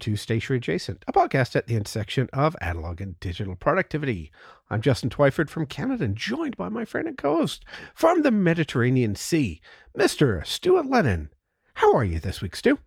to 0.00 0.16
Stationery 0.16 0.58
Adjacent, 0.58 1.04
a 1.06 1.12
podcast 1.12 1.54
at 1.54 1.66
the 1.66 1.76
intersection 1.76 2.28
of 2.32 2.56
analog 2.60 3.00
and 3.00 3.20
digital 3.20 3.54
productivity. 3.54 4.32
I'm 4.70 4.80
Justin 4.80 5.10
Twyford 5.10 5.48
from 5.48 5.66
Canada, 5.66 6.04
and 6.04 6.16
joined 6.16 6.56
by 6.56 6.68
my 6.68 6.84
friend 6.84 7.06
and 7.06 7.16
co-host 7.16 7.64
from 7.94 8.22
the 8.22 8.30
Mediterranean 8.30 9.14
Sea, 9.14 9.60
Mr. 9.96 10.44
Stuart 10.46 10.86
Lennon. 10.86 11.30
How 11.74 11.94
are 11.94 12.04
you 12.04 12.18
this 12.18 12.40
week, 12.40 12.56
Stu? 12.56 12.78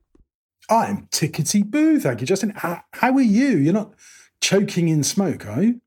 I'm 0.70 1.08
tickety 1.12 1.64
boo, 1.64 2.00
thank 2.00 2.22
you, 2.22 2.28
Justin. 2.28 2.54
How, 2.56 2.82
how, 2.94 3.14
are 3.14 3.22
you? 3.22 3.58
You're 3.58 3.74
not 3.74 3.94
choking 4.42 4.90
in 4.90 5.04
smoke, 5.04 5.46
are 5.46 5.64
you? 5.64 5.82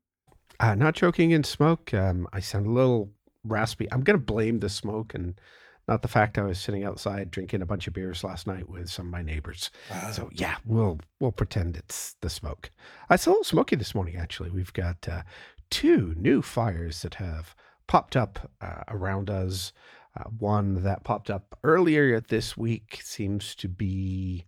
Uh, 0.59 0.75
not 0.75 0.95
choking 0.95 1.31
in 1.31 1.43
smoke. 1.43 1.93
Um, 1.93 2.27
I 2.33 2.39
sound 2.39 2.67
a 2.67 2.71
little 2.71 3.11
raspy. 3.43 3.91
I'm 3.91 4.01
going 4.01 4.17
to 4.17 4.25
blame 4.25 4.59
the 4.59 4.69
smoke 4.69 5.13
and 5.13 5.39
not 5.87 6.01
the 6.01 6.07
fact 6.07 6.37
I 6.37 6.43
was 6.43 6.59
sitting 6.59 6.83
outside 6.83 7.31
drinking 7.31 7.61
a 7.61 7.65
bunch 7.65 7.87
of 7.87 7.93
beers 7.93 8.23
last 8.23 8.45
night 8.45 8.67
with 8.69 8.89
some 8.89 9.07
of 9.07 9.11
my 9.11 9.21
neighbors. 9.21 9.71
Uh, 9.89 10.11
so 10.11 10.29
yeah, 10.33 10.55
we'll 10.65 10.99
we'll 11.19 11.31
pretend 11.31 11.77
it's 11.77 12.15
the 12.21 12.29
smoke. 12.29 12.71
It's 13.09 13.25
a 13.25 13.29
little 13.29 13.43
smoky 13.43 13.75
this 13.75 13.95
morning. 13.95 14.17
Actually, 14.17 14.49
we've 14.49 14.73
got 14.73 15.07
uh, 15.07 15.21
two 15.69 16.13
new 16.17 16.41
fires 16.41 17.01
that 17.03 17.15
have 17.15 17.55
popped 17.87 18.15
up 18.15 18.51
uh, 18.61 18.83
around 18.89 19.29
us. 19.29 19.71
Uh, 20.17 20.29
one 20.39 20.83
that 20.83 21.03
popped 21.03 21.29
up 21.29 21.57
earlier 21.63 22.19
this 22.19 22.57
week 22.57 22.99
seems 23.03 23.55
to 23.55 23.67
be, 23.67 24.45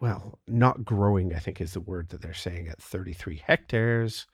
well, 0.00 0.38
not 0.46 0.84
growing. 0.84 1.34
I 1.34 1.38
think 1.38 1.60
is 1.60 1.72
the 1.72 1.80
word 1.80 2.10
that 2.10 2.22
they're 2.22 2.34
saying 2.34 2.68
at 2.68 2.80
33 2.80 3.42
hectares. 3.44 4.26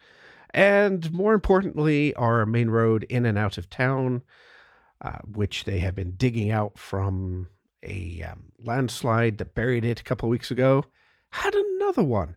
And 0.50 1.12
more 1.12 1.34
importantly, 1.34 2.14
our 2.14 2.44
main 2.46 2.70
road 2.70 3.04
in 3.04 3.26
and 3.26 3.38
out 3.38 3.58
of 3.58 3.68
town 3.70 4.22
uh, 5.00 5.18
which 5.30 5.64
they 5.64 5.78
have 5.78 5.94
been 5.94 6.12
digging 6.12 6.50
out 6.50 6.78
from 6.78 7.48
a 7.82 8.22
um, 8.22 8.52
landslide 8.62 9.38
that 9.38 9.54
buried 9.54 9.84
it 9.84 10.00
a 10.00 10.04
couple 10.04 10.28
of 10.28 10.30
weeks 10.30 10.50
ago, 10.50 10.84
had 11.30 11.54
another 11.54 12.02
one 12.02 12.36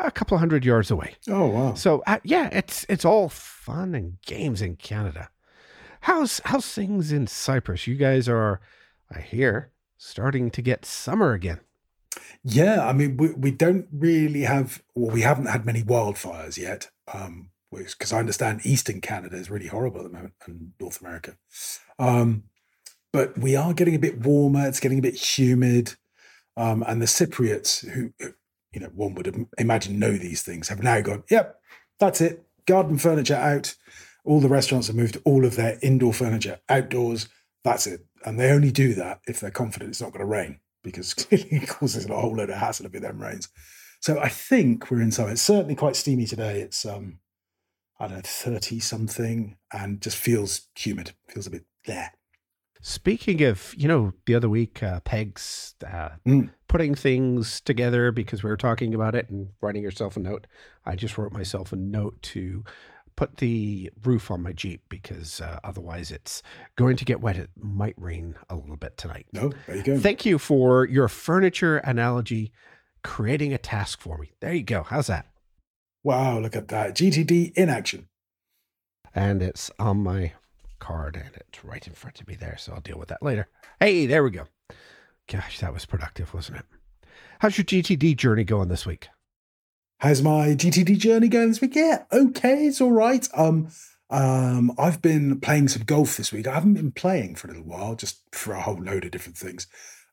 a 0.00 0.10
couple 0.10 0.36
hundred 0.38 0.64
yards 0.64 0.90
away. 0.90 1.16
Oh 1.28 1.46
wow! 1.46 1.74
So 1.74 2.02
uh, 2.06 2.18
yeah, 2.22 2.48
it's 2.52 2.84
it's 2.88 3.04
all 3.04 3.28
fun 3.28 3.94
and 3.94 4.20
games 4.22 4.62
in 4.62 4.76
Canada. 4.76 5.30
How's 6.02 6.40
how's 6.44 6.66
things 6.66 7.12
in 7.12 7.26
Cyprus? 7.26 7.86
You 7.86 7.96
guys 7.96 8.28
are, 8.28 8.60
I 9.10 9.20
hear, 9.20 9.72
starting 9.96 10.50
to 10.50 10.62
get 10.62 10.84
summer 10.84 11.32
again. 11.32 11.60
Yeah, 12.42 12.86
I 12.86 12.92
mean 12.92 13.16
we 13.16 13.32
we 13.32 13.50
don't 13.50 13.86
really 13.92 14.42
have, 14.42 14.82
well, 14.94 15.12
we 15.12 15.22
haven't 15.22 15.46
had 15.46 15.66
many 15.66 15.82
wildfires 15.82 16.56
yet. 16.56 16.90
Um, 17.12 17.50
because 17.84 18.12
I 18.12 18.18
understand 18.18 18.60
Eastern 18.64 19.00
Canada 19.00 19.36
is 19.36 19.50
really 19.50 19.66
horrible 19.66 20.00
at 20.00 20.04
the 20.04 20.16
moment 20.16 20.34
and 20.46 20.72
North 20.80 21.00
America. 21.00 21.36
Um, 21.98 22.44
but 23.12 23.36
we 23.38 23.56
are 23.56 23.72
getting 23.72 23.94
a 23.94 23.98
bit 23.98 24.20
warmer. 24.20 24.66
It's 24.66 24.80
getting 24.80 24.98
a 24.98 25.02
bit 25.02 25.14
humid. 25.14 25.94
Um, 26.56 26.84
and 26.86 27.00
the 27.00 27.06
Cypriots, 27.06 27.86
who, 27.88 28.12
you 28.72 28.80
know, 28.80 28.90
one 28.94 29.14
would 29.14 29.46
imagine 29.58 29.98
know 29.98 30.12
these 30.12 30.42
things, 30.42 30.68
have 30.68 30.82
now 30.82 31.00
gone, 31.00 31.24
yep, 31.30 31.60
that's 31.98 32.20
it. 32.20 32.44
Garden 32.66 32.98
furniture 32.98 33.34
out. 33.34 33.74
All 34.24 34.40
the 34.40 34.48
restaurants 34.48 34.88
have 34.88 34.96
moved 34.96 35.18
all 35.24 35.44
of 35.44 35.56
their 35.56 35.78
indoor 35.82 36.12
furniture 36.12 36.58
outdoors. 36.68 37.28
That's 37.62 37.86
it. 37.86 38.04
And 38.24 38.40
they 38.40 38.50
only 38.50 38.70
do 38.70 38.94
that 38.94 39.20
if 39.26 39.40
they're 39.40 39.50
confident 39.50 39.90
it's 39.90 40.00
not 40.00 40.12
going 40.12 40.20
to 40.20 40.26
rain, 40.26 40.58
because 40.82 41.14
clearly 41.14 41.48
it 41.50 41.68
causes 41.68 42.06
a 42.06 42.14
whole 42.14 42.36
load 42.36 42.50
of 42.50 42.56
hassle 42.56 42.86
if 42.86 42.94
it 42.94 43.02
then 43.02 43.18
rains. 43.18 43.48
So 44.00 44.18
I 44.20 44.28
think 44.28 44.90
we're 44.90 45.00
in 45.00 45.10
summer. 45.10 45.30
It's 45.30 45.42
certainly 45.42 45.74
quite 45.74 45.96
steamy 45.96 46.26
today. 46.26 46.60
It's 46.60 46.84
um, 46.84 47.18
I 47.98 48.06
don't 48.08 48.16
know, 48.16 48.22
30 48.24 48.80
something 48.80 49.56
and 49.72 50.00
just 50.00 50.16
feels 50.16 50.68
humid, 50.76 51.12
feels 51.28 51.46
a 51.46 51.50
bit 51.50 51.64
there. 51.86 52.12
Speaking 52.82 53.42
of, 53.42 53.74
you 53.76 53.88
know, 53.88 54.12
the 54.26 54.34
other 54.34 54.48
week, 54.48 54.82
uh, 54.82 55.00
Pegs 55.00 55.74
uh, 55.84 56.10
mm. 56.26 56.50
putting 56.68 56.94
things 56.94 57.60
together 57.60 58.12
because 58.12 58.44
we 58.44 58.50
were 58.50 58.56
talking 58.56 58.94
about 58.94 59.14
it 59.14 59.28
and 59.28 59.48
writing 59.60 59.82
yourself 59.82 60.16
a 60.16 60.20
note. 60.20 60.46
I 60.84 60.94
just 60.94 61.18
wrote 61.18 61.32
myself 61.32 61.72
a 61.72 61.76
note 61.76 62.20
to 62.22 62.64
put 63.16 63.38
the 63.38 63.90
roof 64.04 64.30
on 64.30 64.42
my 64.42 64.52
Jeep 64.52 64.82
because 64.88 65.40
uh, 65.40 65.58
otherwise 65.64 66.10
it's 66.12 66.42
going 66.76 66.96
to 66.96 67.04
get 67.04 67.20
wet. 67.20 67.36
It 67.36 67.50
might 67.56 67.94
rain 67.96 68.36
a 68.48 68.54
little 68.54 68.76
bit 68.76 68.96
tonight. 68.96 69.26
No, 69.32 69.52
there 69.66 69.76
you 69.76 69.82
go. 69.82 69.98
Thank 69.98 70.24
you 70.26 70.38
for 70.38 70.84
your 70.84 71.08
furniture 71.08 71.78
analogy, 71.78 72.52
creating 73.02 73.52
a 73.52 73.58
task 73.58 74.00
for 74.00 74.18
me. 74.18 74.32
There 74.40 74.52
you 74.52 74.62
go. 74.62 74.82
How's 74.82 75.06
that? 75.08 75.26
Wow, 76.06 76.38
look 76.38 76.54
at 76.54 76.68
that. 76.68 76.94
GTD 76.94 77.52
in 77.58 77.68
action. 77.68 78.06
And 79.12 79.42
it's 79.42 79.72
on 79.76 80.04
my 80.04 80.34
card 80.78 81.16
and 81.16 81.34
it's 81.34 81.64
right 81.64 81.84
in 81.84 81.94
front 81.94 82.20
of 82.20 82.28
me 82.28 82.36
there. 82.36 82.56
So 82.60 82.72
I'll 82.72 82.80
deal 82.80 82.96
with 82.96 83.08
that 83.08 83.24
later. 83.24 83.48
Hey, 83.80 84.06
there 84.06 84.22
we 84.22 84.30
go. 84.30 84.46
Gosh, 85.26 85.58
that 85.58 85.72
was 85.72 85.84
productive, 85.84 86.32
wasn't 86.32 86.58
it? 86.58 86.64
How's 87.40 87.58
your 87.58 87.64
GTD 87.64 88.16
journey 88.16 88.44
going 88.44 88.68
this 88.68 88.86
week? 88.86 89.08
How's 89.98 90.22
my 90.22 90.50
GTD 90.50 90.96
journey 90.96 91.26
going 91.26 91.48
this 91.48 91.60
week? 91.60 91.74
Yeah, 91.74 92.04
okay, 92.12 92.66
it's 92.66 92.80
all 92.80 92.92
right. 92.92 93.28
Um, 93.34 93.70
um, 94.08 94.70
I've 94.78 95.02
been 95.02 95.40
playing 95.40 95.66
some 95.66 95.82
golf 95.82 96.16
this 96.16 96.32
week. 96.32 96.46
I 96.46 96.54
haven't 96.54 96.74
been 96.74 96.92
playing 96.92 97.34
for 97.34 97.48
a 97.48 97.50
little 97.50 97.66
while, 97.66 97.96
just 97.96 98.22
for 98.30 98.52
a 98.52 98.62
whole 98.62 98.80
load 98.80 99.04
of 99.04 99.10
different 99.10 99.38
things. 99.38 99.66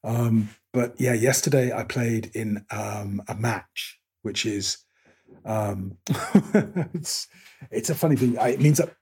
Um, 0.04 0.50
but 0.74 1.00
yeah, 1.00 1.14
yesterday 1.14 1.72
I 1.72 1.84
played 1.84 2.32
in 2.34 2.66
um, 2.72 3.22
a 3.28 3.36
match, 3.36 4.00
which 4.24 4.44
is 4.44 4.80
um, 5.46 5.98
it's 6.94 7.28
it's 7.72 7.90
a 7.90 7.96
funny 7.96 8.16
thing. 8.16 8.36
It 8.40 8.62
means 8.62 8.78
that 8.78 8.94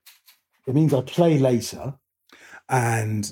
it 0.68 0.76
means 0.76 0.94
I 0.94 1.02
play 1.02 1.38
later, 1.38 1.96
and 2.70 3.32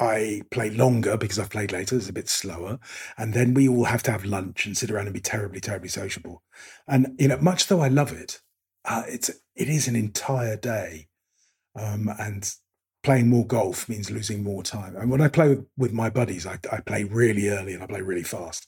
I 0.00 0.42
play 0.50 0.70
longer 0.70 1.16
because 1.16 1.38
I've 1.38 1.50
played 1.50 1.72
later. 1.72 1.96
It's 1.96 2.08
a 2.08 2.12
bit 2.12 2.28
slower, 2.28 2.78
and 3.16 3.34
then 3.34 3.54
we 3.54 3.68
all 3.68 3.84
have 3.84 4.02
to 4.04 4.12
have 4.12 4.24
lunch 4.24 4.66
and 4.66 4.76
sit 4.76 4.90
around 4.90 5.06
and 5.06 5.14
be 5.14 5.20
terribly, 5.20 5.60
terribly 5.60 5.88
sociable. 5.88 6.42
And 6.86 7.14
you 7.18 7.28
know, 7.28 7.38
much 7.38 7.66
though 7.66 7.80
I 7.80 7.88
love 7.88 8.12
it, 8.12 8.40
uh, 8.84 9.04
it's 9.06 9.30
it 9.56 9.68
is 9.68 9.88
an 9.88 9.96
entire 9.96 10.56
day, 10.56 11.08
um, 11.76 12.10
and 12.18 12.52
playing 13.04 13.28
more 13.28 13.46
golf 13.46 13.88
means 13.88 14.10
losing 14.10 14.42
more 14.42 14.62
time. 14.62 14.96
And 14.96 15.10
when 15.10 15.20
I 15.20 15.28
play 15.28 15.50
with, 15.50 15.66
with 15.76 15.92
my 15.92 16.10
buddies, 16.10 16.46
I, 16.46 16.58
I 16.72 16.80
play 16.80 17.04
really 17.04 17.48
early 17.48 17.74
and 17.74 17.82
I 17.82 17.86
play 17.86 18.00
really 18.00 18.22
fast. 18.22 18.66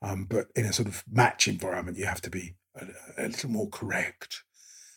Um, 0.00 0.26
but 0.28 0.46
in 0.54 0.64
a 0.64 0.72
sort 0.72 0.88
of 0.88 1.04
match 1.10 1.48
environment, 1.48 1.98
you 1.98 2.06
have 2.06 2.20
to 2.22 2.30
be 2.30 2.54
a, 2.76 2.86
a 3.18 3.28
little 3.28 3.50
more 3.50 3.68
correct. 3.68 4.44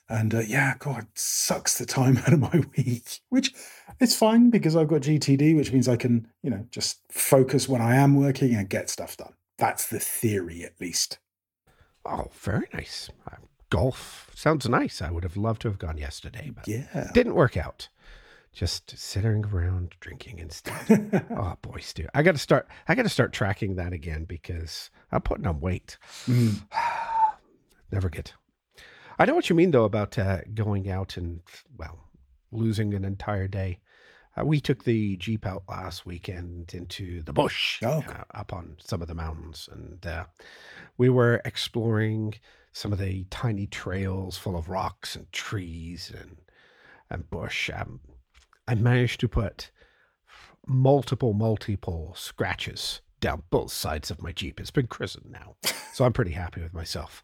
And 0.08 0.36
uh, 0.36 0.40
yeah, 0.40 0.74
God, 0.78 1.08
sucks 1.16 1.78
the 1.78 1.86
time 1.86 2.18
out 2.26 2.34
of 2.34 2.40
my 2.40 2.64
week, 2.78 3.22
which 3.30 3.54
is 4.00 4.16
fine 4.16 4.50
because 4.50 4.76
I've 4.76 4.90
got 4.90 5.02
GTD, 5.02 5.56
which 5.56 5.72
means 5.72 5.88
I 5.88 5.96
can, 5.96 6.28
you 6.44 6.50
know, 6.50 6.66
just 6.70 7.00
focus 7.10 7.68
when 7.70 7.82
I 7.82 7.96
am 7.96 8.16
working 8.16 8.54
and 8.54 8.70
get 8.70 8.90
stuff 8.90 9.18
done. 9.18 9.34
That's 9.58 9.88
the 9.88 10.00
theory, 10.00 10.64
at 10.64 10.80
least. 10.82 11.20
Oh, 12.06 12.28
very 12.34 12.68
nice. 12.74 13.10
Uh, 13.32 13.38
golf 13.70 14.32
sounds 14.36 14.68
nice. 14.68 15.02
I 15.02 15.12
would 15.12 15.24
have 15.24 15.38
loved 15.38 15.62
to 15.62 15.68
have 15.70 15.80
gone 15.80 15.98
yesterday, 15.98 16.52
but 16.54 16.68
yeah, 16.68 17.10
didn't 17.14 17.36
work 17.36 17.56
out 17.56 17.90
just 18.54 18.98
sitting 18.98 19.46
around 19.46 19.96
drinking 20.00 20.40
instead. 20.40 21.26
oh 21.32 21.56
boy, 21.62 21.80
Stu, 21.80 22.08
I 22.14 22.24
got 22.24 22.34
to 22.34 22.38
start. 22.38 22.68
I 22.88 22.96
got 22.96 23.04
to 23.04 23.10
start 23.10 23.34
tracking 23.34 23.76
that 23.76 23.94
again 23.94 24.26
because 24.26 24.90
I'm 25.12 25.22
putting 25.22 25.48
on 25.48 25.60
weight. 25.60 25.98
Mm. 26.28 26.62
Never 27.92 28.10
get. 28.10 28.34
I 29.18 29.26
know 29.26 29.36
what 29.36 29.50
you 29.50 29.56
mean 29.56 29.72
though 29.72 29.86
about 29.86 30.18
uh, 30.18 30.40
going 30.54 30.90
out 30.90 31.18
and 31.18 31.42
well 31.78 32.08
losing 32.52 32.94
an 32.94 33.06
entire 33.06 33.48
day. 33.48 33.80
Uh, 34.38 34.46
we 34.46 34.62
took 34.62 34.84
the 34.84 35.18
jeep 35.18 35.46
out 35.46 35.64
last 35.68 36.06
weekend 36.06 36.74
into 36.74 37.22
the 37.24 37.34
bush 37.34 37.82
oh. 37.84 38.04
uh, 38.08 38.24
up 38.34 38.54
on 38.54 38.78
some 38.80 39.02
of 39.02 39.08
the 39.08 39.16
mountains, 39.16 39.68
and 39.72 40.06
uh, 40.06 40.26
we 40.98 41.10
were 41.10 41.42
exploring 41.44 42.34
some 42.72 42.94
of 42.94 43.00
the 43.00 43.26
tiny 43.30 43.68
trails 43.68 44.38
full 44.38 44.56
of 44.56 44.70
rocks 44.70 45.16
and 45.16 45.32
trees 45.32 46.12
and 46.18 46.38
and 47.10 47.30
bush. 47.30 47.70
Um, 47.74 48.00
I 48.72 48.76
managed 48.76 49.20
to 49.20 49.28
put 49.28 49.70
multiple, 50.66 51.34
multiple 51.34 52.14
scratches 52.16 53.02
down 53.20 53.44
both 53.50 53.74
sides 53.74 54.10
of 54.10 54.22
my 54.22 54.32
Jeep. 54.32 54.62
It's 54.62 54.72
been 54.72 54.88
christened 54.88 55.30
now. 55.30 55.56
So 55.94 56.06
I'm 56.06 56.14
pretty 56.14 56.32
happy 56.32 56.62
with 56.62 56.74
myself. 56.74 57.22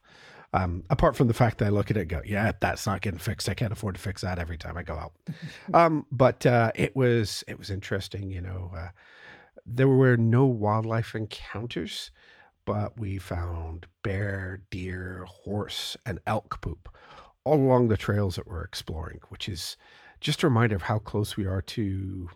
Um, 0.52 0.84
apart 0.90 1.16
from 1.16 1.30
the 1.30 1.34
fact 1.34 1.60
that 1.60 1.68
I 1.68 1.70
look 1.70 1.90
at 1.90 1.96
it 1.96 2.02
and 2.02 2.10
go, 2.10 2.22
yeah, 2.26 2.52
that's 2.60 2.86
not 2.86 3.00
getting 3.00 3.18
fixed. 3.18 3.48
I 3.48 3.54
can't 3.54 3.72
afford 3.72 3.96
to 3.96 4.02
fix 4.02 4.24
that 4.24 4.40
every 4.40 4.58
time 4.58 4.78
I 4.78 4.84
go 4.84 4.96
out. 4.96 5.14
um, 5.74 6.06
but 6.12 6.46
uh, 6.46 6.74
it 6.76 6.98
was 6.98 7.46
it 7.48 7.58
was 7.58 7.70
interesting. 7.70 8.30
You 8.30 8.42
know, 8.42 8.72
uh, 8.76 8.90
there 9.66 9.88
were 9.88 10.18
no 10.18 10.46
wildlife 10.46 11.16
encounters, 11.16 12.12
but 12.66 13.00
we 13.00 13.20
found 13.20 13.86
bear, 14.04 14.64
deer, 14.70 15.26
horse, 15.30 15.96
and 16.06 16.20
elk 16.28 16.60
poop 16.60 16.90
all 17.46 17.56
along 17.56 17.88
the 17.88 17.96
trails 17.96 18.36
that 18.36 18.48
we're 18.48 18.66
exploring, 18.66 19.22
which 19.30 19.48
is 19.48 19.78
just 20.20 20.44
a 20.44 20.48
reminder 20.48 20.76
of 20.76 20.84
how 20.84 21.00
close 21.00 21.38
we 21.38 21.46
are 21.46 21.62
to 21.62 22.30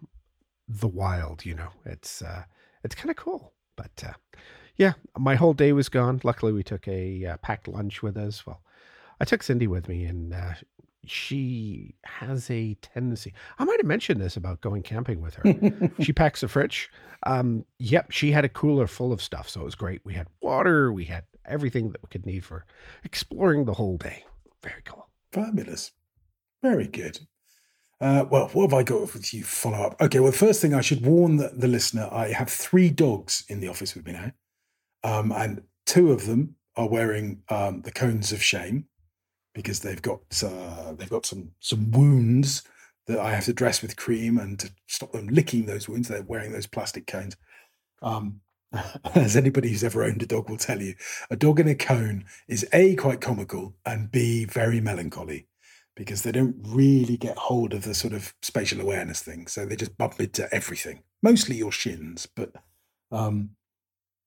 the 0.67 0.87
wild. 0.87 1.45
You 1.45 1.55
know, 1.55 1.69
it's 1.85 2.21
uh, 2.21 2.43
it's 2.83 2.95
kind 2.95 3.09
of 3.09 3.15
cool. 3.15 3.53
But 3.75 4.03
uh, 4.05 4.13
yeah, 4.75 4.93
my 5.17 5.35
whole 5.35 5.53
day 5.53 5.73
was 5.73 5.89
gone. 5.89 6.21
Luckily, 6.23 6.53
we 6.53 6.63
took 6.63 6.87
a 6.87 7.25
uh, 7.25 7.37
packed 7.37 7.67
lunch 7.67 8.01
with 8.01 8.17
us. 8.17 8.45
Well, 8.45 8.61
I 9.19 9.25
took 9.25 9.43
Cindy 9.43 9.67
with 9.67 9.87
me, 9.87 10.05
and 10.05 10.33
uh, 10.33 10.53
she 11.05 11.95
has 12.05 12.49
a 12.49 12.75
tendency. 12.75 13.33
I 13.59 13.65
might 13.65 13.79
have 13.79 13.85
mentioned 13.85 14.21
this 14.21 14.37
about 14.37 14.61
going 14.61 14.83
camping 14.83 15.21
with 15.21 15.35
her. 15.35 15.91
she 16.03 16.13
packs 16.13 16.43
a 16.43 16.47
fridge. 16.47 16.89
Um, 17.23 17.65
yep, 17.79 18.11
she 18.11 18.31
had 18.31 18.45
a 18.45 18.49
cooler 18.49 18.87
full 18.87 19.11
of 19.11 19.21
stuff, 19.21 19.49
so 19.49 19.61
it 19.61 19.65
was 19.65 19.75
great. 19.75 20.01
We 20.03 20.13
had 20.13 20.27
water, 20.41 20.91
we 20.91 21.05
had 21.05 21.25
everything 21.45 21.91
that 21.91 22.01
we 22.01 22.09
could 22.09 22.25
need 22.25 22.45
for 22.45 22.65
exploring 23.03 23.65
the 23.65 23.73
whole 23.73 23.97
day. 23.97 24.23
Very 24.63 24.81
cool. 24.85 25.07
Fabulous. 25.31 25.91
Very 26.61 26.87
good. 26.87 27.19
Uh, 28.01 28.25
well, 28.31 28.47
what 28.53 28.71
have 28.71 28.73
I 28.73 28.81
got 28.81 29.13
with 29.13 29.31
you 29.31 29.43
follow 29.43 29.77
up? 29.77 30.01
Okay, 30.01 30.19
well, 30.19 30.31
the 30.31 30.37
first 30.37 30.59
thing 30.59 30.73
I 30.73 30.81
should 30.81 31.05
warn 31.05 31.37
the, 31.37 31.51
the 31.53 31.67
listener 31.67 32.09
I 32.11 32.29
have 32.29 32.49
three 32.49 32.89
dogs 32.89 33.43
in 33.47 33.59
the 33.59 33.67
office 33.67 33.93
with 33.93 34.07
me 34.07 34.13
now, 34.13 34.31
um, 35.03 35.31
and 35.31 35.61
two 35.85 36.11
of 36.11 36.25
them 36.25 36.55
are 36.75 36.89
wearing 36.89 37.43
um, 37.49 37.83
the 37.83 37.91
cones 37.91 38.31
of 38.31 38.41
shame 38.41 38.85
because 39.53 39.81
they've 39.81 40.01
got 40.01 40.21
uh, 40.43 40.93
they've 40.93 41.11
got 41.11 41.27
some 41.27 41.51
some 41.59 41.91
wounds 41.91 42.63
that 43.05 43.19
I 43.19 43.35
have 43.35 43.45
to 43.45 43.53
dress 43.53 43.83
with 43.83 43.97
cream 43.97 44.39
and 44.39 44.59
to 44.59 44.71
stop 44.87 45.11
them 45.11 45.27
licking 45.27 45.67
those 45.67 45.87
wounds. 45.87 46.07
They're 46.07 46.23
wearing 46.23 46.53
those 46.53 46.67
plastic 46.67 47.05
cones. 47.05 47.37
Um, 48.01 48.41
as 49.15 49.35
anybody 49.35 49.69
who's 49.69 49.83
ever 49.83 50.03
owned 50.03 50.23
a 50.23 50.25
dog 50.25 50.49
will 50.49 50.57
tell 50.57 50.81
you, 50.81 50.95
a 51.29 51.35
dog 51.35 51.59
in 51.59 51.67
a 51.67 51.75
cone 51.75 52.25
is 52.47 52.65
a 52.73 52.95
quite 52.95 53.21
comical 53.21 53.75
and 53.85 54.11
b 54.11 54.45
very 54.45 54.81
melancholy 54.81 55.45
because 55.95 56.23
they 56.23 56.31
don't 56.31 56.55
really 56.63 57.17
get 57.17 57.37
hold 57.37 57.73
of 57.73 57.83
the 57.83 57.93
sort 57.93 58.13
of 58.13 58.33
spatial 58.41 58.81
awareness 58.81 59.21
thing. 59.21 59.47
So 59.47 59.65
they 59.65 59.75
just 59.75 59.97
bump 59.97 60.19
into 60.19 60.53
everything, 60.53 61.03
mostly 61.21 61.57
your 61.57 61.71
shins. 61.71 62.27
But 62.33 62.53
um, 63.11 63.51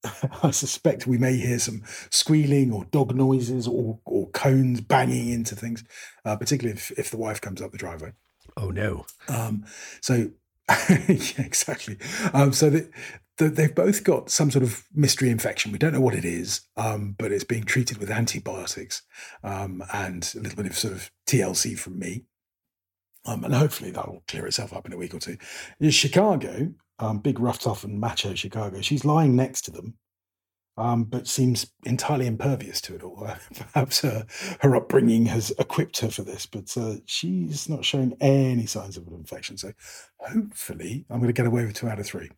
I 0.43 0.51
suspect 0.51 1.07
we 1.07 1.17
may 1.17 1.37
hear 1.37 1.59
some 1.59 1.83
squealing 2.09 2.71
or 2.71 2.85
dog 2.85 3.15
noises 3.15 3.67
or, 3.67 3.99
or 4.05 4.29
cones 4.29 4.81
banging 4.81 5.29
into 5.29 5.55
things, 5.55 5.83
uh, 6.23 6.35
particularly 6.35 6.77
if, 6.77 6.91
if 6.91 7.09
the 7.09 7.17
wife 7.17 7.41
comes 7.41 7.61
up 7.61 7.71
the 7.71 7.77
driveway. 7.77 8.13
Oh, 8.57 8.69
no. 8.69 9.05
Um, 9.27 9.65
so, 10.01 10.31
yeah, 10.89 11.07
exactly. 11.39 11.97
Um, 12.33 12.53
so 12.53 12.69
the, 12.69 12.89
the, 13.24 13.24
they've 13.37 13.75
both 13.75 14.03
got 14.03 14.29
some 14.29 14.49
sort 14.49 14.63
of 14.63 14.85
mystery 14.93 15.29
infection. 15.29 15.71
We 15.71 15.77
don't 15.77 15.93
know 15.93 16.01
what 16.01 16.15
it 16.15 16.25
is, 16.25 16.61
um, 16.77 17.15
but 17.17 17.31
it's 17.31 17.43
being 17.43 17.63
treated 17.63 17.97
with 17.97 18.09
antibiotics 18.09 19.01
um, 19.43 19.83
and 19.93 20.31
a 20.35 20.39
little 20.39 20.55
bit 20.55 20.71
of 20.71 20.77
sort 20.77 20.93
of 20.93 21.11
TLC 21.27 21.77
from 21.77 21.99
me. 21.99 22.25
Um, 23.25 23.43
and 23.43 23.53
hopefully 23.53 23.91
that'll 23.91 24.23
clear 24.27 24.45
itself 24.45 24.71
up 24.71 24.85
in 24.85 24.93
a 24.93 24.97
week 24.97 25.13
or 25.13 25.19
two. 25.19 25.37
In 25.79 25.89
Chicago, 25.89 26.73
um, 26.99 27.19
big 27.19 27.39
rough 27.39 27.59
tough 27.59 27.83
and 27.83 27.99
macho 27.99 28.35
Chicago, 28.35 28.81
she's 28.81 29.03
lying 29.03 29.35
next 29.35 29.63
to 29.63 29.71
them, 29.71 29.95
um, 30.77 31.05
but 31.05 31.27
seems 31.27 31.71
entirely 31.85 32.27
impervious 32.27 32.79
to 32.81 32.95
it 32.95 33.03
all. 33.03 33.27
Perhaps 33.73 34.01
her, 34.01 34.25
her 34.61 34.75
upbringing 34.75 35.25
has 35.25 35.51
equipped 35.57 35.99
her 35.99 36.09
for 36.09 36.21
this, 36.21 36.45
but 36.45 36.75
uh, 36.77 36.95
she's 37.05 37.67
not 37.67 37.83
showing 37.83 38.15
any 38.21 38.67
signs 38.67 38.95
of 38.95 39.07
an 39.07 39.13
infection. 39.13 39.57
So 39.57 39.73
hopefully 40.19 41.05
I'm 41.09 41.19
going 41.19 41.27
to 41.27 41.33
get 41.33 41.47
away 41.47 41.65
with 41.65 41.75
two 41.75 41.89
out 41.89 41.99
of 41.99 42.05
three. 42.05 42.29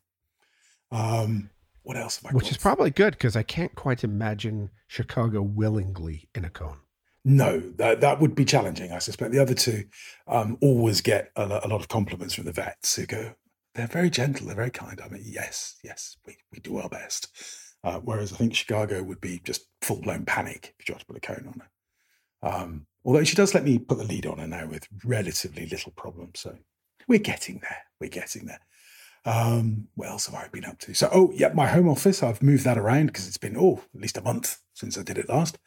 Um, 0.91 1.49
what 1.83 1.97
else 1.97 2.17
have 2.17 2.31
I 2.31 2.35
Which 2.35 2.51
is 2.51 2.57
probably 2.57 2.91
good 2.91 3.13
because 3.13 3.35
I 3.35 3.43
can't 3.43 3.73
quite 3.75 4.03
imagine 4.03 4.71
Chicago 4.87 5.41
willingly 5.41 6.27
in 6.35 6.43
a 6.43 6.49
cone. 6.49 6.79
No, 7.23 7.59
that 7.77 8.01
that 8.01 8.21
would 8.21 8.35
be 8.35 8.45
challenging. 8.45 8.91
I 8.91 8.99
suspect 8.99 9.31
the 9.31 9.41
other 9.41 9.53
two 9.53 9.85
um, 10.27 10.57
always 10.61 11.01
get 11.01 11.31
a, 11.35 11.43
a 11.63 11.67
lot 11.67 11.81
of 11.81 11.89
compliments 11.89 12.33
from 12.33 12.45
the 12.45 12.53
vets 12.53 12.95
who 12.95 13.05
go, 13.05 13.33
"They're 13.75 13.87
very 13.87 14.09
gentle, 14.09 14.47
they're 14.47 14.55
very 14.55 14.69
kind." 14.69 15.01
I 15.03 15.09
mean, 15.09 15.23
yes, 15.25 15.75
yes, 15.83 16.17
we, 16.25 16.37
we 16.53 16.59
do 16.59 16.77
our 16.77 16.89
best. 16.89 17.27
Uh, 17.83 17.99
whereas 17.99 18.33
I 18.33 18.37
think 18.37 18.55
Chicago 18.55 19.03
would 19.03 19.21
be 19.21 19.41
just 19.43 19.67
full 19.81 20.01
blown 20.01 20.25
panic 20.25 20.73
if 20.79 20.87
you 20.87 20.93
tried 20.93 20.99
to 20.99 21.05
put 21.05 21.17
a 21.17 21.19
cone 21.19 21.47
on 21.47 21.61
her. 21.61 22.49
Um, 22.49 22.87
although 23.03 23.23
she 23.23 23.35
does 23.35 23.53
let 23.53 23.63
me 23.63 23.77
put 23.77 23.97
the 23.97 24.03
lead 24.03 24.25
on 24.25 24.39
her 24.39 24.47
now 24.47 24.67
with 24.67 24.87
relatively 25.03 25.67
little 25.67 25.91
problem, 25.93 26.31
so 26.33 26.57
we're 27.07 27.19
getting 27.19 27.59
there. 27.61 27.83
We're 27.99 28.09
getting 28.09 28.45
there. 28.45 28.61
Um, 29.25 29.87
what 29.95 30.09
else 30.09 30.27
have 30.27 30.35
I 30.35 30.47
been 30.47 30.65
up 30.65 30.79
to? 30.79 30.93
So, 30.93 31.09
oh, 31.11 31.31
yeah, 31.33 31.49
my 31.53 31.67
home 31.67 31.89
office, 31.89 32.23
I've 32.23 32.41
moved 32.41 32.63
that 32.63 32.77
around 32.77 33.07
because 33.07 33.27
it's 33.27 33.37
been, 33.37 33.57
oh, 33.57 33.81
at 33.93 34.01
least 34.01 34.17
a 34.17 34.21
month 34.21 34.59
since 34.73 34.97
I 34.97 35.03
did 35.03 35.17
it 35.17 35.29
last. 35.29 35.57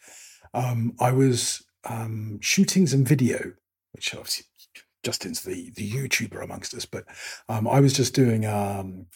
Um, 0.55 0.95
I 0.99 1.13
was 1.13 1.65
um, 1.85 2.39
shooting 2.41 2.87
some 2.87 3.05
video, 3.05 3.53
which 3.93 4.15
obviously 4.15 4.47
Justin's 5.03 5.43
the, 5.43 5.71
the 5.77 5.91
YouTuber 5.91 6.43
amongst 6.43 6.75
us, 6.75 6.85
but 6.85 7.05
um, 7.49 7.69
I 7.69 7.81
was 7.81 7.93
just 7.93 8.15
doing 8.15 8.47
um, 8.47 9.07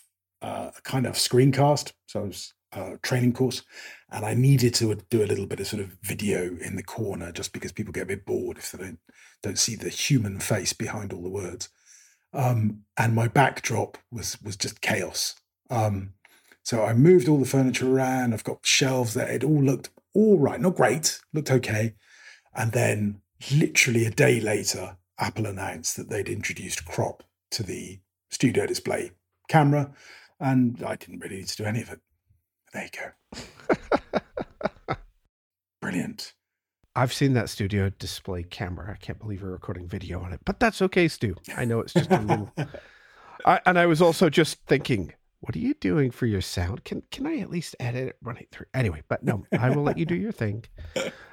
uh, 0.43 0.71
a 0.77 0.83
kind 0.83 1.07
of 1.07 1.15
screencast. 1.15 1.93
So 2.07 2.21
I 2.21 2.25
was 2.25 2.55
a 2.73 2.99
training 3.03 3.33
course 3.33 3.63
and 4.11 4.25
I 4.25 4.35
needed 4.35 4.75
to 4.75 4.95
do 5.11 5.23
a 5.23 5.27
little 5.27 5.47
bit 5.47 5.61
of 5.61 5.67
sort 5.67 5.83
of 5.83 5.97
video 6.03 6.57
in 6.61 6.77
the 6.77 6.83
corner 6.83 7.33
just 7.33 7.53
because 7.53 7.73
people 7.73 7.93
get 7.93 8.05
a 8.05 8.07
bit 8.07 8.27
bored 8.27 8.59
if 8.59 8.73
they 8.73 8.85
don't, 8.85 8.99
don't 9.43 9.59
see 9.59 9.77
the 9.77 9.89
human 9.89 10.41
face 10.41 10.73
behind 10.73 11.13
all 11.13 11.23
the 11.23 11.29
words 11.29 11.69
um, 12.35 12.83
and 12.97 13.15
my 13.15 13.29
backdrop 13.29 13.97
was 14.11 14.41
was 14.43 14.57
just 14.57 14.81
chaos. 14.81 15.37
Um, 15.71 16.15
so 16.63 16.85
I 16.85 16.95
moved 16.95 17.29
all 17.29 17.39
the 17.39 17.47
furniture 17.47 17.91
around. 17.91 18.33
I've 18.33 18.45
got 18.45 18.67
shelves 18.67 19.15
there. 19.15 19.29
It 19.29 19.45
all 19.45 19.63
looked 19.63 19.91
all 20.15 20.39
right, 20.39 20.61
not 20.61 20.77
great, 20.77 21.21
looked 21.33 21.51
okay. 21.51 21.95
And 22.55 22.73
then, 22.73 23.21
literally 23.53 24.05
a 24.05 24.11
day 24.11 24.41
later, 24.41 24.97
Apple 25.19 25.47
announced 25.47 25.97
that 25.97 26.09
they'd 26.09 26.29
introduced 26.29 26.85
crop 26.85 27.25
to 27.51 27.63
the 27.63 28.01
studio 28.31 28.67
display 28.67 29.13
camera, 29.49 29.93
and 30.41 30.83
I 30.85 30.97
didn't 30.97 31.21
really 31.21 31.37
need 31.37 31.49
to 31.49 31.57
do 31.57 31.65
any 31.65 31.83
of 31.83 31.91
it. 31.91 32.01
There 32.73 32.89
you 32.93 33.43
go. 34.87 34.97
Brilliant. 35.81 36.34
I've 36.97 37.13
seen 37.13 37.33
that 37.35 37.49
studio 37.51 37.91
display 37.99 38.45
camera. 38.45 38.93
I 38.93 38.97
can't 38.97 39.19
believe 39.19 39.43
we're 39.43 39.51
recording 39.51 39.89
video 39.89 40.21
on 40.21 40.33
it, 40.33 40.41
but 40.45 40.61
that's 40.61 40.81
okay, 40.83 41.09
Stu. 41.09 41.35
I 41.57 41.65
know 41.65 41.81
it's 41.81 41.93
just 41.93 42.11
a 42.11 42.21
little. 42.21 42.53
I, 43.45 43.61
and 43.67 43.79
I 43.79 43.87
was 43.87 44.01
also 44.01 44.31
just 44.31 44.59
thinking, 44.67 45.13
what 45.41 45.57
are 45.57 45.59
you 45.61 45.75
doing 45.75 46.11
for 46.11 46.27
your 46.27 46.41
sound? 46.41 46.85
Can 46.85 47.03
can 47.11 47.27
I 47.27 47.39
at 47.39 47.51
least 47.51 47.75
edit 47.81 48.09
it, 48.09 48.17
run 48.23 48.37
it 48.37 48.49
through? 48.53 48.67
Anyway, 48.73 49.03
but 49.09 49.23
no, 49.25 49.45
I 49.59 49.71
will 49.71 49.83
let 49.83 49.99
you 49.99 50.07
do 50.07 50.15
your 50.15 50.33
thing. 50.33 50.65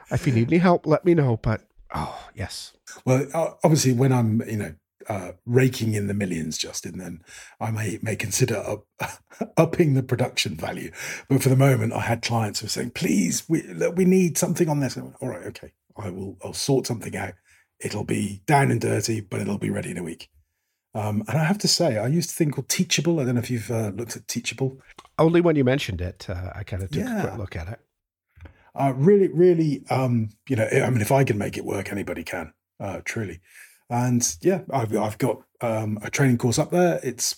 If 0.09 0.25
you 0.27 0.33
need 0.33 0.49
any 0.49 0.57
help, 0.57 0.85
let 0.85 1.05
me 1.05 1.13
know. 1.13 1.37
But 1.37 1.61
oh 1.93 2.27
yes, 2.35 2.73
Well, 3.05 3.27
obviously, 3.63 3.93
when 3.93 4.11
I'm, 4.11 4.41
you 4.49 4.57
know, 4.57 4.73
uh, 5.07 5.31
raking 5.45 5.93
in 5.93 6.07
the 6.07 6.13
millions, 6.13 6.57
Justin, 6.57 6.97
then 6.97 7.23
I 7.59 7.71
may 7.71 7.99
may 8.01 8.15
consider 8.15 8.57
up, 8.57 8.85
upping 9.57 9.93
the 9.93 10.03
production 10.03 10.55
value. 10.55 10.91
But 11.29 11.43
for 11.43 11.49
the 11.49 11.55
moment, 11.55 11.93
I 11.93 12.01
had 12.01 12.21
clients 12.21 12.59
who 12.59 12.65
were 12.65 12.69
saying, 12.69 12.91
"Please, 12.91 13.43
we 13.49 13.63
we 13.95 14.05
need 14.05 14.37
something 14.37 14.69
on 14.69 14.79
this." 14.79 14.95
Went, 14.95 15.15
All 15.21 15.29
right, 15.29 15.45
okay, 15.47 15.73
I 15.97 16.09
will. 16.09 16.37
I'll 16.43 16.53
sort 16.53 16.87
something 16.87 17.15
out. 17.15 17.33
It'll 17.79 18.03
be 18.03 18.41
down 18.45 18.71
and 18.71 18.79
dirty, 18.79 19.21
but 19.21 19.41
it'll 19.41 19.57
be 19.57 19.69
ready 19.71 19.91
in 19.91 19.97
a 19.97 20.03
week. 20.03 20.29
Um, 20.93 21.23
and 21.27 21.37
I 21.37 21.45
have 21.45 21.57
to 21.59 21.67
say, 21.67 21.97
I 21.97 22.07
used 22.07 22.31
a 22.31 22.33
thing 22.33 22.51
called 22.51 22.67
Teachable. 22.67 23.19
I 23.19 23.23
don't 23.23 23.35
know 23.35 23.41
if 23.41 23.49
you've 23.49 23.71
uh, 23.71 23.91
looked 23.95 24.15
at 24.17 24.27
Teachable. 24.27 24.77
only 25.17 25.39
when 25.41 25.55
you 25.55 25.63
mentioned 25.63 26.01
it, 26.01 26.29
uh, 26.29 26.51
I 26.53 26.63
kind 26.63 26.83
of 26.83 26.91
took 26.91 27.03
a 27.05 27.21
quick 27.21 27.37
look 27.37 27.55
at 27.55 27.67
it. 27.69 27.79
uh, 28.75 28.93
really, 28.95 29.29
really, 29.29 29.83
um, 29.89 30.29
you 30.49 30.55
know, 30.55 30.67
I 30.67 30.89
mean, 30.89 31.01
if 31.01 31.11
I 31.11 31.23
can 31.23 31.37
make 31.37 31.57
it 31.57 31.65
work, 31.65 31.91
anybody 31.91 32.23
can, 32.23 32.53
uh, 32.79 33.01
truly. 33.05 33.39
And 33.91 34.37
yeah, 34.41 34.61
I've, 34.71 34.95
I've 34.95 35.17
got 35.19 35.41
um, 35.61 35.99
a 36.01 36.09
training 36.09 36.39
course 36.39 36.57
up 36.57 36.71
there. 36.71 36.99
It's, 37.03 37.35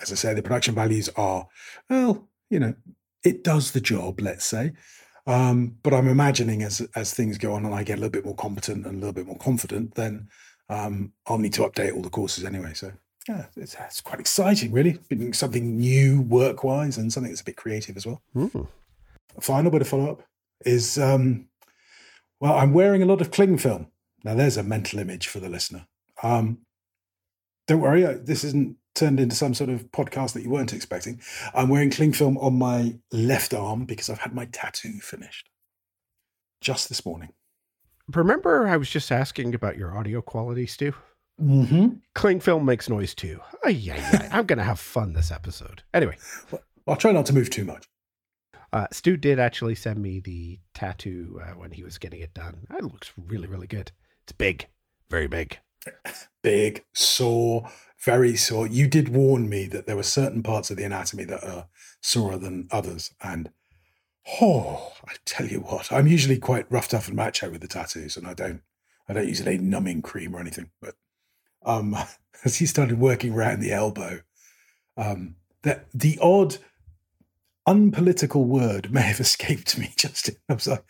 as 0.00 0.10
I 0.10 0.14
say, 0.14 0.32
the 0.32 0.42
production 0.42 0.74
values 0.74 1.10
are, 1.16 1.46
well, 1.90 2.28
you 2.48 2.60
know, 2.60 2.74
it 3.24 3.44
does 3.44 3.72
the 3.72 3.80
job, 3.80 4.20
let's 4.20 4.46
say. 4.46 4.72
Um, 5.26 5.76
but 5.82 5.92
I'm 5.92 6.08
imagining 6.08 6.62
as 6.62 6.80
as 6.96 7.12
things 7.12 7.36
go 7.36 7.52
on 7.52 7.66
and 7.66 7.74
I 7.74 7.82
get 7.82 7.98
a 7.98 8.00
little 8.00 8.10
bit 8.10 8.24
more 8.24 8.34
competent 8.34 8.86
and 8.86 8.94
a 8.94 8.98
little 8.98 9.12
bit 9.12 9.26
more 9.26 9.36
confident, 9.36 9.94
then 9.94 10.28
um, 10.70 11.12
I'll 11.26 11.38
need 11.38 11.52
to 11.54 11.62
update 11.62 11.94
all 11.94 12.02
the 12.02 12.08
courses 12.08 12.44
anyway. 12.44 12.72
So 12.72 12.92
yeah, 13.28 13.46
it's, 13.54 13.76
it's 13.78 14.00
quite 14.00 14.18
exciting, 14.18 14.72
really. 14.72 14.98
Something 15.32 15.76
new 15.76 16.22
work 16.22 16.64
wise 16.64 16.96
and 16.96 17.12
something 17.12 17.30
that's 17.30 17.42
a 17.42 17.44
bit 17.44 17.56
creative 17.56 17.98
as 17.98 18.06
well 18.06 18.22
final 19.40 19.70
bit 19.70 19.82
of 19.82 19.88
follow 19.88 20.10
up 20.10 20.22
is 20.64 20.98
um, 20.98 21.46
well, 22.40 22.54
I'm 22.54 22.72
wearing 22.72 23.02
a 23.02 23.06
lot 23.06 23.20
of 23.20 23.30
cling 23.30 23.58
film. 23.58 23.88
Now, 24.24 24.34
there's 24.34 24.56
a 24.56 24.62
mental 24.62 24.98
image 24.98 25.26
for 25.28 25.40
the 25.40 25.48
listener. 25.48 25.86
Um, 26.22 26.58
don't 27.66 27.80
worry, 27.80 28.02
this 28.02 28.44
isn't 28.44 28.76
turned 28.94 29.20
into 29.20 29.36
some 29.36 29.54
sort 29.54 29.70
of 29.70 29.90
podcast 29.92 30.32
that 30.32 30.42
you 30.42 30.50
weren't 30.50 30.72
expecting. 30.72 31.20
I'm 31.54 31.68
wearing 31.68 31.90
cling 31.90 32.12
film 32.12 32.36
on 32.38 32.58
my 32.58 32.98
left 33.12 33.54
arm 33.54 33.84
because 33.84 34.10
I've 34.10 34.18
had 34.18 34.34
my 34.34 34.46
tattoo 34.46 34.98
finished 35.00 35.48
just 36.60 36.88
this 36.88 37.06
morning. 37.06 37.32
Remember, 38.12 38.66
I 38.66 38.76
was 38.76 38.90
just 38.90 39.12
asking 39.12 39.54
about 39.54 39.78
your 39.78 39.96
audio 39.96 40.20
quality, 40.20 40.66
Stu. 40.66 40.92
Mm-hmm. 41.40 41.88
Cling 42.14 42.40
film 42.40 42.64
makes 42.66 42.88
noise 42.88 43.14
too. 43.14 43.40
Ay, 43.64 43.90
ay, 43.92 43.98
ay. 43.98 44.28
I'm 44.32 44.46
going 44.46 44.58
to 44.58 44.64
have 44.64 44.80
fun 44.80 45.12
this 45.12 45.30
episode. 45.30 45.82
Anyway, 45.94 46.18
I'll 46.86 46.96
try 46.96 47.12
not 47.12 47.26
to 47.26 47.32
move 47.32 47.48
too 47.50 47.64
much. 47.64 47.86
uh, 48.72 48.86
Stu 48.92 49.16
did 49.16 49.38
actually 49.38 49.76
send 49.76 50.02
me 50.02 50.20
the 50.20 50.58
tattoo 50.74 51.40
uh, 51.42 51.52
when 51.52 51.70
he 51.70 51.82
was 51.84 51.98
getting 51.98 52.20
it 52.20 52.34
done. 52.34 52.66
It 52.76 52.82
looks 52.84 53.12
really, 53.16 53.46
really 53.46 53.68
good. 53.68 53.92
It's 54.30 54.36
big, 54.36 54.68
very 55.10 55.26
big. 55.26 55.58
Big, 56.42 56.84
sore, 56.94 57.68
very 58.04 58.36
sore. 58.36 58.68
You 58.68 58.86
did 58.86 59.08
warn 59.08 59.48
me 59.48 59.66
that 59.66 59.86
there 59.86 59.96
were 59.96 60.04
certain 60.04 60.42
parts 60.42 60.70
of 60.70 60.76
the 60.76 60.84
anatomy 60.84 61.24
that 61.24 61.42
are 61.42 61.66
sorer 62.00 62.38
than 62.38 62.68
others. 62.70 63.12
And 63.20 63.50
oh, 64.40 64.92
I 65.08 65.14
tell 65.24 65.46
you 65.46 65.58
what, 65.58 65.90
I'm 65.90 66.06
usually 66.06 66.38
quite 66.38 66.70
rough, 66.70 66.88
tough, 66.88 67.08
and 67.08 67.16
macho 67.16 67.50
with 67.50 67.60
the 67.60 67.66
tattoos, 67.66 68.16
and 68.16 68.24
I 68.24 68.34
don't, 68.34 68.62
I 69.08 69.14
don't 69.14 69.26
use 69.26 69.40
any 69.40 69.58
numbing 69.58 70.00
cream 70.00 70.36
or 70.36 70.40
anything, 70.40 70.70
but 70.80 70.94
um, 71.66 71.96
as 72.44 72.56
he 72.56 72.66
started 72.66 73.00
working 73.00 73.34
around 73.34 73.60
the 73.60 73.72
elbow, 73.72 74.20
um, 74.96 75.34
that 75.62 75.86
the 75.92 76.18
odd 76.22 76.58
unpolitical 77.66 78.44
word 78.44 78.92
may 78.92 79.02
have 79.02 79.20
escaped 79.20 79.76
me. 79.76 79.92
Justin, 79.96 80.36
I 80.48 80.54
was 80.54 80.68
like, 80.68 80.84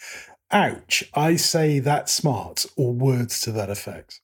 "Ouch!" 0.52 1.04
I 1.14 1.36
say 1.36 1.78
that 1.80 2.08
smart 2.08 2.66
or 2.76 2.92
words 2.92 3.40
to 3.42 3.52
that 3.52 3.70
effect. 3.70 4.20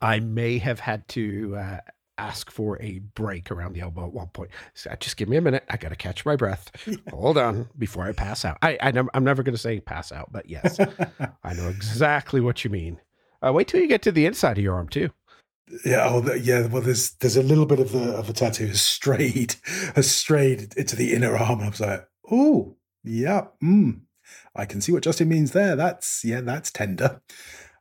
I 0.00 0.20
may 0.20 0.58
have 0.58 0.80
had 0.80 1.06
to 1.08 1.56
uh, 1.56 1.78
ask 2.18 2.50
for 2.50 2.80
a 2.80 3.00
break 3.14 3.50
around 3.50 3.74
the 3.74 3.80
elbow 3.80 4.06
at 4.06 4.12
one 4.12 4.28
point. 4.28 4.50
So 4.74 4.94
just 5.00 5.16
give 5.16 5.28
me 5.28 5.36
a 5.36 5.40
minute. 5.40 5.64
I 5.68 5.76
got 5.76 5.90
to 5.90 5.96
catch 5.96 6.24
my 6.24 6.36
breath. 6.36 6.70
Hold 7.10 7.38
on 7.38 7.68
before 7.78 8.04
I 8.04 8.12
pass 8.12 8.44
out. 8.44 8.58
I, 8.62 8.78
I 8.80 8.88
am 8.90 9.24
never 9.24 9.42
going 9.42 9.54
to 9.54 9.60
say 9.60 9.80
pass 9.80 10.12
out, 10.12 10.32
but 10.32 10.48
yes, 10.48 10.78
I 11.44 11.54
know 11.54 11.68
exactly 11.68 12.40
what 12.40 12.64
you 12.64 12.70
mean. 12.70 13.00
Uh, 13.44 13.52
wait 13.52 13.68
till 13.68 13.80
you 13.80 13.88
get 13.88 14.02
to 14.02 14.12
the 14.12 14.26
inside 14.26 14.58
of 14.58 14.64
your 14.64 14.74
arm 14.74 14.88
too. 14.88 15.10
Yeah, 15.84 16.06
oh, 16.08 16.34
yeah. 16.34 16.66
Well, 16.66 16.82
there's 16.82 17.12
there's 17.14 17.36
a 17.36 17.42
little 17.42 17.66
bit 17.66 17.80
of 17.80 17.92
the 17.92 18.12
of 18.14 18.26
the 18.26 18.32
tattoo 18.32 18.66
has 18.66 18.82
strayed 18.82 19.56
has 19.94 20.10
strayed 20.10 20.74
into 20.76 20.94
the 20.94 21.14
inner 21.14 21.36
arm. 21.36 21.60
I 21.60 21.68
was 21.70 21.80
like, 21.80 22.06
oh, 22.30 22.76
yeah, 23.02 23.46
mm, 23.62 24.00
I 24.54 24.66
can 24.66 24.80
see 24.80 24.92
what 24.92 25.02
Justin 25.02 25.28
means 25.28 25.52
there. 25.52 25.76
That's 25.76 26.24
yeah, 26.24 26.40
that's 26.40 26.70
tender. 26.70 27.20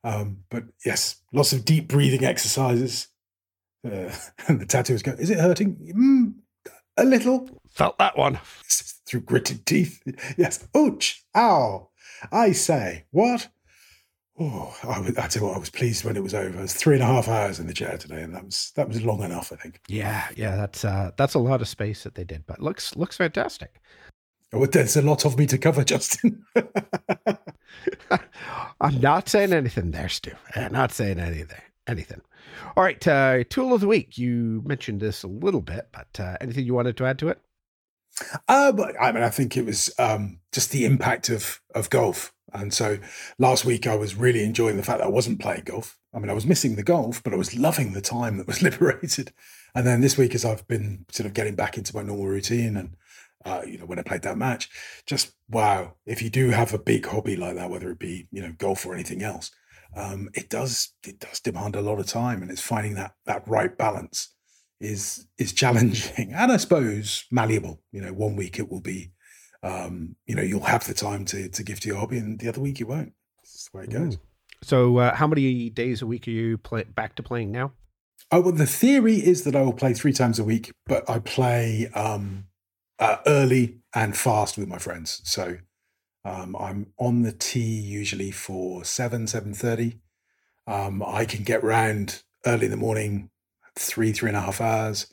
Um, 0.04 0.40
but 0.50 0.66
yes, 0.86 1.22
lots 1.32 1.54
of 1.54 1.66
deep 1.66 1.88
breathing 1.88 2.26
exercises. 2.26 3.08
Uh, 3.86 4.12
and 4.48 4.60
the 4.60 4.66
tattoo 4.66 4.94
is 4.94 5.04
going. 5.04 5.20
Is 5.20 5.30
it 5.30 5.40
hurting? 5.40 5.94
Mm, 5.96 6.72
a 6.98 7.06
little. 7.06 7.50
Felt 7.70 7.98
that 7.98 8.18
one 8.18 8.40
through 9.06 9.22
gritted 9.22 9.66
teeth. 9.66 10.02
Yes. 10.38 10.68
Ouch! 10.76 11.24
Ow! 11.36 11.90
I 12.32 12.52
say, 12.52 13.06
what? 13.12 13.50
Oh, 14.40 14.76
I, 14.84 15.00
was, 15.00 15.18
I 15.18 15.28
tell 15.28 15.44
you 15.44 15.48
what, 15.50 15.58
I 15.58 15.60
was 15.60 15.70
pleased 15.70 16.04
when 16.04 16.18
it 16.18 16.24
was 16.24 16.34
over. 16.34 16.58
It 16.58 16.62
was 16.62 16.74
three 16.74 16.96
and 16.96 17.04
a 17.04 17.08
half 17.08 17.28
hours 17.28 17.60
in 17.60 17.68
the 17.68 17.74
chair 17.74 17.98
today, 17.98 18.24
and 18.24 18.34
that 18.34 18.44
was 18.44 18.72
that 18.76 18.88
was 18.88 19.04
long 19.04 19.22
enough, 19.22 19.54
I 19.54 19.58
think. 19.58 19.80
Yeah, 19.88 20.28
yeah, 20.36 20.56
that's 20.56 20.84
uh, 20.84 21.12
that's 21.18 21.36
a 21.36 21.40
lot 21.40 21.62
of 21.62 21.68
space 21.68 22.04
that 22.04 22.16
they 22.16 22.24
did, 22.24 22.46
but 22.48 22.60
looks 22.60 22.96
looks 22.96 23.18
fantastic. 23.18 23.80
Oh, 24.54 24.66
there's 24.68 24.96
a 24.96 25.02
lot 25.02 25.26
of 25.26 25.38
me 25.38 25.48
to 25.48 25.58
cover, 25.58 25.84
Justin. 25.86 26.46
I'm 28.82 29.02
not 29.02 29.28
saying 29.28 29.52
anything 29.52 29.92
there, 29.92 30.10
Stu. 30.10 30.32
I'm 30.56 30.74
not 30.74 30.92
saying 30.92 31.20
anything. 31.20 31.62
Anything. 31.88 32.22
All 32.78 32.84
right, 32.84 33.08
uh, 33.08 33.44
tool 33.50 33.74
of 33.74 33.82
the 33.82 33.88
week. 33.88 34.18
You 34.18 34.62
mentioned 34.66 35.02
this 35.02 35.24
a 35.24 35.28
little 35.28 35.62
bit, 35.62 35.90
but 35.92 36.20
uh, 36.20 36.38
anything 36.40 36.66
you 36.66 36.74
wanted 36.74 36.98
to 36.98 37.06
add 37.06 37.20
to 37.20 37.30
it? 37.30 37.40
Uh, 38.48 38.72
but 38.72 38.96
I 39.02 39.12
mean, 39.12 39.24
I 39.24 39.30
think 39.30 39.58
it 39.58 39.66
was 39.66 39.94
um, 39.98 40.40
just 40.52 40.72
the 40.72 40.86
impact 40.86 41.30
of 41.30 41.60
of 41.74 41.90
golf 41.90 42.34
and 42.54 42.74
so 42.74 43.00
last 43.40 43.66
week 43.66 43.88
I 43.88 43.96
was 43.96 44.16
really 44.16 44.44
enjoying 44.44 44.78
the 44.78 44.84
fact 44.84 45.00
that 45.00 45.08
I 45.08 45.10
wasn't 45.10 45.40
playing 45.40 45.64
golf. 45.66 45.98
I 46.14 46.20
mean, 46.20 46.30
I 46.30 46.34
was 46.34 46.46
missing 46.46 46.76
the 46.76 46.84
golf, 46.84 47.24
but 47.24 47.34
I 47.34 47.38
was 47.38 47.58
loving 47.58 47.94
the 47.94 48.02
time 48.02 48.38
that 48.38 48.48
was 48.48 48.62
liberated. 48.62 49.34
And 49.76 49.88
then 49.88 50.02
this 50.02 50.18
week, 50.18 50.36
as 50.36 50.46
I've 50.46 50.68
been 50.68 51.06
sort 51.10 51.26
of 51.26 51.34
getting 51.34 51.56
back 51.56 51.78
into 51.78 51.96
my 51.96 52.04
normal 52.04 52.28
routine 52.28 52.78
and, 52.78 52.96
uh, 53.46 53.62
you 53.66 53.78
know, 53.78 53.86
when 53.86 54.00
I 54.00 54.04
played 54.04 54.24
that 54.24 54.38
match, 54.38 54.70
just 55.06 55.34
wow, 55.50 55.96
if 56.06 56.22
you 56.22 56.30
do 56.30 56.50
have 56.50 56.74
a 56.74 56.80
big 56.80 57.06
hobby 57.06 57.36
like 57.36 57.56
that, 57.56 57.70
whether 57.70 57.92
it 57.92 58.00
be, 58.00 58.28
you 58.32 58.42
know, 58.42 58.54
golf 58.58 58.86
or 58.86 58.94
anything 58.94 59.22
else, 59.22 59.52
um, 59.96 60.30
it 60.34 60.50
does, 60.50 60.94
it 61.06 61.20
does 61.20 61.40
demand 61.40 61.76
a 61.76 61.82
lot 61.82 62.00
of 62.00 62.08
time 62.08 62.42
and 62.42 62.50
it's 62.50 62.62
finding 62.62 62.96
that, 62.96 63.14
that 63.26 63.48
right 63.48 63.78
balance 63.78 64.34
is, 64.80 65.28
is 65.38 65.54
challenging 65.54 66.34
and 66.34 66.52
I 66.52 66.58
suppose 66.58 67.26
malleable. 67.32 67.82
You 67.92 68.02
know, 68.02 68.14
one 68.14 68.36
week 68.36 68.60
it 68.60 68.70
will 68.70 68.82
be 68.82 69.12
um, 69.64 70.16
you 70.28 70.36
know, 70.36 70.42
you'll 70.42 70.62
have 70.62 70.86
the 70.86 70.94
time 70.94 71.26
to 71.26 71.50
to 71.50 71.64
give 71.64 71.80
to 71.80 71.88
your 71.88 71.98
hobby, 71.98 72.18
and 72.18 72.38
the 72.40 72.50
other 72.50 72.62
week 72.62 72.80
you 72.80 72.86
won't. 72.86 73.14
That's 73.38 73.70
the 73.70 73.78
way 73.78 73.84
it 73.86 73.92
goes. 73.92 74.18
So, 74.62 74.98
uh, 74.98 75.16
how 75.16 75.28
many 75.28 75.70
days 75.70 76.02
a 76.02 76.06
week 76.06 76.28
are 76.28 76.32
you 76.32 76.58
play- 76.58 76.84
back 76.84 77.16
to 77.16 77.24
playing 77.24 77.52
now? 77.52 77.74
Oh, 78.32 78.42
well, 78.42 78.54
the 78.54 78.66
theory 78.66 79.16
is 79.16 79.44
that 79.44 79.56
I 79.56 79.62
will 79.62 79.74
play 79.74 79.94
three 79.94 80.14
times 80.14 80.40
a 80.40 80.44
week, 80.44 80.72
but 80.86 81.10
I 81.10 81.20
play 81.20 81.88
um, 81.94 82.46
uh, 83.04 83.18
early 83.28 83.80
and 83.94 84.16
fast 84.16 84.58
with 84.58 84.70
my 84.70 84.78
friends. 84.78 85.20
So 85.26 85.58
um, 86.24 86.56
I'm 86.58 86.94
on 86.98 87.24
the 87.24 87.34
tee 87.34 87.60
usually 87.60 88.32
for 88.32 88.86
seven, 88.86 89.28
seven 89.28 89.54
thirty. 89.54 90.00
Um, 90.68 91.04
I 91.06 91.26
can 91.26 91.44
get 91.44 91.62
round 91.64 92.24
early 92.46 92.66
in 92.66 92.72
the 92.72 92.78
morning, 92.78 93.30
three, 93.76 94.14
three 94.14 94.30
and 94.30 94.38
a 94.38 94.42
half 94.42 94.62
hours. 94.62 95.08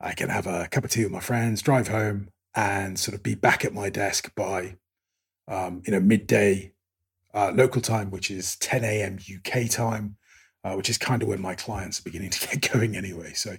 I 0.00 0.14
can 0.14 0.30
have 0.30 0.48
a 0.48 0.66
cup 0.66 0.82
of 0.82 0.90
tea 0.90 1.04
with 1.04 1.12
my 1.12 1.20
friends, 1.20 1.62
drive 1.62 1.86
home, 1.86 2.30
and 2.56 2.98
sort 2.98 3.14
of 3.14 3.22
be 3.22 3.36
back 3.36 3.64
at 3.64 3.72
my 3.72 3.88
desk 3.88 4.34
by 4.34 4.76
um, 5.46 5.82
you 5.86 5.92
know 5.92 6.00
midday 6.00 6.72
uh, 7.34 7.52
local 7.54 7.80
time, 7.80 8.10
which 8.10 8.32
is 8.32 8.56
10 8.56 8.82
a.m. 8.82 9.16
UK 9.16 9.70
time, 9.70 10.16
uh, 10.64 10.74
which 10.74 10.90
is 10.90 10.98
kind 10.98 11.22
of 11.22 11.28
when 11.28 11.40
my 11.40 11.54
clients 11.54 12.00
are 12.00 12.04
beginning 12.04 12.30
to 12.30 12.48
get 12.48 12.72
going 12.72 12.96
anyway. 12.96 13.32
So 13.34 13.58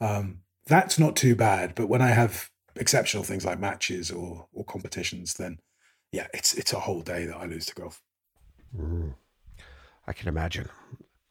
um, 0.00 0.38
that's 0.66 0.98
not 0.98 1.16
too 1.16 1.36
bad. 1.36 1.74
But 1.74 1.90
when 1.90 2.00
I 2.00 2.08
have 2.08 2.48
exceptional 2.76 3.24
things 3.24 3.44
like 3.44 3.58
matches 3.58 4.10
or 4.10 4.46
or 4.52 4.64
competitions, 4.64 5.34
then 5.34 5.58
yeah, 6.12 6.26
it's 6.34 6.54
it's 6.54 6.72
a 6.72 6.80
whole 6.80 7.02
day 7.02 7.26
that 7.26 7.36
I 7.36 7.46
lose 7.46 7.66
to 7.66 7.74
golf. 7.74 8.02
Mm. 8.76 9.14
I 10.06 10.12
can 10.12 10.28
imagine. 10.28 10.68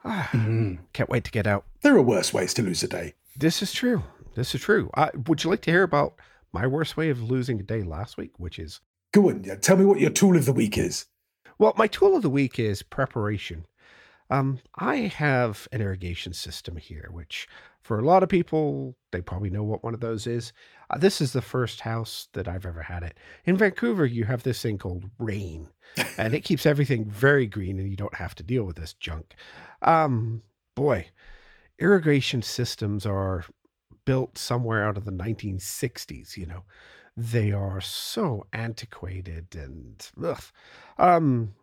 Ah, 0.06 0.30
mm. 0.32 0.80
Can't 0.94 1.10
wait 1.10 1.26
to 1.26 1.32
get 1.32 1.46
out. 1.46 1.66
There 1.82 1.96
are 1.96 2.02
worse 2.02 2.34
ways 2.34 2.54
to 2.56 2.62
lose 2.62 2.84
a 2.84 2.88
day. 2.88 3.16
This 3.36 3.62
is 3.62 3.74
true. 3.74 4.04
This 4.36 4.56
is 4.56 4.62
true. 4.62 4.90
Uh, 4.94 5.10
would 5.28 5.44
you 5.44 5.50
like 5.50 5.62
to 5.64 5.72
hear 5.72 5.84
about 5.84 6.14
my 6.52 6.66
worst 6.68 6.98
way 6.98 7.10
of 7.10 7.22
losing 7.22 7.60
a 7.60 7.64
day 7.64 7.84
last 7.84 8.18
week, 8.18 8.32
which 8.38 8.60
is 8.60 8.82
go 9.14 9.30
on. 9.30 9.44
Yeah, 9.44 9.56
tell 9.56 9.78
me 9.78 9.86
what 9.86 10.00
your 10.00 10.10
tool 10.10 10.36
of 10.36 10.46
the 10.46 10.54
week 10.54 10.78
is. 10.78 11.06
Well, 11.58 11.74
my 11.78 11.88
tool 11.88 12.16
of 12.16 12.22
the 12.22 12.30
week 12.30 12.58
is 12.60 12.84
preparation. 12.84 13.66
Um, 14.30 14.60
I 14.76 14.96
have 14.96 15.68
an 15.72 15.82
irrigation 15.82 16.34
system 16.34 16.78
here, 16.78 17.10
which 17.12 17.48
for 17.82 18.00
a 18.00 18.06
lot 18.06 18.24
of 18.24 18.30
people, 18.30 18.96
they 19.12 19.22
probably 19.22 19.50
know 19.50 19.64
what 19.64 19.84
one 19.84 19.94
of 19.94 20.00
those 20.00 20.28
is. 20.28 20.54
Uh, 20.90 20.98
this 20.98 21.22
is 21.22 21.34
the 21.34 21.42
first 21.42 21.82
house 21.82 22.28
that 22.34 22.48
I've 22.48 22.66
ever 22.66 22.82
had 22.82 23.04
it. 23.04 23.18
In 23.46 23.58
Vancouver, 23.58 24.06
you 24.06 24.26
have 24.26 24.44
this 24.44 24.62
thing 24.62 24.78
called 24.78 25.10
rain, 25.20 25.70
and 26.18 26.34
it 26.34 26.44
keeps 26.44 26.66
everything 26.66 27.06
very 27.06 27.46
green, 27.46 27.80
and 27.80 27.90
you 27.90 27.96
don't 27.96 28.16
have 28.16 28.36
to 28.36 28.44
deal 28.44 28.64
with 28.64 28.76
this 28.76 28.94
junk. 28.94 29.36
Um, 29.82 30.42
boy, 30.76 31.08
irrigation 31.78 32.42
systems 32.42 33.06
are 33.06 33.46
built 34.06 34.38
somewhere 34.38 34.84
out 34.84 34.98
of 34.98 35.06
the 35.06 35.12
1960s, 35.12 36.36
you 36.36 36.48
know. 36.48 36.64
They 37.16 37.52
are 37.52 37.82
so 37.82 38.48
antiquated 38.54 39.48
and 39.54 40.10
ugh. 40.24 40.44
Um, 40.98 41.54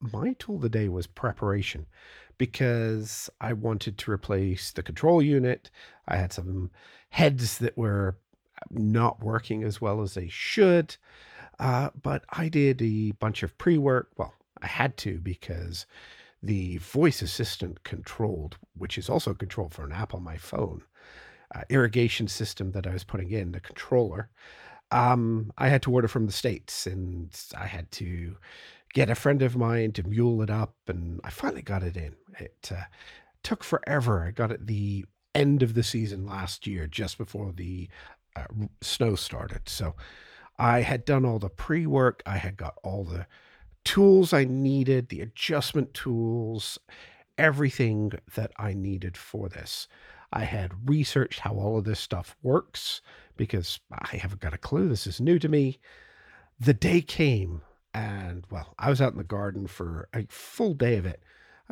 my 0.00 0.34
tool 0.38 0.60
today 0.60 0.88
was 0.88 1.06
preparation 1.06 1.86
because 2.36 3.30
I 3.40 3.52
wanted 3.54 3.96
to 3.98 4.10
replace 4.10 4.72
the 4.72 4.82
control 4.82 5.22
unit. 5.22 5.70
I 6.06 6.16
had 6.16 6.32
some 6.32 6.70
heads 7.10 7.58
that 7.58 7.78
were 7.78 8.18
not 8.70 9.22
working 9.22 9.62
as 9.62 9.80
well 9.80 10.02
as 10.02 10.14
they 10.14 10.28
should. 10.28 10.96
Uh, 11.58 11.90
but 12.00 12.24
I 12.30 12.48
did 12.48 12.82
a 12.82 13.12
bunch 13.12 13.42
of 13.42 13.56
pre 13.58 13.78
work. 13.78 14.10
Well, 14.16 14.34
I 14.60 14.66
had 14.66 14.96
to 14.98 15.18
because 15.18 15.86
the 16.42 16.78
voice 16.78 17.22
assistant 17.22 17.84
controlled, 17.84 18.56
which 18.76 18.98
is 18.98 19.08
also 19.08 19.34
controlled 19.34 19.72
for 19.72 19.84
an 19.84 19.92
app 19.92 20.14
on 20.14 20.22
my 20.22 20.36
phone, 20.36 20.82
uh, 21.54 21.62
irrigation 21.68 22.28
system 22.28 22.72
that 22.72 22.86
I 22.86 22.92
was 22.92 23.04
putting 23.04 23.30
in, 23.30 23.52
the 23.52 23.60
controller, 23.60 24.28
um, 24.90 25.52
I 25.56 25.68
had 25.68 25.82
to 25.82 25.92
order 25.92 26.08
from 26.08 26.26
the 26.26 26.32
States 26.32 26.86
and 26.86 27.30
I 27.56 27.66
had 27.66 27.90
to 27.92 28.36
get 28.92 29.10
a 29.10 29.14
friend 29.14 29.42
of 29.42 29.56
mine 29.56 29.92
to 29.92 30.06
mule 30.06 30.42
it 30.42 30.50
up. 30.50 30.74
And 30.86 31.20
I 31.24 31.30
finally 31.30 31.62
got 31.62 31.82
it 31.82 31.96
in. 31.96 32.14
It 32.38 32.70
uh, 32.70 32.84
took 33.42 33.64
forever. 33.64 34.24
I 34.24 34.30
got 34.30 34.52
it 34.52 34.66
the 34.66 35.04
end 35.34 35.62
of 35.62 35.74
the 35.74 35.82
season 35.82 36.26
last 36.26 36.66
year, 36.66 36.86
just 36.86 37.18
before 37.18 37.52
the 37.52 37.88
uh, 38.36 38.44
snow 38.80 39.14
started. 39.14 39.68
So 39.68 39.94
I 40.58 40.80
had 40.80 41.04
done 41.04 41.24
all 41.24 41.38
the 41.38 41.48
pre 41.48 41.86
work, 41.86 42.22
I 42.26 42.36
had 42.36 42.56
got 42.56 42.74
all 42.82 43.04
the 43.04 43.26
tools 43.84 44.32
I 44.32 44.44
needed, 44.44 45.08
the 45.08 45.20
adjustment 45.20 45.94
tools, 45.94 46.78
everything 47.38 48.12
that 48.34 48.52
I 48.56 48.72
needed 48.74 49.16
for 49.16 49.48
this. 49.48 49.88
I 50.32 50.44
had 50.44 50.88
researched 50.88 51.40
how 51.40 51.52
all 51.52 51.78
of 51.78 51.84
this 51.84 52.00
stuff 52.00 52.36
works 52.42 53.00
because 53.36 53.78
I 53.92 54.16
haven't 54.16 54.40
got 54.40 54.54
a 54.54 54.58
clue. 54.58 54.88
This 54.88 55.06
is 55.06 55.20
new 55.20 55.38
to 55.38 55.48
me. 55.48 55.78
The 56.58 56.74
day 56.74 57.00
came, 57.00 57.62
and 57.92 58.44
well, 58.50 58.74
I 58.78 58.90
was 58.90 59.00
out 59.00 59.12
in 59.12 59.18
the 59.18 59.24
garden 59.24 59.66
for 59.66 60.08
a 60.14 60.26
full 60.28 60.74
day 60.74 60.96
of 60.96 61.06
it. 61.06 61.22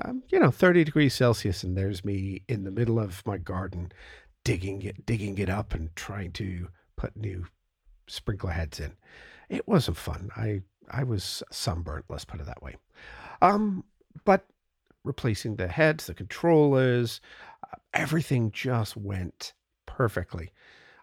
Um, 0.03 0.23
you 0.31 0.41
know, 0.41 0.51
30 0.51 0.85
degrees 0.85 1.15
Celsius, 1.15 1.63
and 1.63 1.77
there's 1.77 2.05
me 2.05 2.43
in 2.49 2.65
the 2.65 2.71
middle 2.71 2.99
of 2.99 3.27
my 3.27 3.37
garden 3.37 3.93
digging 4.45 4.83
it, 4.83 5.07
digging 5.07 5.39
it 5.39 5.49
up 5.49 5.75
and 5.75 5.95
trying 5.97 6.33
to 6.33 6.69
put 6.97 7.17
new 7.17 7.47
sprinkler 8.07 8.51
heads 8.51 8.81
in. 8.81 8.93
It 9.49 9.67
wasn't 9.69 9.97
fun. 9.97 10.31
I 10.37 10.63
I 10.91 11.05
was 11.05 11.43
sunburnt, 11.51 12.07
let's 12.09 12.25
put 12.25 12.41
it 12.41 12.47
that 12.47 12.63
way. 12.63 12.77
Um, 13.41 13.85
but 14.25 14.47
replacing 15.05 15.57
the 15.57 15.69
heads, 15.69 16.07
the 16.07 16.15
controllers, 16.15 17.21
everything 17.95 18.51
just 18.51 18.97
went 18.97 19.53
perfectly. 19.87 20.53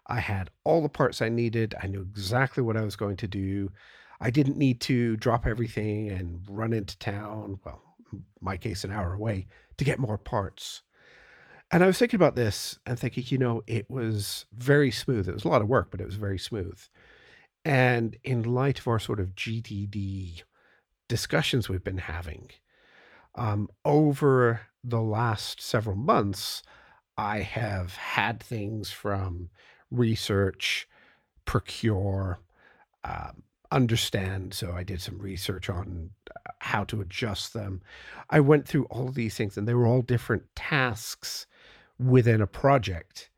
I 0.06 0.20
had 0.20 0.50
all 0.64 0.82
the 0.82 0.88
parts 0.88 1.22
I 1.22 1.28
needed. 1.28 1.74
I 1.82 1.86
knew 1.86 2.00
exactly 2.00 2.62
what 2.62 2.76
I 2.76 2.82
was 2.82 2.96
going 2.96 3.16
to 3.18 3.28
do. 3.28 3.70
I 4.20 4.30
didn't 4.30 4.58
need 4.58 4.80
to 4.82 5.16
drop 5.16 5.46
everything 5.46 6.10
and 6.10 6.42
run 6.48 6.72
into 6.72 6.98
town. 6.98 7.60
Well, 7.64 7.82
my 8.40 8.56
case, 8.56 8.84
an 8.84 8.90
hour 8.92 9.14
away 9.14 9.46
to 9.76 9.84
get 9.84 9.98
more 9.98 10.18
parts. 10.18 10.82
And 11.72 11.84
I 11.84 11.86
was 11.86 11.98
thinking 11.98 12.18
about 12.18 12.34
this 12.34 12.78
and 12.84 12.98
thinking, 12.98 13.24
you 13.28 13.38
know, 13.38 13.62
it 13.66 13.88
was 13.88 14.46
very 14.52 14.90
smooth. 14.90 15.28
It 15.28 15.34
was 15.34 15.44
a 15.44 15.48
lot 15.48 15.62
of 15.62 15.68
work, 15.68 15.90
but 15.90 16.00
it 16.00 16.06
was 16.06 16.16
very 16.16 16.38
smooth. 16.38 16.80
And 17.64 18.16
in 18.24 18.42
light 18.42 18.80
of 18.80 18.88
our 18.88 18.98
sort 18.98 19.20
of 19.20 19.34
GTD 19.34 20.42
discussions 21.08 21.68
we've 21.68 21.84
been 21.84 21.98
having 21.98 22.50
um, 23.34 23.68
over 23.84 24.62
the 24.82 25.00
last 25.00 25.60
several 25.60 25.96
months, 25.96 26.62
I 27.16 27.40
have 27.40 27.94
had 27.94 28.42
things 28.42 28.90
from 28.90 29.50
research, 29.90 30.88
procure, 31.44 32.40
um, 33.04 33.42
understand. 33.70 34.54
So 34.54 34.72
I 34.72 34.82
did 34.82 35.00
some 35.00 35.18
research 35.18 35.70
on 35.70 36.10
uh, 36.34 36.52
how 36.58 36.84
to 36.84 37.00
adjust 37.00 37.52
them. 37.52 37.82
I 38.30 38.40
went 38.40 38.66
through 38.66 38.86
all 38.86 39.08
these 39.08 39.36
things, 39.36 39.56
and 39.56 39.68
they 39.68 39.74
were 39.74 39.86
all 39.86 40.02
different 40.02 40.44
tasks 40.56 41.46
within 42.00 42.40
a 42.40 42.46
project 42.46 43.30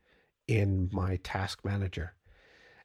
in 0.46 0.88
my 0.92 1.16
task 1.22 1.64
manager. 1.64 2.14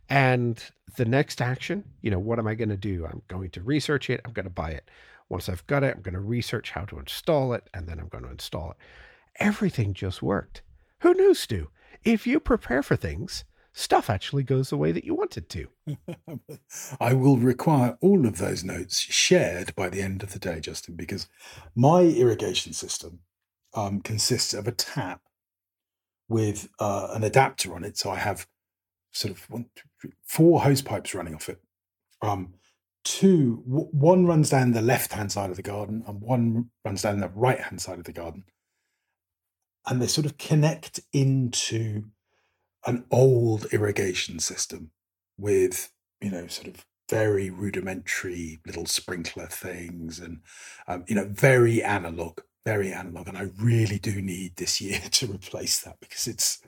And 0.10 0.64
the 0.96 1.06
next 1.06 1.42
action, 1.42 1.84
you 2.02 2.10
know, 2.10 2.20
what 2.20 2.40
am 2.40 2.48
I 2.48 2.56
going 2.56 2.70
to 2.70 2.78
do? 2.78 3.06
I'm 3.06 3.22
going 3.28 3.50
to 3.52 3.62
research 3.62 4.10
it. 4.10 4.22
I'm 4.26 4.32
going 4.32 4.46
to 4.46 4.50
buy 4.50 4.72
it. 4.72 4.90
Once 5.30 5.50
I've 5.50 5.68
got 5.68 5.84
it, 5.84 5.96
I'm 5.96 6.02
going 6.02 6.14
to 6.14 6.22
research 6.22 6.72
how 6.72 6.86
to 6.86 7.00
install 7.00 7.54
it, 7.54 7.70
and 7.74 7.88
then 7.88 8.00
I'm 8.00 8.08
going 8.08 8.24
to 8.24 8.32
install 8.32 8.72
it. 8.72 8.78
Everything 9.40 9.94
just 9.94 10.24
worked. 10.24 10.62
Who 11.02 11.14
knew, 11.14 11.34
Stu? 11.34 11.70
If 12.04 12.26
you 12.26 12.40
prepare 12.40 12.82
for 12.82 12.96
things, 12.96 13.44
stuff 13.74 14.10
actually 14.10 14.44
goes 14.44 14.70
the 14.70 14.78
way 14.78 14.94
that 14.94 15.04
you 15.04 15.14
want 15.14 15.38
it 15.38 15.50
to. 15.50 15.68
I 17.02 17.14
will 17.14 17.38
require 17.38 17.98
all 18.00 18.26
of 18.26 18.38
those 18.38 18.64
notes 18.64 19.00
shared 19.00 19.76
by 19.76 19.90
the 19.90 20.02
end 20.02 20.24
of 20.24 20.32
the 20.32 20.40
day, 20.40 20.62
Justin, 20.62 20.96
because 20.96 21.28
my 21.76 22.04
irrigation 22.04 22.72
system 22.72 23.20
um, 23.74 24.00
consists 24.00 24.54
of 24.54 24.68
a 24.68 24.72
tap 24.72 25.22
with 26.30 26.70
uh, 26.80 27.10
an 27.14 27.24
adapter 27.24 27.74
on 27.74 27.84
it. 27.84 27.98
So 27.98 28.10
I 28.12 28.18
have 28.18 28.48
sort 29.12 29.34
of 29.34 29.50
one, 29.50 29.66
two, 29.76 29.90
three, 30.00 30.12
four 30.26 30.62
hose 30.62 30.82
pipes 30.82 31.16
running 31.16 31.36
off 31.36 31.50
it. 31.50 31.60
Um, 32.22 32.54
two, 33.04 33.64
w- 33.68 33.90
one 33.92 34.26
runs 34.26 34.50
down 34.50 34.72
the 34.72 34.82
left 34.82 35.14
hand 35.14 35.32
side 35.32 35.50
of 35.50 35.56
the 35.56 35.62
garden, 35.62 36.04
and 36.08 36.22
one 36.22 36.70
runs 36.84 37.02
down 37.02 37.20
the 37.20 37.30
right 37.30 37.60
hand 37.60 37.82
side 37.82 38.00
of 38.00 38.06
the 38.06 38.14
garden. 38.14 38.44
And 39.86 40.02
they 40.02 40.08
sort 40.08 40.26
of 40.26 40.38
connect 40.38 41.00
into 41.14 42.04
an 42.86 43.06
old 43.12 43.68
irrigation 43.72 44.40
system 44.40 44.92
with, 45.38 45.92
you 46.22 46.30
know, 46.30 46.48
sort 46.48 46.68
of 46.68 46.86
very 47.10 47.50
rudimentary 47.50 48.60
little 48.66 48.86
sprinkler 48.86 49.48
things 49.48 50.20
and, 50.20 50.42
um, 50.88 51.06
you 51.08 51.16
know, 51.16 51.26
very 51.32 51.82
analog, 51.82 52.40
very 52.68 52.92
analog. 52.92 53.30
And 53.30 53.38
I 53.38 53.48
really 53.62 53.98
do 53.98 54.22
need 54.22 54.58
this 54.58 54.82
year 54.82 55.00
to 55.12 55.28
replace 55.28 55.80
that 55.82 56.02
because 56.02 56.28
it's, 56.28 56.60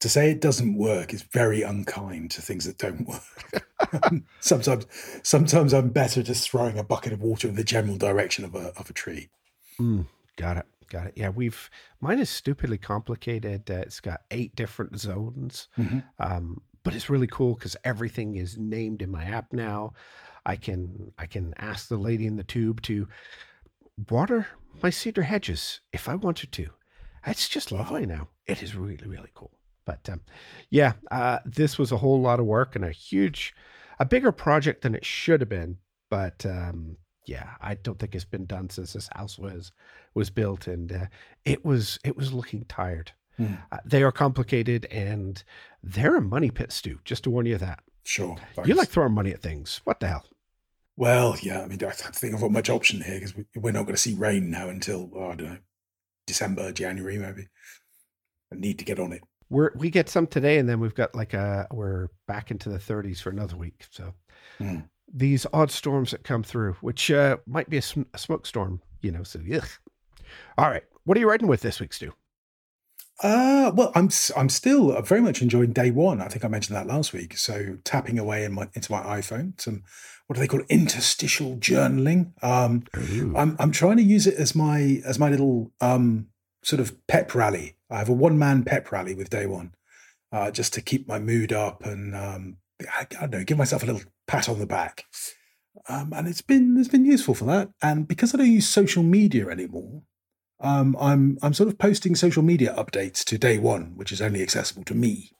to 0.00 0.08
say 0.08 0.30
it 0.30 0.40
doesn't 0.40 0.78
work 0.78 1.12
is 1.12 1.22
very 1.22 1.60
unkind 1.60 2.30
to 2.32 2.42
things 2.42 2.64
that 2.64 2.78
don't 2.78 3.06
work. 3.06 4.22
sometimes, 4.40 4.86
sometimes 5.22 5.74
I'm 5.74 5.90
better 5.90 6.22
just 6.22 6.50
throwing 6.50 6.78
a 6.78 6.82
bucket 6.82 7.12
of 7.12 7.20
water 7.20 7.48
in 7.48 7.54
the 7.54 7.64
general 7.64 7.98
direction 7.98 8.46
of 8.46 8.54
a 8.54 8.72
of 8.78 8.88
a 8.88 8.92
tree. 8.94 9.28
Mm, 9.78 10.06
got 10.36 10.56
it. 10.56 10.66
Got 10.88 11.08
it. 11.08 11.12
Yeah, 11.16 11.28
we've 11.28 11.70
mine 12.00 12.18
is 12.18 12.30
stupidly 12.30 12.78
complicated. 12.78 13.70
Uh, 13.70 13.74
it's 13.74 14.00
got 14.00 14.22
eight 14.30 14.56
different 14.56 14.98
zones, 14.98 15.68
mm-hmm. 15.78 16.00
um, 16.18 16.62
but 16.82 16.94
it's 16.94 17.10
really 17.10 17.28
cool 17.28 17.54
because 17.54 17.76
everything 17.84 18.36
is 18.36 18.58
named 18.58 19.02
in 19.02 19.10
my 19.10 19.24
app 19.24 19.52
now. 19.52 19.92
I 20.44 20.56
can 20.56 21.12
I 21.16 21.26
can 21.26 21.54
ask 21.58 21.88
the 21.88 21.96
lady 21.96 22.26
in 22.26 22.36
the 22.36 22.42
tube 22.44 22.82
to 22.82 23.06
water 24.10 24.48
my 24.82 24.90
cedar 24.90 25.22
hedges 25.22 25.80
if 25.92 26.08
I 26.08 26.14
wanted 26.14 26.52
to. 26.52 26.68
It's 27.26 27.48
just 27.48 27.72
lovely 27.72 28.06
now. 28.06 28.28
It 28.46 28.62
is 28.62 28.74
really 28.74 29.06
really 29.06 29.30
cool. 29.34 29.52
But 29.84 30.08
um, 30.08 30.20
yeah, 30.70 30.92
uh, 31.10 31.38
this 31.44 31.78
was 31.78 31.92
a 31.92 31.96
whole 31.96 32.20
lot 32.20 32.40
of 32.40 32.46
work 32.46 32.76
and 32.76 32.84
a 32.84 32.92
huge, 32.92 33.54
a 33.98 34.04
bigger 34.04 34.32
project 34.32 34.82
than 34.82 34.94
it 34.94 35.04
should 35.04 35.40
have 35.40 35.48
been. 35.48 35.78
But 36.08 36.44
um, 36.46 36.96
yeah, 37.26 37.50
I 37.60 37.74
don't 37.74 37.98
think 37.98 38.14
it's 38.14 38.24
been 38.24 38.46
done 38.46 38.70
since 38.70 38.92
this 38.92 39.08
house 39.14 39.38
was 39.38 39.72
was 40.14 40.30
built, 40.30 40.66
and 40.66 40.92
uh, 40.92 41.06
it 41.44 41.64
was 41.64 41.98
it 42.04 42.16
was 42.16 42.32
looking 42.32 42.64
tired. 42.68 43.12
Mm. 43.38 43.58
Uh, 43.70 43.78
they 43.84 44.02
are 44.02 44.12
complicated, 44.12 44.86
and 44.86 45.42
they're 45.82 46.16
a 46.16 46.22
money 46.22 46.50
pit, 46.50 46.72
Stu. 46.72 46.98
Just 47.04 47.24
to 47.24 47.30
warn 47.30 47.46
you 47.46 47.54
of 47.54 47.60
that. 47.60 47.80
Sure, 48.04 48.36
thanks. 48.54 48.68
you 48.68 48.74
like 48.74 48.88
throwing 48.88 49.12
money 49.12 49.30
at 49.30 49.42
things. 49.42 49.80
What 49.84 50.00
the 50.00 50.08
hell? 50.08 50.26
Well, 50.96 51.36
yeah. 51.42 51.62
I 51.62 51.66
mean, 51.66 51.78
I 51.84 51.90
think 51.90 52.34
I've 52.34 52.40
got 52.40 52.50
much 52.50 52.70
option 52.70 53.00
here 53.00 53.18
because 53.18 53.34
we're 53.56 53.72
not 53.72 53.84
going 53.84 53.94
to 53.94 54.00
see 54.00 54.14
rain 54.14 54.50
now 54.50 54.68
until 54.68 55.10
oh, 55.14 55.30
I 55.30 55.34
don't 55.34 55.50
know 55.50 55.58
December, 56.26 56.72
January, 56.72 57.18
maybe. 57.18 57.48
I 58.52 58.56
need 58.56 58.78
to 58.78 58.84
get 58.84 59.00
on 59.00 59.12
it 59.12 59.22
we're 59.52 59.70
we 59.76 59.90
get 59.90 60.08
some 60.08 60.26
today, 60.26 60.58
and 60.58 60.68
then 60.68 60.80
we've 60.80 60.94
got 60.94 61.14
like 61.14 61.34
a 61.34 61.68
we're 61.70 62.08
back 62.26 62.50
into 62.50 62.70
the 62.70 62.78
30s 62.78 63.20
for 63.20 63.30
another 63.30 63.56
week. 63.56 63.84
So 63.90 64.14
mm. 64.58 64.88
these 65.12 65.46
odd 65.52 65.70
storms 65.70 66.10
that 66.10 66.24
come 66.24 66.42
through, 66.42 66.72
which 66.80 67.10
uh, 67.10 67.36
might 67.46 67.68
be 67.68 67.76
a, 67.76 67.82
sm- 67.82 68.02
a, 68.14 68.18
smoke 68.18 68.46
storm, 68.46 68.80
you 69.02 69.12
know. 69.12 69.22
So 69.22 69.40
ugh. 69.54 69.68
all 70.56 70.70
right, 70.70 70.84
what 71.04 71.16
are 71.16 71.20
you 71.20 71.28
writing 71.28 71.48
with 71.48 71.60
this 71.60 71.80
week, 71.80 71.92
Stu? 71.92 72.12
Uh, 73.22 73.70
well, 73.74 73.92
I'm 73.94 74.10
I'm 74.36 74.48
still 74.48 75.00
very 75.02 75.20
much 75.20 75.42
enjoying 75.42 75.72
day 75.72 75.90
one. 75.90 76.20
I 76.20 76.28
think 76.28 76.44
I 76.44 76.48
mentioned 76.48 76.76
that 76.76 76.88
last 76.88 77.12
week. 77.12 77.36
So 77.38 77.78
tapping 77.84 78.18
away 78.18 78.44
in 78.44 78.52
my 78.52 78.68
into 78.74 78.90
my 78.90 79.00
iPhone, 79.00 79.60
some 79.60 79.84
what 80.26 80.34
do 80.34 80.40
they 80.40 80.48
call 80.48 80.60
it? 80.60 80.66
interstitial 80.68 81.56
journaling? 81.56 82.32
Um, 82.42 82.84
I'm 83.36 83.56
I'm 83.58 83.70
trying 83.70 83.98
to 83.98 84.02
use 84.02 84.26
it 84.26 84.34
as 84.34 84.54
my 84.54 85.00
as 85.06 85.18
my 85.18 85.30
little 85.30 85.70
um 85.80 86.26
sort 86.64 86.80
of 86.80 87.06
pep 87.06 87.34
rally. 87.34 87.76
I 87.90 87.98
have 87.98 88.08
a 88.08 88.12
one 88.12 88.38
man 88.38 88.64
pep 88.64 88.90
rally 88.90 89.14
with 89.14 89.30
day 89.30 89.46
one, 89.46 89.74
uh, 90.32 90.50
just 90.50 90.72
to 90.74 90.80
keep 90.80 91.06
my 91.06 91.18
mood 91.18 91.52
up 91.52 91.84
and 91.84 92.16
um, 92.16 92.56
I, 92.80 93.02
I, 93.02 93.26
don't 93.26 93.30
know, 93.30 93.44
give 93.44 93.58
myself 93.58 93.82
a 93.82 93.86
little 93.86 94.02
pat 94.26 94.48
on 94.48 94.58
the 94.58 94.66
back. 94.66 95.04
Um, 95.88 96.12
and 96.14 96.28
it's 96.28 96.42
been 96.42 96.76
it's 96.78 96.88
been 96.88 97.04
useful 97.04 97.34
for 97.34 97.44
that. 97.46 97.70
And 97.82 98.08
because 98.08 98.34
I 98.34 98.38
don't 98.38 98.50
use 98.50 98.68
social 98.68 99.02
media 99.02 99.48
anymore, 99.48 100.02
um, 100.62 100.96
I'm 100.98 101.38
I'm 101.42 101.52
sort 101.52 101.68
of 101.68 101.78
posting 101.78 102.14
social 102.14 102.42
media 102.42 102.74
updates 102.76 103.24
to 103.24 103.36
day 103.36 103.58
one, 103.58 103.92
which 103.96 104.12
is 104.12 104.22
only 104.22 104.42
accessible 104.42 104.84
to 104.84 104.94
me. 104.94 105.32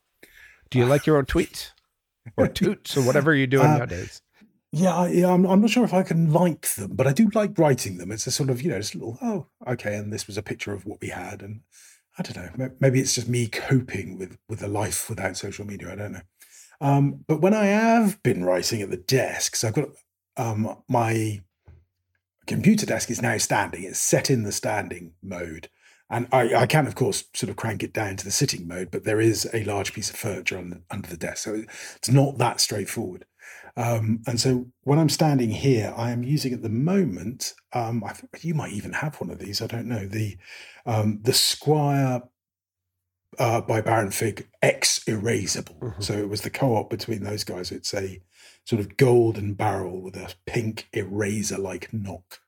Do 0.70 0.78
you 0.78 0.86
like 0.86 1.06
your 1.06 1.18
own 1.18 1.26
tweets 1.26 1.70
or 2.36 2.48
toots 2.48 2.96
or 2.96 3.02
whatever 3.02 3.34
you're 3.34 3.46
doing 3.46 3.66
uh, 3.66 3.78
nowadays? 3.78 4.22
Yeah, 4.72 4.96
I, 4.96 5.08
yeah 5.08 5.30
I'm, 5.30 5.44
I'm 5.44 5.60
not 5.60 5.70
sure 5.70 5.84
if 5.84 5.92
I 5.92 6.02
can 6.02 6.32
like 6.32 6.74
them, 6.74 6.92
but 6.94 7.06
I 7.06 7.12
do 7.12 7.28
like 7.34 7.58
writing 7.58 7.98
them. 7.98 8.10
It's 8.10 8.26
a 8.26 8.30
sort 8.30 8.48
of, 8.48 8.62
you 8.62 8.70
know, 8.70 8.78
just 8.78 8.94
a 8.94 8.98
little, 8.98 9.18
oh, 9.20 9.46
okay, 9.68 9.94
and 9.96 10.10
this 10.10 10.26
was 10.26 10.38
a 10.38 10.42
picture 10.42 10.72
of 10.72 10.86
what 10.86 11.00
we 11.02 11.08
had. 11.08 11.42
And 11.42 11.60
I 12.18 12.22
don't 12.22 12.58
know, 12.58 12.70
maybe 12.80 12.98
it's 12.98 13.14
just 13.14 13.28
me 13.28 13.48
coping 13.48 14.18
with, 14.18 14.38
with 14.48 14.62
a 14.62 14.68
life 14.68 15.10
without 15.10 15.36
social 15.36 15.66
media. 15.66 15.92
I 15.92 15.96
don't 15.96 16.12
know. 16.12 16.22
Um, 16.80 17.24
but 17.28 17.42
when 17.42 17.52
I 17.52 17.66
have 17.66 18.22
been 18.22 18.44
writing 18.44 18.80
at 18.80 18.90
the 18.90 18.96
desk, 18.96 19.56
so 19.56 19.68
I've 19.68 19.74
got 19.74 19.88
um, 20.38 20.82
my 20.88 21.42
computer 22.46 22.86
desk 22.86 23.10
is 23.10 23.22
now 23.22 23.38
standing, 23.38 23.84
it's 23.84 23.98
set 23.98 24.30
in 24.30 24.42
the 24.42 24.52
standing 24.52 25.12
mode. 25.22 25.68
And 26.10 26.28
I, 26.30 26.54
I, 26.54 26.66
can, 26.66 26.86
of 26.86 26.94
course, 26.94 27.24
sort 27.32 27.48
of 27.48 27.56
crank 27.56 27.82
it 27.82 27.94
down 27.94 28.16
to 28.16 28.24
the 28.24 28.30
sitting 28.30 28.68
mode, 28.68 28.90
but 28.90 29.04
there 29.04 29.20
is 29.20 29.48
a 29.54 29.64
large 29.64 29.94
piece 29.94 30.10
of 30.10 30.16
furniture 30.16 30.62
the, 30.62 30.82
under 30.90 31.08
the 31.08 31.16
desk. 31.16 31.44
So 31.44 31.62
it's 31.96 32.10
not 32.10 32.36
that 32.36 32.60
straightforward. 32.60 33.24
Um, 33.76 34.22
and 34.26 34.38
so 34.38 34.66
when 34.82 34.98
I'm 34.98 35.08
standing 35.08 35.50
here, 35.50 35.94
I 35.96 36.10
am 36.10 36.22
using 36.22 36.52
at 36.52 36.62
the 36.62 36.68
moment, 36.68 37.54
um, 37.72 38.04
you 38.42 38.54
might 38.54 38.72
even 38.72 38.92
have 38.92 39.20
one 39.20 39.30
of 39.30 39.38
these, 39.38 39.62
I 39.62 39.66
don't 39.66 39.86
know, 39.86 40.06
the 40.06 40.36
um, 40.84 41.20
the 41.22 41.32
Squire 41.32 42.22
uh, 43.38 43.60
by 43.62 43.80
Baron 43.80 44.10
Fig 44.10 44.48
X 44.60 45.00
Erasable. 45.04 45.78
Mm-hmm. 45.78 46.02
So 46.02 46.14
it 46.14 46.28
was 46.28 46.42
the 46.42 46.50
co-op 46.50 46.90
between 46.90 47.24
those 47.24 47.44
guys. 47.44 47.72
It's 47.72 47.94
a 47.94 48.20
sort 48.64 48.80
of 48.80 48.96
golden 48.96 49.54
barrel 49.54 50.00
with 50.00 50.16
a 50.16 50.34
pink 50.46 50.88
eraser 50.92 51.58
like 51.58 51.92
knock 51.92 52.40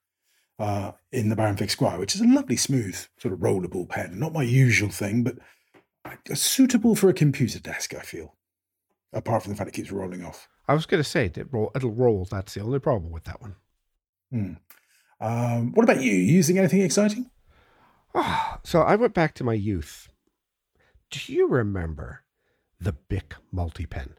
uh, 0.59 0.93
in 1.11 1.29
the 1.29 1.37
Baron 1.37 1.57
Fig 1.57 1.71
Squire, 1.71 1.99
which 1.99 2.15
is 2.15 2.21
a 2.21 2.27
lovely, 2.27 2.57
smooth, 2.57 2.97
sort 3.19 3.35
of 3.35 3.41
rollable 3.41 3.89
pen. 3.89 4.19
Not 4.19 4.33
my 4.33 4.43
usual 4.43 4.91
thing, 4.91 5.25
but 5.25 5.39
suitable 6.37 6.95
for 6.95 7.09
a 7.09 7.15
computer 7.15 7.59
desk, 7.59 7.95
I 7.95 8.01
feel, 8.01 8.35
apart 9.13 9.43
from 9.43 9.53
the 9.53 9.57
fact 9.57 9.69
it 9.69 9.75
keeps 9.75 9.91
rolling 9.91 10.25
off. 10.25 10.49
I 10.69 10.75
was 10.75 10.87
going 10.87 11.03
to 11.03 11.09
say 11.09 11.27
it 11.27 11.47
roll, 11.53 11.71
it'll 11.75 11.91
roll. 11.91 12.27
That's 12.31 12.55
the 12.55 12.63
only 12.63 12.79
problem 12.79 13.13
with 13.13 13.25
that 13.25 13.41
one. 13.41 13.57
Hmm. 14.31 14.53
Um, 15.21 15.73
what 15.73 15.85
about 15.85 16.03
you? 16.03 16.13
Using 16.13 16.59
anything 16.59 16.81
exciting? 16.81 17.31
Oh, 18.15 18.59
so 18.65 18.83
I 18.83 18.97
went 18.97 19.15
back 19.15 19.35
to 19.35 19.45
my 19.45 19.55
youth. 19.55 20.09
Do 21.11 21.33
you 21.33 21.49
remember 21.49 22.25
the 22.81 22.93
Bic 22.93 23.35
multi-pen? 23.53 24.15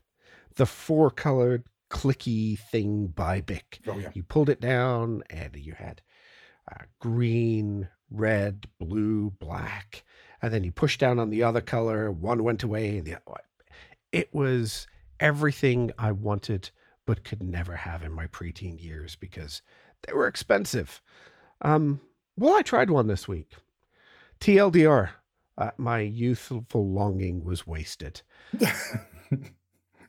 The 0.56 0.66
four-colored 0.66 1.66
clicky 1.96 2.60
thing 2.60 3.08
by 3.08 3.40
Bic. 3.40 3.80
Oh, 3.88 3.98
yeah. 3.98 4.10
You 4.14 4.24
pulled 4.24 4.50
it 4.50 4.60
down 4.60 5.24
and 5.30 5.56
you 5.56 5.74
had 5.74 6.02
uh, 6.70 6.84
green, 7.00 7.88
red, 8.12 8.68
blue, 8.80 9.32
black. 9.40 10.04
And 10.42 10.54
then 10.54 10.64
you 10.64 10.72
pushed 10.74 11.00
down 11.00 11.20
on 11.20 11.30
the 11.30 11.44
other 11.44 11.62
color. 11.62 12.12
One 12.12 12.44
went 12.44 12.64
away. 12.64 12.98
And 12.98 13.06
the 13.06 13.16
other. 13.16 13.40
It 14.12 14.34
was 14.34 14.88
everything 15.20 15.92
I 15.98 16.12
wanted 16.12 16.70
but 17.06 17.24
could 17.24 17.42
never 17.42 17.76
have 17.76 18.04
in 18.04 18.12
my 18.12 18.28
preteen 18.28 18.82
years 18.82 19.16
because 19.16 19.62
they 20.06 20.14
were 20.14 20.28
expensive. 20.28 21.02
Um, 21.62 22.02
well, 22.38 22.56
I 22.56 22.62
tried 22.62 22.90
one 22.90 23.08
this 23.08 23.28
week. 23.28 23.54
TLDR, 24.42 25.12
uh, 25.58 25.72
my 25.78 26.00
youthful 26.00 26.66
longing 26.76 27.44
was 27.46 27.66
wasted. 27.66 28.22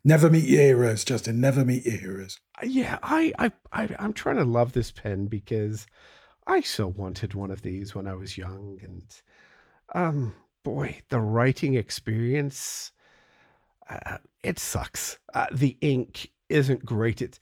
never 0.07 0.31
meet 0.31 0.45
your 0.45 0.63
heroes, 0.63 1.05
Justin. 1.05 1.41
Never 1.41 1.65
meet 1.65 1.85
your 1.85 1.97
heroes. 1.97 2.39
Uh, 2.63 2.67
yeah, 2.67 2.99
I, 3.03 3.33
I, 3.39 3.53
I, 3.73 3.89
I'm 3.99 4.13
trying 4.13 4.37
to 4.37 4.45
love 4.45 4.73
this 4.73 4.93
pen 4.93 5.27
because 5.27 5.87
I 6.47 6.61
so 6.61 6.87
wanted 6.87 7.35
one 7.35 7.51
of 7.51 7.63
these 7.63 7.95
when 7.95 8.07
I 8.07 8.15
was 8.15 8.39
young, 8.39 8.79
and 8.83 9.03
um, 9.95 10.35
boy, 10.63 11.01
the 11.09 11.21
writing 11.21 11.75
experience, 11.75 12.93
uh, 13.91 14.19
it 14.45 14.61
sucks. 14.61 15.19
Uh, 15.35 15.47
the 15.53 15.77
ink 15.81 16.31
isn't 16.49 16.85
great. 16.85 17.21
It, 17.21 17.41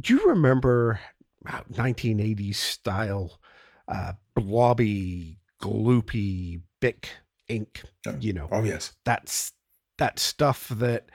do 0.00 0.14
you 0.14 0.26
remember 0.26 1.00
1980s 1.46 2.56
style 2.56 3.38
uh, 3.86 4.14
blobby, 4.34 5.38
gloopy, 5.62 6.62
bic 6.80 7.10
ink? 7.48 7.82
Oh, 8.06 8.16
you 8.18 8.32
know, 8.32 8.48
oh 8.50 8.64
yes, 8.64 8.94
that's 9.04 9.52
that 9.98 10.18
stuff 10.18 10.68
that 10.70 11.10
uh, 11.10 11.14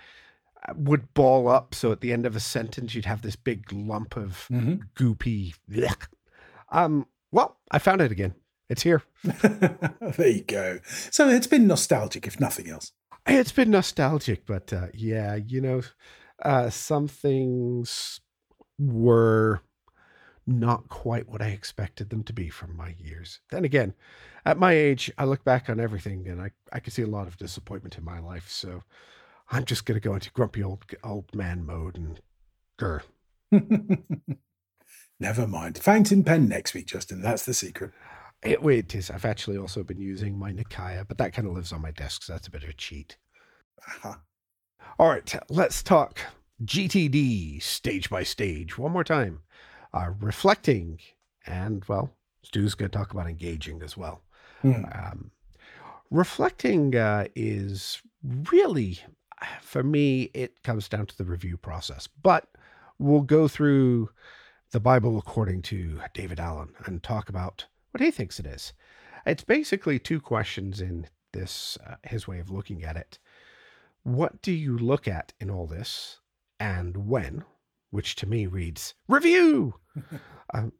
would 0.75 1.13
ball 1.13 1.47
up. 1.47 1.75
So 1.75 1.91
at 1.91 2.01
the 2.01 2.13
end 2.13 2.25
of 2.25 2.35
a 2.35 2.39
sentence, 2.39 2.95
you'd 2.95 3.05
have 3.05 3.21
this 3.21 3.35
big 3.35 3.71
lump 3.71 4.15
of 4.15 4.47
mm-hmm. 4.51 4.75
goopy. 4.95 5.53
Blech. 5.69 6.07
Um, 6.71 7.07
well, 7.31 7.57
I 7.71 7.79
found 7.79 8.01
it 8.01 8.11
again. 8.11 8.35
It's 8.69 8.81
here. 8.81 9.03
there 9.23 10.27
you 10.27 10.43
go. 10.43 10.79
So 11.11 11.29
it's 11.29 11.47
been 11.47 11.67
nostalgic, 11.67 12.25
if 12.25 12.39
nothing 12.39 12.69
else. 12.69 12.91
It's 13.27 13.51
been 13.51 13.71
nostalgic, 13.71 14.45
but 14.45 14.71
uh, 14.73 14.87
yeah, 14.93 15.35
you 15.35 15.61
know, 15.61 15.81
uh, 16.43 16.69
some 16.69 17.07
things 17.07 18.21
were 18.77 19.61
not 20.47 20.89
quite 20.89 21.27
what 21.27 21.41
I 21.41 21.47
expected 21.47 22.09
them 22.09 22.23
to 22.23 22.33
be 22.33 22.49
from 22.49 22.75
my 22.75 22.95
years. 22.99 23.39
Then 23.49 23.65
again, 23.65 23.93
at 24.45 24.59
my 24.59 24.73
age, 24.73 25.11
I 25.17 25.25
look 25.25 25.43
back 25.43 25.69
on 25.69 25.79
everything 25.79 26.27
and 26.27 26.39
I, 26.41 26.51
I 26.71 26.79
can 26.79 26.91
see 26.91 27.01
a 27.01 27.07
lot 27.07 27.27
of 27.27 27.37
disappointment 27.37 27.97
in 27.97 28.03
my 28.03 28.19
life. 28.19 28.49
So 28.49 28.83
I'm 29.51 29.65
just 29.65 29.85
going 29.85 29.99
to 29.99 30.07
go 30.07 30.15
into 30.15 30.31
grumpy 30.31 30.63
old 30.63 30.85
old 31.03 31.33
man 31.33 31.65
mode 31.65 31.97
and 31.97 32.19
grr. 32.79 33.01
Never 35.19 35.47
mind. 35.47 35.77
Fountain 35.77 36.23
pen 36.23 36.49
next 36.49 36.73
week, 36.73 36.87
Justin. 36.87 37.21
That's 37.21 37.45
the 37.45 37.53
secret. 37.53 37.91
It, 38.43 38.59
it 38.63 38.95
is. 38.95 39.09
I've 39.09 39.25
actually 39.25 39.57
also 39.57 39.83
been 39.83 39.99
using 39.99 40.37
my 40.37 40.51
Nakaya, 40.51 41.07
but 41.07 41.17
that 41.17 41.33
kind 41.33 41.47
of 41.47 41.53
lives 41.53 41.71
on 41.71 41.81
my 41.81 41.91
desk, 41.91 42.23
so 42.23 42.33
that's 42.33 42.47
a 42.47 42.51
bit 42.51 42.63
of 42.63 42.69
a 42.69 42.73
cheat. 42.73 43.17
Uh-huh. 43.87 44.15
All 44.99 45.09
right, 45.09 45.35
let's 45.49 45.81
talk 45.81 46.19
GTD 46.63 47.61
stage 47.61 48.09
by 48.09 48.23
stage 48.23 48.77
one 48.77 48.91
more 48.91 49.03
time. 49.03 49.41
Uh, 49.93 50.11
reflecting, 50.19 50.99
and 51.47 51.83
well, 51.87 52.11
Stu's 52.43 52.75
going 52.75 52.91
to 52.91 52.97
talk 52.97 53.11
about 53.11 53.27
engaging 53.27 53.81
as 53.81 53.97
well. 53.97 54.21
Mm. 54.63 55.11
Um, 55.11 55.31
reflecting 56.11 56.95
uh, 56.95 57.25
is 57.35 58.01
really, 58.51 58.99
for 59.61 59.83
me, 59.83 60.23
it 60.33 60.63
comes 60.63 60.87
down 60.89 61.05
to 61.07 61.17
the 61.17 61.25
review 61.25 61.57
process, 61.57 62.07
but 62.21 62.47
we'll 62.99 63.21
go 63.21 63.47
through 63.47 64.09
the 64.71 64.79
Bible 64.79 65.17
according 65.17 65.61
to 65.63 65.99
David 66.13 66.39
Allen 66.39 66.73
and 66.85 67.01
talk 67.01 67.29
about 67.29 67.65
what 67.91 68.01
he 68.01 68.11
thinks 68.11 68.39
it 68.39 68.45
is. 68.45 68.73
It's 69.25 69.43
basically 69.43 69.99
two 69.99 70.19
questions 70.21 70.81
in 70.81 71.07
this, 71.33 71.77
uh, 71.85 71.95
his 72.03 72.27
way 72.27 72.39
of 72.39 72.49
looking 72.49 72.83
at 72.83 72.95
it. 72.95 73.19
What 74.03 74.41
do 74.41 74.51
you 74.51 74.77
look 74.77 75.07
at 75.07 75.33
in 75.39 75.49
all 75.49 75.67
this 75.67 76.19
and 76.59 77.07
when? 77.07 77.43
Which 77.89 78.15
to 78.17 78.27
me 78.27 78.45
reads 78.45 78.93
review. 79.07 79.75
um, 80.53 80.73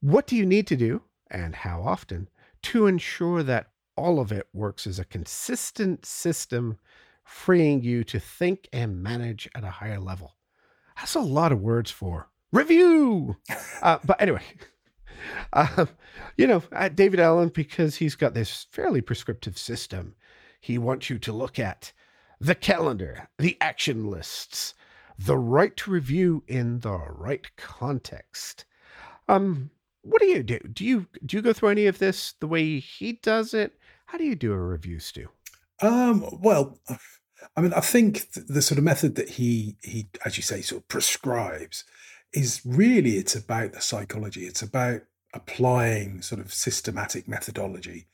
what 0.00 0.26
do 0.26 0.36
you 0.36 0.44
need 0.44 0.66
to 0.66 0.76
do 0.76 1.02
and 1.30 1.54
how 1.54 1.82
often 1.82 2.28
to 2.62 2.86
ensure 2.86 3.42
that 3.42 3.68
all 3.96 4.20
of 4.20 4.32
it 4.32 4.48
works 4.52 4.86
as 4.86 4.98
a 4.98 5.04
consistent 5.04 6.04
system, 6.04 6.78
freeing 7.24 7.82
you 7.82 8.04
to 8.04 8.20
think 8.20 8.68
and 8.72 9.02
manage 9.02 9.48
at 9.54 9.64
a 9.64 9.70
higher 9.70 9.98
level? 9.98 10.36
That's 10.96 11.14
a 11.14 11.20
lot 11.20 11.52
of 11.52 11.60
words 11.60 11.90
for 11.90 12.28
review. 12.52 13.36
Uh, 13.82 13.98
but 14.04 14.20
anyway, 14.20 14.42
um, 15.52 15.88
you 16.36 16.46
know, 16.46 16.62
uh, 16.72 16.88
David 16.88 17.20
Allen, 17.20 17.48
because 17.48 17.96
he's 17.96 18.14
got 18.14 18.34
this 18.34 18.66
fairly 18.70 19.00
prescriptive 19.00 19.58
system, 19.58 20.14
he 20.60 20.78
wants 20.78 21.10
you 21.10 21.18
to 21.18 21.32
look 21.32 21.58
at 21.58 21.92
the 22.40 22.54
calendar, 22.54 23.28
the 23.38 23.56
action 23.60 24.10
lists, 24.10 24.74
the 25.18 25.36
right 25.36 25.76
to 25.76 25.90
review 25.90 26.42
in 26.46 26.80
the 26.80 26.96
right 26.96 27.46
context. 27.56 28.64
Um, 29.28 29.70
what 30.02 30.20
do 30.20 30.26
you 30.26 30.42
do? 30.42 30.58
Do 30.58 30.84
you 30.84 31.06
do 31.24 31.36
you 31.36 31.42
go 31.42 31.52
through 31.52 31.70
any 31.70 31.86
of 31.86 31.98
this 31.98 32.34
the 32.40 32.46
way 32.46 32.78
he 32.78 33.14
does 33.14 33.54
it? 33.54 33.78
How 34.06 34.18
do 34.18 34.24
you 34.24 34.34
do 34.34 34.52
a 34.52 34.58
review, 34.58 34.98
Stu? 34.98 35.28
Um, 35.82 36.24
well, 36.40 36.78
I 37.56 37.60
mean, 37.60 37.72
I 37.72 37.80
think 37.80 38.30
the 38.32 38.62
sort 38.62 38.78
of 38.78 38.84
method 38.84 39.16
that 39.16 39.30
he 39.30 39.76
he, 39.82 40.08
as 40.24 40.36
you 40.36 40.42
say, 40.42 40.60
sort 40.60 40.82
of 40.82 40.88
prescribes 40.88 41.84
is 42.32 42.60
really 42.64 43.16
it's 43.16 43.36
about 43.36 43.72
the 43.72 43.80
psychology. 43.80 44.46
It's 44.46 44.62
about 44.62 45.02
applying 45.32 46.22
sort 46.22 46.40
of 46.40 46.52
systematic 46.52 47.28
methodology 47.28 48.06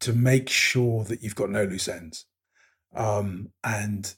to 0.00 0.12
make 0.12 0.48
sure 0.48 1.04
that 1.04 1.22
you've 1.22 1.34
got 1.34 1.50
no 1.50 1.64
loose 1.64 1.88
ends. 1.88 2.26
Um, 2.94 3.50
and 3.64 4.14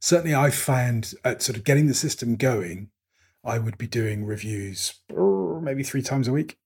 certainly, 0.00 0.34
I 0.34 0.50
found 0.50 1.14
at 1.24 1.42
sort 1.42 1.56
of 1.56 1.64
getting 1.64 1.86
the 1.86 1.94
system 1.94 2.36
going, 2.36 2.90
I 3.44 3.58
would 3.58 3.78
be 3.78 3.86
doing 3.86 4.24
reviews 4.24 4.94
maybe 5.62 5.82
three 5.82 6.02
times 6.02 6.28
a 6.28 6.32
week 6.32 6.58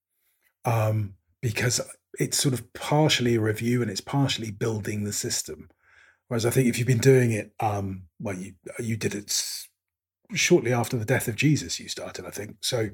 um, 0.64 1.14
because 1.40 1.80
it's 2.18 2.38
sort 2.38 2.54
of 2.54 2.72
partially 2.72 3.36
a 3.36 3.40
review 3.40 3.82
and 3.82 3.90
it's 3.90 4.00
partially 4.00 4.50
building 4.50 5.04
the 5.04 5.12
system. 5.12 5.70
Whereas 6.28 6.46
I 6.46 6.50
think 6.50 6.68
if 6.68 6.78
you've 6.78 6.86
been 6.86 6.98
doing 6.98 7.32
it, 7.32 7.52
um, 7.60 8.04
well, 8.20 8.36
you 8.36 8.54
you 8.80 8.96
did 8.96 9.14
it 9.14 9.32
shortly 10.34 10.72
after 10.72 10.96
the 10.96 11.04
death 11.04 11.28
of 11.28 11.36
Jesus 11.36 11.78
you 11.78 11.88
started, 11.88 12.26
I 12.26 12.30
think. 12.30 12.56
So 12.60 12.90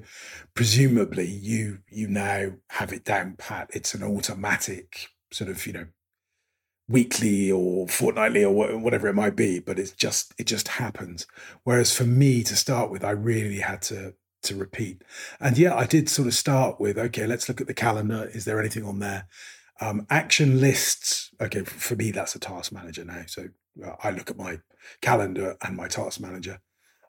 presumably 0.53 1.27
you 1.27 1.79
you 1.89 2.07
now 2.07 2.53
have 2.69 2.93
it 2.93 3.03
down 3.03 3.35
pat. 3.37 3.69
It's 3.73 3.93
an 3.93 4.03
automatic 4.03 5.07
sort 5.31 5.49
of, 5.49 5.65
you 5.65 5.73
know, 5.73 5.87
weekly 6.87 7.51
or 7.51 7.87
fortnightly 7.87 8.43
or 8.43 8.77
whatever 8.77 9.07
it 9.07 9.15
might 9.15 9.35
be, 9.35 9.59
but 9.59 9.79
it's 9.79 9.91
just 9.91 10.33
it 10.37 10.45
just 10.45 10.67
happens. 10.67 11.25
Whereas 11.63 11.95
for 11.95 12.05
me 12.05 12.43
to 12.43 12.55
start 12.55 12.91
with, 12.91 13.03
I 13.03 13.11
really 13.11 13.59
had 13.59 13.81
to 13.83 14.13
to 14.43 14.55
repeat. 14.55 15.03
And 15.39 15.57
yeah, 15.57 15.75
I 15.75 15.85
did 15.85 16.09
sort 16.09 16.27
of 16.27 16.33
start 16.33 16.79
with 16.79 16.97
okay, 16.97 17.27
let's 17.27 17.47
look 17.47 17.61
at 17.61 17.67
the 17.67 17.73
calendar. 17.73 18.29
Is 18.33 18.45
there 18.45 18.59
anything 18.59 18.85
on 18.85 18.99
there? 18.99 19.27
Um, 19.81 20.05
action 20.09 20.61
lists. 20.61 21.31
Okay, 21.41 21.63
for 21.63 21.95
me, 21.95 22.11
that's 22.11 22.35
a 22.35 22.39
task 22.39 22.71
manager 22.71 23.03
now. 23.03 23.23
So 23.27 23.47
uh, 23.83 23.95
I 24.03 24.11
look 24.11 24.29
at 24.29 24.37
my 24.37 24.59
calendar 25.01 25.55
and 25.61 25.75
my 25.75 25.87
task 25.87 26.19
manager 26.19 26.59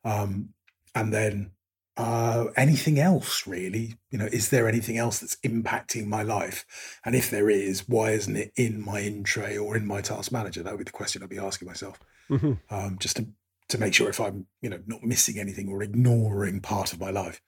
um, 0.04 0.50
and 0.94 1.12
then 1.12 1.50
uh, 1.96 2.46
anything 2.56 2.98
else 2.98 3.46
really? 3.46 3.94
You 4.10 4.18
know, 4.18 4.26
is 4.26 4.50
there 4.50 4.68
anything 4.68 4.98
else 4.98 5.20
that's 5.20 5.36
impacting 5.36 6.06
my 6.06 6.22
life? 6.22 6.66
And 7.04 7.14
if 7.14 7.30
there 7.30 7.48
is, 7.48 7.88
why 7.88 8.10
isn't 8.10 8.36
it 8.36 8.52
in 8.56 8.84
my 8.84 9.00
in 9.00 9.24
tray 9.24 9.56
or 9.56 9.76
in 9.76 9.86
my 9.86 10.00
task 10.00 10.32
manager? 10.32 10.62
That 10.62 10.72
would 10.72 10.78
be 10.78 10.84
the 10.84 10.90
question 10.90 11.22
I'd 11.22 11.28
be 11.28 11.38
asking 11.38 11.68
myself, 11.68 11.98
mm-hmm. 12.28 12.54
um, 12.70 12.96
just 12.98 13.16
to 13.16 13.26
to 13.74 13.80
make 13.80 13.94
sure 13.94 14.08
if 14.08 14.20
I'm 14.20 14.46
you 14.62 14.70
know 14.70 14.80
not 14.87 15.02
missing 15.02 15.38
anything 15.38 15.68
or 15.68 15.82
ignoring 15.82 16.60
part 16.60 16.92
of 16.92 17.00
my 17.00 17.10
life. 17.10 17.40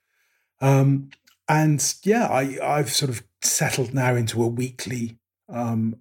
Um, 0.59 1.09
and 1.47 1.95
yeah, 2.03 2.27
I 2.27 2.57
I've 2.61 2.89
sort 2.89 3.09
of 3.09 3.23
settled 3.41 3.93
now 3.93 4.15
into 4.15 4.43
a 4.43 4.47
weekly 4.47 5.17
um, 5.49 5.97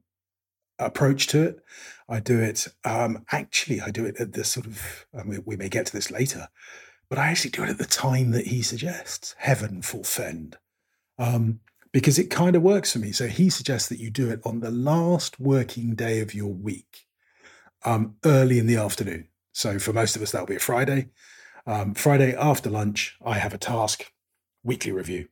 approach 0.79 1.29
to 1.29 1.43
it. 1.43 1.65
I 2.09 2.21
do 2.21 2.41
it. 2.41 2.69
Um, 2.85 3.25
actually, 3.31 3.81
I 3.81 3.91
do 3.91 4.05
it 4.05 4.17
at 4.21 4.33
the 4.33 4.45
sort 4.45 4.67
of. 4.67 5.07
Mean, 5.25 5.43
we 5.47 5.57
may 5.57 5.69
get 5.69 5.87
to 5.87 5.93
this 5.93 6.11
later, 6.11 6.49
but 7.09 7.19
I 7.19 7.29
actually 7.29 7.51
do 7.51 7.62
it 7.62 7.71
at 7.71 7.79
the 7.79 7.85
time 7.85 8.33
that 8.33 8.49
he 8.49 8.62
suggests. 8.62 9.35
Heaven 9.39 9.83
forfend, 9.83 10.57
um, 11.19 11.61
because 11.93 12.19
it 12.19 12.31
kind 12.31 12.57
of 12.57 12.62
works 12.62 12.93
for 12.93 12.99
me. 12.99 13.12
So 13.12 13.29
he 13.29 13.49
suggests 13.51 13.89
that 13.89 14.01
you 14.01 14.11
do 14.11 14.31
it 14.31 14.41
on 14.45 14.61
the 14.61 14.71
last 14.71 15.39
working 15.39 15.95
day 15.95 16.21
of 16.21 16.35
your 16.35 16.53
week, 16.53 17.07
um, 17.85 18.17
early 18.25 18.59
in 18.59 18.67
the 18.67 18.77
afternoon. 18.77 19.29
So 19.57 19.79
for 19.79 19.95
most 19.95 20.16
of 20.16 20.21
us, 20.23 20.33
that'll 20.33 20.47
be 20.47 20.57
a 20.57 20.61
Friday. 20.61 21.09
Um, 21.66 21.95
Friday 21.95 22.37
after 22.37 22.69
lunch, 22.69 23.16
I 23.25 23.38
have 23.38 23.55
a 23.55 23.59
task, 23.59 24.12
weekly 24.62 24.92
review. 24.92 25.29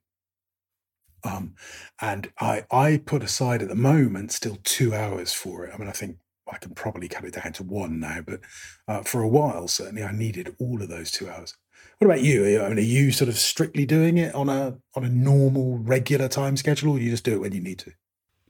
Um, 1.25 1.57
and 2.01 2.33
I 2.41 2.65
I 2.71 3.03
put 3.05 3.23
aside 3.23 3.61
at 3.61 3.69
the 3.69 3.75
moment 3.75 4.33
still 4.33 4.57
two 4.65 4.95
hours 4.95 5.35
for 5.35 5.67
it. 5.67 5.75
I 5.75 5.77
mean, 5.77 5.89
I 5.89 5.93
think 5.93 6.17
I 6.51 6.57
can 6.57 6.75
probably 6.75 7.07
cut 7.07 7.27
it 7.27 7.35
down 7.35 7.53
to 7.53 7.65
one 7.65 8.01
now, 8.01 8.23
but 8.27 8.41
uh, 8.89 9.03
for 9.03 9.21
a 9.21 9.29
while 9.29 9.69
certainly 9.69 10.03
I 10.03 10.13
needed 10.13 10.57
all 10.59 10.81
of 10.81 10.89
those 10.89 11.11
two 11.11 11.29
hours. 11.29 11.55
What 11.99 12.07
about 12.07 12.23
you? 12.23 12.63
I 12.63 12.69
mean, 12.71 12.79
are 12.79 12.81
you 12.81 13.13
sort 13.13 13.29
of 13.29 13.37
strictly 13.37 13.85
doing 13.85 14.17
it 14.17 14.35
on 14.35 14.49
a 14.49 14.79
on 14.95 15.05
a 15.05 15.11
normal 15.11 15.77
regular 15.77 16.29
time 16.29 16.57
schedule, 16.57 16.93
or 16.93 16.99
you 16.99 17.11
just 17.11 17.25
do 17.25 17.35
it 17.35 17.41
when 17.41 17.53
you 17.53 17.61
need 17.61 17.81
to? 17.81 17.93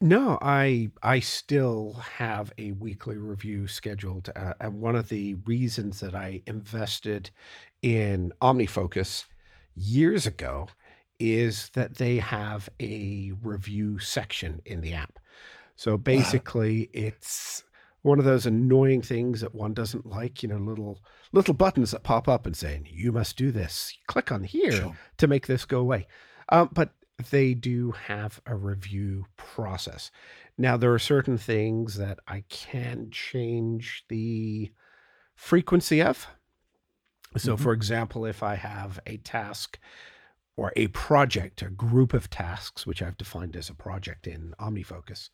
No, 0.05 0.37
I 0.43 0.91
I 1.03 1.21
still 1.21 1.95
have 1.95 2.53
a 2.59 2.73
weekly 2.73 3.17
review 3.17 3.67
scheduled, 3.67 4.29
uh, 4.37 4.53
and 4.61 4.79
one 4.83 4.97
of 4.97 5.09
the 5.09 5.33
reasons 5.47 6.01
that 6.01 6.15
I 6.15 6.43
invested 6.47 7.31
in 7.81 8.31
OmniFocus 8.43 9.25
years 9.75 10.27
ago 10.27 10.69
is 11.19 11.71
that 11.71 11.95
they 11.95 12.19
have 12.19 12.69
a 12.81 13.33
review 13.43 13.99
section 13.99 14.61
in 14.67 14.83
the 14.83 14.93
app. 14.93 15.19
So 15.75 15.97
basically, 15.97 16.91
it's 16.93 17.65
one 18.03 18.19
of 18.19 18.27
those 18.27 18.45
annoying 18.45 19.01
things 19.01 19.41
that 19.41 19.55
one 19.55 19.73
doesn't 19.73 20.05
like. 20.05 20.43
You 20.43 20.51
know, 20.51 20.59
little 20.59 21.01
little 21.33 21.55
buttons 21.55 21.93
that 21.93 22.03
pop 22.03 22.29
up 22.29 22.45
and 22.45 22.55
saying 22.55 22.89
you 22.91 23.11
must 23.11 23.39
do 23.39 23.51
this. 23.51 23.97
Click 24.07 24.31
on 24.31 24.45
here 24.45 24.73
Sure. 24.73 24.97
to 25.17 25.27
make 25.27 25.47
this 25.47 25.65
go 25.65 25.81
away. 25.81 26.09
Um, 26.51 26.69
but 26.75 26.91
they 27.31 27.55
do 27.55 27.93
have 27.93 28.41
a 28.47 28.57
review 28.57 29.27
process. 29.37 30.11
Now, 30.59 30.77
there 30.77 30.93
are 30.93 30.99
certain 30.99 31.39
things 31.39 31.97
that 31.97 32.19
I 32.27 32.45
can 32.49 33.11
change 33.11 34.05
the 34.09 34.73
frequency 35.37 36.03
of. 36.03 36.27
So, 37.37 37.57
Mhm. 37.57 37.61
for 37.61 37.73
example, 37.73 38.25
if 38.25 38.43
I 38.43 38.55
have 38.57 39.01
a 39.07 39.17
task 39.19 39.79
or 40.57 40.73
a 40.77 40.89
project, 40.89 41.63
a 41.63 41.71
group 41.71 42.15
of 42.15 42.31
tasks, 42.31 42.87
which 42.87 43.03
I've 43.03 43.17
defined 43.17 43.57
as 43.57 43.69
a 43.71 43.75
project 43.75 44.27
in 44.27 44.55
OmniFocus, 44.61 45.31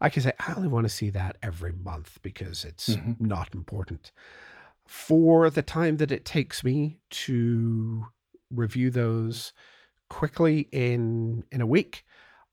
I 0.00 0.10
can 0.10 0.22
say, 0.22 0.32
I 0.40 0.54
only 0.54 0.68
want 0.68 0.84
to 0.84 0.88
see 0.90 1.10
that 1.10 1.38
every 1.42 1.72
month 1.72 2.20
because 2.22 2.64
it's 2.64 2.96
Mhm. 2.96 3.16
not 3.18 3.54
important. 3.54 4.12
For 4.86 5.50
the 5.50 5.62
time 5.62 5.96
that 5.98 6.12
it 6.12 6.24
takes 6.24 6.64
me 6.64 7.00
to 7.10 8.06
review 8.50 8.90
those 8.90 9.52
quickly 10.10 10.68
in 10.72 11.44
in 11.50 11.62
a 11.62 11.66
week, 11.66 12.04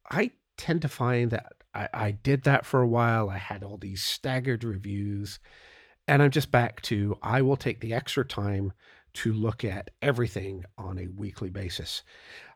I 0.10 0.32
tend 0.56 0.82
to 0.84 0.88
find 0.88 1.32
that 1.32 1.54
I, 1.74 1.89
I 1.93 2.12
did 2.12 2.43
that 2.43 2.65
for 2.65 2.82
a 2.82 2.88
while. 2.88 3.30
I 3.30 3.38
had 3.38 3.63
all 3.63 3.78
these 3.78 4.02
staggered 4.02 4.63
reviews, 4.63 5.39
and 6.08 6.24
I'm 6.24 6.32
just 6.32 6.52
back 6.52 6.82
to 6.84 7.17
I 7.22 7.41
will 7.41 7.58
take 7.58 7.82
the 7.82 7.93
extra 7.93 8.24
time 8.24 8.72
to 9.15 9.34
look 9.34 9.65
at 9.65 9.89
everything 10.02 10.63
on 10.78 11.00
a 11.00 11.08
weekly 11.08 11.50
basis. 11.50 12.04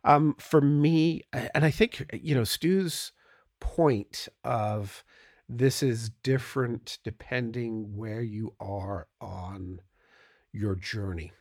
Um, 0.03 0.35
for 0.39 0.61
me, 0.61 1.23
and 1.33 1.65
I 1.65 1.71
think 1.71 2.09
you 2.13 2.35
know 2.35 2.45
Stu's 2.45 3.11
point 3.59 4.29
of 4.43 5.03
this 5.49 5.83
is 5.83 6.09
different 6.23 6.99
depending 7.03 7.97
where 7.97 8.21
you 8.21 8.53
are 8.59 9.07
on 9.19 9.81
your 10.53 10.75
journey 10.75 11.33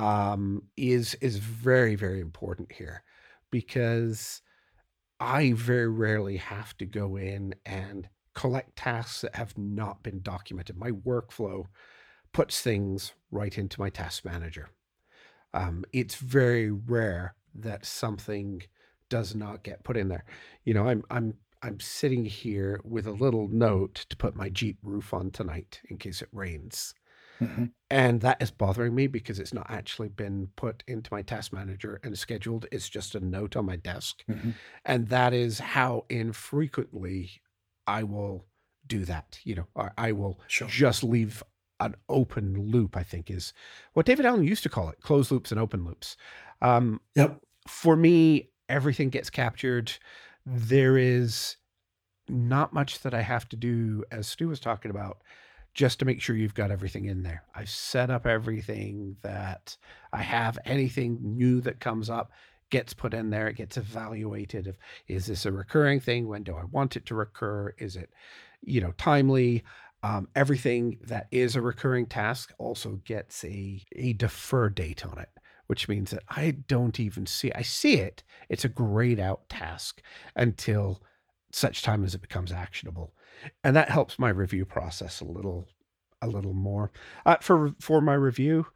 um, 0.00 0.62
is 0.76 1.14
is 1.16 1.36
very 1.36 1.94
very 1.94 2.20
important 2.20 2.72
here 2.72 3.02
because 3.50 4.40
I 5.20 5.52
very 5.52 5.88
rarely 5.88 6.38
have 6.38 6.76
to 6.78 6.86
go 6.86 7.16
in 7.16 7.54
and 7.66 8.08
collect 8.34 8.76
tasks 8.76 9.20
that 9.20 9.34
have 9.34 9.58
not 9.58 10.02
been 10.02 10.22
documented. 10.22 10.78
My 10.78 10.92
workflow 10.92 11.66
puts 12.32 12.62
things 12.62 13.12
right 13.30 13.56
into 13.58 13.78
my 13.78 13.90
task 13.90 14.24
manager. 14.24 14.70
Um, 15.52 15.84
it's 15.92 16.14
very 16.14 16.70
rare 16.70 17.34
that 17.54 17.84
something 17.84 18.62
does 19.10 19.34
not 19.34 19.64
get 19.64 19.84
put 19.84 19.98
in 19.98 20.08
there. 20.08 20.24
You 20.64 20.72
know, 20.72 20.88
I'm 20.88 21.04
I'm 21.10 21.34
I'm 21.62 21.80
sitting 21.80 22.24
here 22.24 22.80
with 22.84 23.06
a 23.06 23.12
little 23.12 23.48
note 23.48 24.06
to 24.08 24.16
put 24.16 24.34
my 24.34 24.48
Jeep 24.48 24.78
roof 24.82 25.12
on 25.12 25.30
tonight 25.30 25.82
in 25.90 25.98
case 25.98 26.22
it 26.22 26.28
rains. 26.32 26.94
Mhm. 27.40 27.72
And 27.90 28.20
that 28.20 28.40
is 28.40 28.50
bothering 28.52 28.94
me 28.94 29.06
because 29.08 29.38
it's 29.40 29.54
not 29.54 29.68
actually 29.70 30.08
been 30.08 30.48
put 30.56 30.84
into 30.86 31.12
my 31.12 31.22
task 31.22 31.52
manager 31.52 31.98
and 32.04 32.16
scheduled. 32.18 32.66
It's 32.70 32.88
just 32.88 33.14
a 33.14 33.20
note 33.20 33.56
on 33.56 33.66
my 33.66 33.76
desk. 33.76 34.24
Mhm. 34.28 34.54
And 34.84 35.08
that 35.08 35.32
is 35.32 35.58
how 35.58 36.06
infrequently 36.08 37.40
I 37.86 38.04
will 38.04 38.46
do 38.86 39.04
that. 39.06 39.40
You 39.44 39.56
know, 39.56 39.68
or 39.74 39.92
I 39.98 40.12
will 40.12 40.40
Sure. 40.46 40.68
just 40.68 41.02
leave 41.02 41.42
an 41.80 41.96
open 42.08 42.54
loop, 42.70 42.96
I 42.96 43.02
think 43.02 43.30
is 43.30 43.52
what 43.94 44.06
David 44.06 44.26
Allen 44.26 44.44
used 44.44 44.62
to 44.64 44.68
call 44.68 44.90
it 44.90 45.00
closed 45.00 45.30
loops 45.32 45.50
and 45.50 45.58
open 45.60 45.84
loops. 45.84 46.16
Um, 46.60 47.00
Yep. 47.16 47.40
for 47.66 47.96
me, 47.96 48.50
everything 48.68 49.08
gets 49.10 49.30
captured. 49.30 49.92
There 50.46 50.96
is 50.98 51.56
not 52.28 52.72
much 52.72 53.00
that 53.00 53.14
I 53.14 53.22
have 53.22 53.48
to 53.50 53.56
do, 53.56 54.04
as 54.10 54.28
Stu 54.28 54.48
was 54.48 54.60
talking 54.60 54.90
about, 54.90 55.22
just 55.74 55.98
to 55.98 56.04
make 56.04 56.20
sure 56.20 56.36
you've 56.36 56.54
got 56.54 56.70
everything 56.70 57.06
in 57.06 57.22
there. 57.22 57.44
I've 57.54 57.70
set 57.70 58.10
up 58.10 58.26
everything 58.26 59.16
that 59.22 59.76
I 60.12 60.22
have. 60.22 60.58
Anything 60.64 61.18
new 61.22 61.60
that 61.62 61.80
comes 61.80 62.10
up 62.10 62.32
gets 62.70 62.92
put 62.92 63.14
in 63.14 63.30
there. 63.30 63.48
It 63.48 63.56
gets 63.56 63.76
evaluated. 63.76 64.66
Of 64.66 64.76
is 65.08 65.26
this 65.26 65.46
a 65.46 65.52
recurring 65.52 66.00
thing? 66.00 66.28
When 66.28 66.42
do 66.42 66.54
I 66.54 66.64
want 66.64 66.96
it 66.96 67.06
to 67.06 67.14
recur? 67.14 67.74
Is 67.78 67.96
it, 67.96 68.10
you 68.62 68.80
know, 68.80 68.92
timely? 68.92 69.64
Um, 70.02 70.28
everything 70.34 70.98
that 71.02 71.28
is 71.30 71.56
a 71.56 71.60
recurring 71.60 72.06
task 72.06 72.52
also 72.58 73.00
gets 73.04 73.44
a 73.44 73.82
a 73.94 74.14
defer 74.14 74.70
date 74.70 75.04
on 75.04 75.18
it, 75.18 75.28
which 75.66 75.88
means 75.88 76.10
that 76.10 76.22
I 76.28 76.52
don't 76.68 76.98
even 76.98 77.26
see. 77.26 77.52
I 77.52 77.62
see 77.62 77.96
it. 77.96 78.22
It's 78.48 78.64
a 78.64 78.68
grayed 78.68 79.20
out 79.20 79.48
task 79.50 80.00
until 80.36 81.02
such 81.52 81.82
time 81.82 82.04
as 82.04 82.14
it 82.14 82.22
becomes 82.22 82.52
actionable, 82.52 83.12
and 83.64 83.76
that 83.76 83.90
helps 83.90 84.18
my 84.18 84.28
review 84.28 84.64
process 84.64 85.20
a 85.20 85.24
little 85.24 85.68
a 86.22 86.26
little 86.26 86.54
more. 86.54 86.90
Uh, 87.24 87.36
for 87.40 87.74
for 87.80 88.00
my 88.00 88.14
review, 88.14 88.66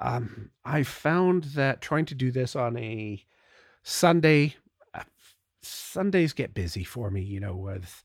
um, 0.00 0.50
I 0.64 0.82
found 0.82 1.44
that 1.54 1.80
trying 1.80 2.04
to 2.06 2.14
do 2.14 2.30
this 2.30 2.54
on 2.54 2.76
a 2.76 3.24
Sunday, 3.82 4.54
uh, 4.94 5.02
Sundays 5.62 6.32
get 6.32 6.54
busy 6.54 6.84
for 6.84 7.10
me. 7.10 7.22
You 7.22 7.40
know, 7.40 7.56
with 7.56 8.02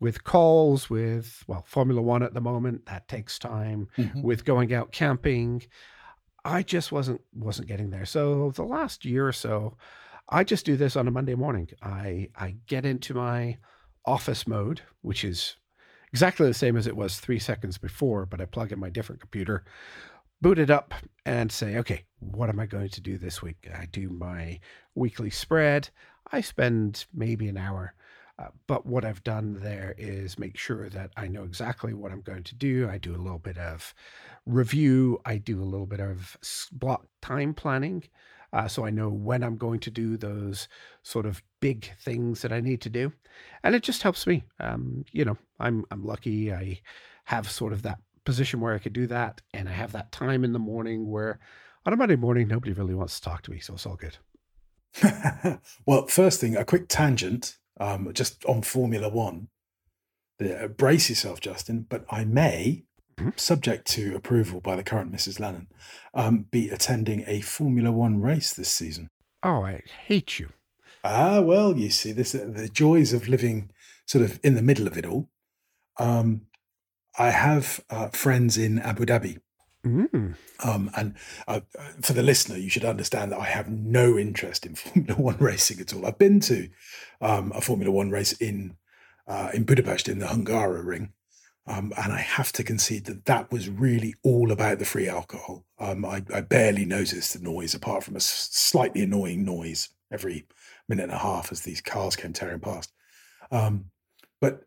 with 0.00 0.24
calls, 0.24 0.90
with 0.90 1.44
well, 1.46 1.64
Formula 1.66 2.00
One 2.02 2.22
at 2.22 2.34
the 2.34 2.40
moment 2.40 2.86
that 2.86 3.08
takes 3.08 3.38
time. 3.38 3.88
Mhm. 3.96 4.22
With 4.22 4.44
going 4.44 4.72
out 4.72 4.92
camping, 4.92 5.62
I 6.44 6.62
just 6.62 6.90
wasn't 6.90 7.20
wasn't 7.34 7.68
getting 7.68 7.90
there. 7.90 8.06
So 8.06 8.50
the 8.50 8.64
last 8.64 9.04
year 9.04 9.26
or 9.28 9.32
so, 9.32 9.76
I 10.28 10.44
just 10.44 10.66
do 10.66 10.76
this 10.76 10.96
on 10.96 11.06
a 11.06 11.10
Monday 11.12 11.34
morning. 11.34 11.68
I 11.82 12.30
I 12.34 12.56
get 12.66 12.84
into 12.86 13.14
my 13.14 13.58
office 14.04 14.46
mode, 14.46 14.82
which 15.02 15.24
is 15.24 15.56
exactly 16.12 16.46
the 16.46 16.54
same 16.54 16.76
as 16.76 16.86
it 16.86 16.96
was 16.96 17.18
three 17.18 17.38
seconds 17.38 17.78
before, 17.78 18.26
but 18.26 18.40
I 18.40 18.44
plug 18.44 18.72
in 18.72 18.78
my 18.78 18.90
different 18.90 19.20
computer, 19.20 19.64
boot 20.40 20.58
it 20.58 20.70
up, 20.70 20.94
and 21.24 21.50
say, 21.50 21.76
okay, 21.78 22.04
what 22.18 22.48
am 22.48 22.60
I 22.60 22.66
going 22.66 22.90
to 22.90 23.00
do 23.00 23.18
this 23.18 23.42
week? 23.42 23.68
I 23.74 23.86
do 23.86 24.08
my 24.10 24.60
weekly 24.94 25.30
spread. 25.30 25.88
I 26.30 26.40
spend 26.40 27.06
maybe 27.12 27.48
an 27.48 27.56
hour. 27.56 27.94
Uh, 28.38 28.48
but 28.66 28.86
what 28.86 29.04
I've 29.04 29.22
done 29.22 29.60
there 29.60 29.94
is 29.98 30.38
make 30.38 30.56
sure 30.56 30.88
that 30.88 31.10
I 31.16 31.28
know 31.28 31.44
exactly 31.44 31.92
what 31.92 32.12
I'm 32.12 32.22
going 32.22 32.44
to 32.44 32.54
do. 32.54 32.88
I 32.90 32.98
do 32.98 33.14
a 33.14 33.20
little 33.20 33.38
bit 33.38 33.58
of 33.58 33.94
review. 34.46 35.20
I 35.24 35.36
do 35.36 35.62
a 35.62 35.64
little 35.64 35.86
bit 35.86 36.00
of 36.00 36.36
block 36.72 37.06
time 37.20 37.54
planning. 37.54 38.04
Uh, 38.52 38.68
so 38.68 38.84
I 38.84 38.90
know 38.90 39.08
when 39.08 39.42
I'm 39.42 39.56
going 39.56 39.80
to 39.80 39.90
do 39.90 40.16
those 40.16 40.68
sort 41.02 41.26
of 41.26 41.42
big 41.60 41.90
things 42.00 42.42
that 42.42 42.52
I 42.52 42.60
need 42.60 42.80
to 42.82 42.90
do, 42.90 43.12
and 43.62 43.74
it 43.74 43.82
just 43.82 44.02
helps 44.02 44.26
me. 44.26 44.44
Um, 44.60 45.04
you 45.10 45.24
know, 45.24 45.38
I'm 45.58 45.84
I'm 45.90 46.04
lucky. 46.04 46.52
I 46.52 46.80
have 47.24 47.50
sort 47.50 47.72
of 47.72 47.82
that 47.82 47.98
position 48.24 48.60
where 48.60 48.74
I 48.74 48.78
could 48.78 48.92
do 48.92 49.06
that, 49.06 49.40
and 49.54 49.68
I 49.68 49.72
have 49.72 49.92
that 49.92 50.12
time 50.12 50.44
in 50.44 50.52
the 50.52 50.58
morning 50.58 51.10
where 51.10 51.40
on 51.86 51.92
a 51.92 51.96
Monday 51.96 52.16
morning 52.16 52.48
nobody 52.48 52.72
really 52.72 52.94
wants 52.94 53.18
to 53.18 53.28
talk 53.28 53.42
to 53.42 53.50
me, 53.50 53.58
so 53.58 53.74
it's 53.74 53.86
all 53.86 53.96
good. 53.96 54.18
well, 55.86 56.06
first 56.06 56.40
thing, 56.40 56.56
a 56.56 56.64
quick 56.64 56.88
tangent, 56.88 57.58
um, 57.80 58.10
just 58.12 58.44
on 58.44 58.62
Formula 58.62 59.08
One. 59.08 59.48
Brace 60.76 61.08
yourself, 61.08 61.40
Justin, 61.40 61.86
but 61.88 62.04
I 62.10 62.24
may. 62.24 62.84
Subject 63.36 63.86
to 63.88 64.14
approval 64.16 64.60
by 64.60 64.76
the 64.76 64.82
current 64.82 65.12
Mrs. 65.12 65.38
Lennon, 65.40 65.68
um, 66.14 66.46
be 66.50 66.68
attending 66.70 67.24
a 67.26 67.40
Formula 67.40 67.90
One 67.92 68.20
race 68.20 68.52
this 68.54 68.70
season. 68.72 69.08
Oh, 69.42 69.62
I 69.64 69.82
hate 70.06 70.38
you. 70.38 70.50
Ah, 71.04 71.40
well, 71.40 71.76
you 71.76 71.90
see, 71.90 72.12
this 72.12 72.34
uh, 72.34 72.48
the 72.48 72.68
joys 72.68 73.12
of 73.12 73.28
living 73.28 73.70
sort 74.06 74.24
of 74.24 74.38
in 74.42 74.54
the 74.54 74.62
middle 74.62 74.86
of 74.86 74.96
it 74.96 75.06
all. 75.06 75.28
Um, 75.98 76.42
I 77.18 77.30
have 77.30 77.84
uh, 77.90 78.08
friends 78.08 78.56
in 78.56 78.78
Abu 78.78 79.04
Dhabi, 79.04 79.38
Mm. 79.84 80.36
um, 80.64 80.90
and 80.94 81.16
uh, 81.48 81.58
for 82.00 82.12
the 82.12 82.22
listener, 82.22 82.56
you 82.56 82.70
should 82.70 82.84
understand 82.84 83.32
that 83.32 83.40
I 83.40 83.46
have 83.46 83.68
no 83.68 84.16
interest 84.16 84.64
in 84.64 84.74
Formula 84.76 85.14
One 85.20 85.38
racing 85.38 85.80
at 85.80 85.92
all. 85.92 86.06
I've 86.06 86.18
been 86.18 86.38
to 86.40 86.68
um, 87.20 87.50
a 87.52 87.60
Formula 87.60 87.90
One 87.90 88.10
race 88.10 88.32
in 88.34 88.76
uh, 89.26 89.50
in 89.52 89.64
Budapest 89.64 90.08
in 90.08 90.20
the 90.20 90.26
Hungaroring, 90.26 91.10
um, 91.66 91.92
and 91.96 92.12
I 92.12 92.18
have 92.18 92.52
to 92.52 92.64
concede 92.64 93.04
that 93.04 93.24
that 93.26 93.52
was 93.52 93.68
really 93.68 94.14
all 94.24 94.50
about 94.50 94.78
the 94.78 94.84
free 94.84 95.08
alcohol. 95.08 95.64
Um, 95.78 96.04
I, 96.04 96.24
I 96.34 96.40
barely 96.40 96.84
noticed 96.84 97.34
the 97.34 97.40
noise, 97.40 97.74
apart 97.74 98.02
from 98.02 98.16
a 98.16 98.20
slightly 98.20 99.02
annoying 99.02 99.44
noise 99.44 99.90
every 100.10 100.46
minute 100.88 101.04
and 101.04 101.12
a 101.12 101.18
half 101.18 101.52
as 101.52 101.60
these 101.62 101.80
cars 101.80 102.16
came 102.16 102.32
tearing 102.32 102.60
past. 102.60 102.92
Um, 103.52 103.86
but 104.40 104.64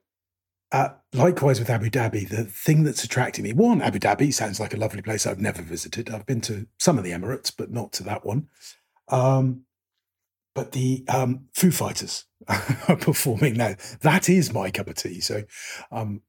uh, 0.72 0.90
likewise 1.14 1.60
with 1.60 1.70
Abu 1.70 1.90
Dhabi, 1.90 2.28
the 2.30 2.46
thing 2.46 2.84
that's 2.84 3.04
attracting 3.04 3.44
me, 3.44 3.52
one, 3.52 3.82
Abu 3.82 4.00
Dhabi 4.00 4.34
sounds 4.34 4.60
like 4.60 4.74
a 4.74 4.78
lovely 4.78 5.02
place 5.02 5.26
I've 5.26 5.40
never 5.40 5.62
visited. 5.62 6.10
I've 6.10 6.26
been 6.26 6.42
to 6.42 6.66
some 6.80 6.98
of 6.98 7.04
the 7.04 7.12
Emirates, 7.12 7.52
but 7.56 7.72
not 7.72 7.92
to 7.94 8.04
that 8.04 8.26
one. 8.26 8.48
Um, 9.10 9.64
but 10.54 10.72
the 10.72 11.04
um, 11.10 11.50
Foo 11.54 11.72
Fighters 11.72 12.26
are 12.88 12.96
performing 12.96 13.56
now. 13.56 13.76
That 14.02 14.30
is 14.30 14.54
my 14.54 14.72
cup 14.72 14.88
of 14.88 14.96
tea. 14.96 15.20
So 15.20 15.44
um, 15.92 16.22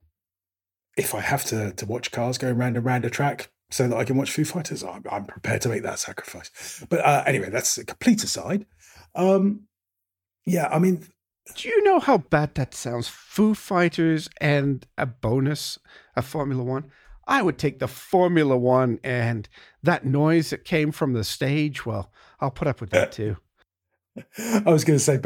if 0.96 1.14
I 1.14 1.20
have 1.20 1.44
to, 1.46 1.72
to 1.72 1.86
watch 1.86 2.10
cars 2.10 2.38
going 2.38 2.56
round 2.56 2.76
and 2.76 2.84
round 2.84 3.04
a 3.04 3.10
track 3.10 3.50
so 3.70 3.88
that 3.88 3.96
I 3.96 4.04
can 4.04 4.16
watch 4.16 4.30
Foo 4.30 4.44
Fighters, 4.44 4.82
I'm, 4.82 5.04
I'm 5.10 5.26
prepared 5.26 5.62
to 5.62 5.68
make 5.68 5.82
that 5.82 5.98
sacrifice. 5.98 6.84
But 6.88 7.00
uh, 7.00 7.24
anyway, 7.26 7.50
that's 7.50 7.76
a 7.78 7.84
complete 7.84 8.24
aside. 8.24 8.66
Um, 9.14 9.62
yeah, 10.44 10.68
I 10.68 10.78
mean, 10.78 11.06
do 11.54 11.68
you 11.68 11.82
know 11.84 12.00
how 12.00 12.18
bad 12.18 12.54
that 12.54 12.74
sounds? 12.74 13.08
Foo 13.08 13.54
Fighters 13.54 14.28
and 14.40 14.86
a 14.98 15.06
bonus, 15.06 15.78
a 16.16 16.22
Formula 16.22 16.62
One. 16.62 16.90
I 17.28 17.42
would 17.42 17.58
take 17.58 17.78
the 17.78 17.88
Formula 17.88 18.56
One 18.56 19.00
and 19.02 19.48
that 19.82 20.04
noise 20.06 20.50
that 20.50 20.64
came 20.64 20.92
from 20.92 21.12
the 21.12 21.24
stage. 21.24 21.84
Well, 21.84 22.12
I'll 22.40 22.50
put 22.50 22.68
up 22.68 22.80
with 22.80 22.90
that 22.90 23.12
too. 23.12 23.36
I 24.38 24.70
was 24.70 24.84
going 24.84 24.98
to 24.98 25.04
say, 25.04 25.20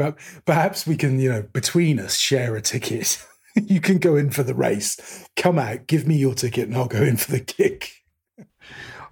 perhaps 0.45 0.85
we 0.85 0.97
can, 0.97 1.19
you 1.19 1.29
know, 1.29 1.43
between 1.43 1.99
us 1.99 2.17
share 2.17 2.55
a 2.55 2.61
ticket. 2.61 3.25
you 3.55 3.81
can 3.81 3.97
go 3.97 4.15
in 4.15 4.31
for 4.31 4.43
the 4.43 4.53
race, 4.53 5.27
come 5.35 5.59
out, 5.59 5.87
give 5.87 6.07
me 6.07 6.17
your 6.17 6.33
ticket, 6.33 6.67
and 6.67 6.77
I'll 6.77 6.87
go 6.87 7.01
in 7.01 7.17
for 7.17 7.31
the 7.31 7.39
kick. 7.39 8.01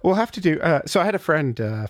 We'll 0.02 0.14
have 0.14 0.30
to 0.32 0.40
do. 0.40 0.58
Uh, 0.60 0.80
so 0.86 1.00
I 1.00 1.04
had 1.04 1.14
a 1.14 1.18
friend 1.18 1.60
uh, 1.60 1.86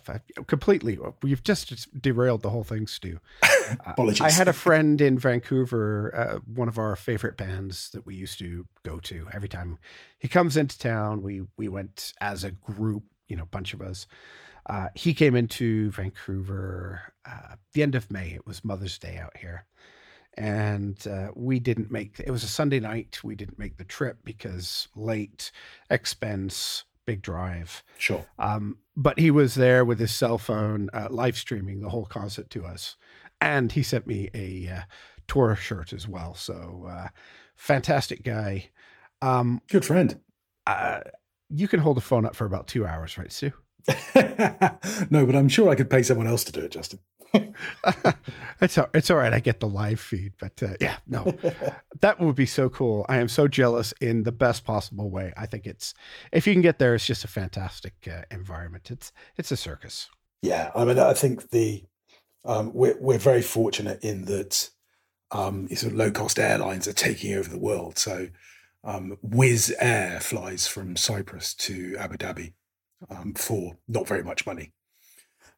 completely. 0.48 0.98
We've 1.22 1.42
just 1.44 1.88
derailed 2.00 2.42
the 2.42 2.50
whole 2.50 2.64
thing, 2.64 2.88
Stu. 2.88 3.20
Apologies. 3.86 4.20
I 4.20 4.30
had 4.30 4.48
a 4.48 4.52
friend 4.52 5.00
in 5.00 5.16
Vancouver, 5.16 6.12
uh, 6.14 6.38
one 6.52 6.66
of 6.66 6.76
our 6.76 6.96
favorite 6.96 7.36
bands 7.36 7.90
that 7.90 8.04
we 8.06 8.16
used 8.16 8.38
to 8.40 8.66
go 8.84 8.98
to 9.00 9.28
every 9.32 9.48
time 9.48 9.78
he 10.18 10.26
comes 10.26 10.56
into 10.56 10.76
town. 10.78 11.22
We 11.22 11.42
we 11.56 11.68
went 11.68 12.12
as 12.20 12.42
a 12.42 12.50
group, 12.50 13.04
you 13.28 13.36
know, 13.36 13.44
a 13.44 13.46
bunch 13.46 13.74
of 13.74 13.80
us. 13.80 14.08
Uh, 14.66 14.88
he 14.94 15.14
came 15.14 15.36
into 15.36 15.90
Vancouver 15.92 17.00
uh, 17.24 17.54
the 17.74 17.82
end 17.82 17.94
of 17.94 18.10
May. 18.10 18.30
It 18.30 18.46
was 18.46 18.64
Mother's 18.64 18.98
Day 18.98 19.18
out 19.18 19.36
here, 19.36 19.66
and 20.36 21.06
uh, 21.06 21.28
we 21.34 21.58
didn't 21.58 21.90
make. 21.90 22.20
It 22.20 22.30
was 22.30 22.44
a 22.44 22.48
Sunday 22.48 22.80
night. 22.80 23.20
We 23.22 23.34
didn't 23.34 23.58
make 23.58 23.76
the 23.76 23.84
trip 23.84 24.18
because 24.24 24.88
late 24.94 25.50
expense 25.88 26.84
big 27.06 27.22
drive. 27.22 27.82
Sure. 27.98 28.24
Um, 28.38 28.78
but 28.96 29.18
he 29.18 29.32
was 29.32 29.56
there 29.56 29.84
with 29.84 29.98
his 29.98 30.12
cell 30.12 30.38
phone, 30.38 30.90
uh, 30.92 31.08
live 31.10 31.36
streaming 31.36 31.80
the 31.80 31.88
whole 31.88 32.06
concert 32.06 32.50
to 32.50 32.64
us, 32.64 32.96
and 33.40 33.72
he 33.72 33.82
sent 33.82 34.06
me 34.06 34.30
a 34.32 34.68
uh, 34.72 34.80
tour 35.26 35.56
shirt 35.56 35.92
as 35.92 36.06
well. 36.06 36.34
So 36.34 36.86
uh, 36.88 37.08
fantastic 37.56 38.22
guy. 38.22 38.70
Um, 39.22 39.60
Good 39.68 39.84
friend. 39.84 40.20
Uh, 40.66 41.00
you 41.48 41.66
can 41.66 41.80
hold 41.80 41.96
the 41.96 42.02
phone 42.02 42.24
up 42.24 42.36
for 42.36 42.44
about 42.44 42.68
two 42.68 42.86
hours, 42.86 43.18
right, 43.18 43.32
Stu? 43.32 43.52
no, 45.10 45.26
but 45.26 45.34
I'm 45.34 45.48
sure 45.48 45.68
I 45.68 45.74
could 45.74 45.90
pay 45.90 46.02
someone 46.02 46.26
else 46.26 46.44
to 46.44 46.52
do 46.52 46.60
it, 46.60 46.70
Justin. 46.70 47.00
it's 48.60 48.78
all, 48.78 48.88
it's 48.94 49.10
all 49.10 49.16
right. 49.16 49.32
I 49.32 49.40
get 49.40 49.60
the 49.60 49.68
live 49.68 50.00
feed, 50.00 50.32
but 50.40 50.62
uh, 50.62 50.74
yeah, 50.80 50.96
no, 51.06 51.34
that 52.00 52.20
would 52.20 52.36
be 52.36 52.46
so 52.46 52.68
cool. 52.68 53.06
I 53.08 53.18
am 53.18 53.28
so 53.28 53.48
jealous 53.48 53.92
in 54.00 54.24
the 54.24 54.32
best 54.32 54.64
possible 54.64 55.10
way. 55.10 55.32
I 55.36 55.46
think 55.46 55.66
it's 55.66 55.94
if 56.32 56.46
you 56.46 56.52
can 56.52 56.62
get 56.62 56.78
there, 56.78 56.94
it's 56.94 57.06
just 57.06 57.24
a 57.24 57.28
fantastic 57.28 57.94
uh, 58.10 58.22
environment. 58.30 58.90
It's 58.90 59.12
it's 59.36 59.52
a 59.52 59.56
circus. 59.56 60.08
Yeah, 60.42 60.70
I 60.74 60.84
mean, 60.84 60.98
I 60.98 61.12
think 61.12 61.50
the 61.50 61.84
um, 62.44 62.72
we're 62.74 62.96
we're 63.00 63.18
very 63.18 63.42
fortunate 63.42 64.02
in 64.02 64.24
that 64.26 64.70
um, 65.30 65.68
sort 65.68 65.92
of 65.92 65.98
low 65.98 66.10
cost 66.10 66.38
airlines 66.38 66.88
are 66.88 66.92
taking 66.92 67.34
over 67.34 67.48
the 67.48 67.58
world. 67.58 67.98
So 67.98 68.28
um, 68.84 69.16
Wizz 69.24 69.72
Air 69.78 70.20
flies 70.20 70.66
from 70.66 70.96
Cyprus 70.96 71.54
to 71.54 71.96
Abu 71.98 72.16
Dhabi 72.16 72.52
um, 73.08 73.34
for 73.34 73.76
not 73.88 74.08
very 74.08 74.22
much 74.22 74.46
money. 74.46 74.72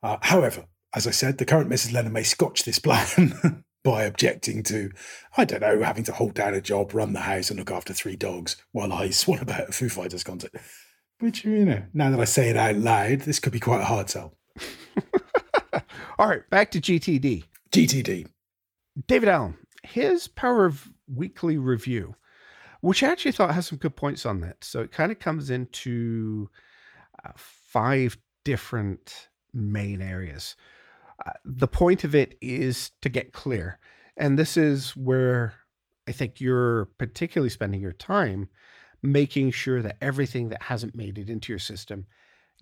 Uh, 0.03 0.19
however, 0.23 0.67
as 0.95 1.07
I 1.07 1.11
said, 1.11 1.39
the 1.39 1.45
current 1.45 1.71
Mrs. 1.71 1.93
Lennon 1.93 2.13
may 2.13 2.23
scotch 2.23 2.65
this 2.65 2.79
plan 2.79 3.65
by 3.85 4.05
objecting 4.05 4.63
to, 4.65 4.91
I 5.37 5.45
don't 5.45 5.61
know, 5.61 5.83
having 5.83 6.05
to 6.05 6.13
hold 6.13 6.35
down 6.35 6.55
a 6.55 6.61
job, 6.61 6.95
run 6.95 7.13
the 7.13 7.21
house, 7.21 7.51
and 7.51 7.59
look 7.59 7.71
after 7.71 7.93
three 7.93 8.17
dogs 8.17 8.57
while 8.73 8.93
I 8.93 9.11
swan 9.11 9.41
about 9.41 9.69
a 9.69 9.73
Foo 9.73 9.89
Fighters 9.89 10.25
concert. 10.25 10.53
Which, 11.21 11.45
you 11.45 11.65
know, 11.65 11.83
now 11.95 12.11
that 12.11 12.21
I 12.21 12.25
say 12.25 12.51
it 12.51 12.57
out 12.57 12.77
loud, 12.77 13.21
this 13.21 13.39
could 13.39 13.53
be 13.53 13.61
quite 13.61 13.81
a 13.81 13.85
hard 13.85 14.11
sell. 14.11 14.37
All 16.19 16.29
right, 16.29 16.49
back 16.51 16.71
to 16.73 16.81
GTD. 16.81 17.45
GTD. 17.71 18.27
David 19.07 19.29
Allen, 19.29 19.57
his 19.83 20.29
Power 20.29 20.67
of 20.67 20.89
Weekly 21.09 21.57
review, 21.57 22.15
which 22.81 23.03
I 23.03 23.09
actually 23.09 23.33
thought 23.33 23.55
has 23.55 23.67
some 23.69 23.79
good 23.79 23.97
points 23.97 24.27
on 24.27 24.41
that. 24.41 24.63
So 24.65 24.81
it 24.81 24.93
kind 24.93 25.13
of 25.13 25.19
comes 25.19 25.51
into 25.51 26.51
uh, 27.25 27.31
five 27.37 28.17
different 28.45 29.29
main 29.55 30.03
areas. 30.03 30.57
Uh, 31.25 31.33
the 31.45 31.69
point 31.69 32.05
of 32.05 32.15
it 32.15 32.37
is 32.41 32.91
to 33.01 33.09
get 33.09 33.33
clear. 33.33 33.79
And 34.17 34.39
this 34.39 34.57
is 34.57 34.97
where 34.97 35.55
I 36.09 36.13
think 36.13 36.41
you're 36.41 36.87
particularly 36.99 37.51
spending 37.51 37.81
your 37.81 37.93
time 37.93 38.49
making 39.03 39.51
sure 39.51 39.83
that 39.83 39.97
everything 40.01 40.49
that 40.51 40.63
hasn't 40.63 40.95
made 40.95 41.19
it 41.19 41.29
into 41.29 41.53
your 41.53 41.59
system 41.59 42.07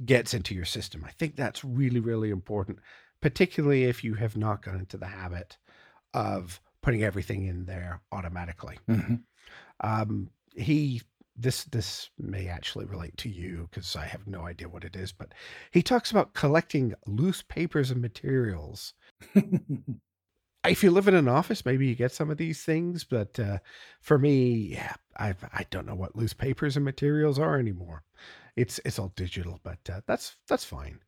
gets 0.05 0.33
into 0.33 0.55
your 0.55 0.65
system. 0.65 1.05
I 1.07 1.11
think 1.11 1.37
that's 1.37 1.65
really, 1.65 2.01
really 2.01 2.31
important, 2.31 2.79
particularly 3.21 3.85
if 3.85 4.03
you 4.03 4.15
have 4.15 4.37
not 4.37 4.63
gone 4.63 4.77
into 4.77 4.97
the 4.97 5.07
habit 5.07 5.59
of 6.15 6.61
putting 6.83 7.03
everything 7.03 7.47
in 7.47 7.67
there 7.67 8.01
automatically. 8.11 8.79
Mm-hmm. 8.89 9.17
Um, 9.81 10.31
he 10.55 11.03
this 11.41 11.65
this 11.65 12.11
may 12.19 12.49
actually 12.49 12.85
relate 12.85 13.17
to 13.19 13.29
you 13.29 13.69
because 13.71 13.97
I 13.97 14.05
have 14.07 14.27
no 14.27 14.47
idea 14.47 14.69
what 14.69 14.85
it 14.85 14.97
is, 14.97 15.13
but 15.13 15.33
he 15.71 15.83
talks 15.83 16.11
about 16.11 16.35
collecting 16.35 16.95
loose 17.07 17.43
papers 17.43 17.91
and 17.91 18.01
materials. 18.01 18.95
if 20.65 20.83
you 20.83 20.91
live 20.91 21.09
in 21.09 21.15
an 21.15 21.29
office, 21.29 21.65
maybe 21.65 21.87
you 21.87 21.95
get 21.95 22.13
some 22.13 22.31
of 22.31 22.37
these 22.37 22.63
things, 22.63 23.05
but 23.05 23.39
uh, 23.39 23.59
for 24.01 24.19
me, 24.19 24.53
yeah, 24.73 24.95
I 25.17 25.35
I 25.53 25.65
don't 25.71 25.87
know 25.87 25.95
what 25.95 26.17
loose 26.17 26.35
papers 26.35 26.77
and 26.77 26.85
materials 26.85 27.39
are 27.39 27.59
anymore. 27.59 28.03
It's 28.57 28.81
it's 28.85 28.99
all 28.99 29.13
digital, 29.17 29.61
but 29.63 29.79
uh, 29.91 30.01
that's 30.07 30.37
that's 30.49 30.65
fine. 30.65 31.01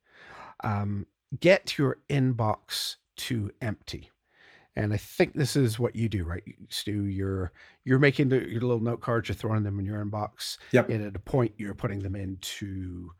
Um, 0.64 1.06
get 1.40 1.76
your 1.76 1.98
inbox 2.08 2.96
to 3.16 3.50
empty 3.60 4.11
and 4.74 4.92
I 4.92 4.96
think 4.96 5.34
this 5.34 5.54
is 5.54 5.78
what 5.78 5.94
you 5.94 6.08
do, 6.08 6.24
right, 6.24 6.42
Stu? 6.68 7.04
You're 7.04 7.52
you're 7.84 7.98
making 7.98 8.30
the, 8.30 8.48
your 8.48 8.62
little 8.62 8.80
note 8.80 9.00
cards, 9.00 9.28
you're 9.28 9.36
throwing 9.36 9.64
them 9.64 9.78
in 9.78 9.84
your 9.84 10.04
inbox. 10.04 10.56
Yep. 10.72 10.88
And 10.88 11.04
at 11.04 11.16
a 11.16 11.18
point, 11.18 11.52
you're 11.58 11.74
putting 11.74 12.00
them 12.00 12.16
into 12.16 13.10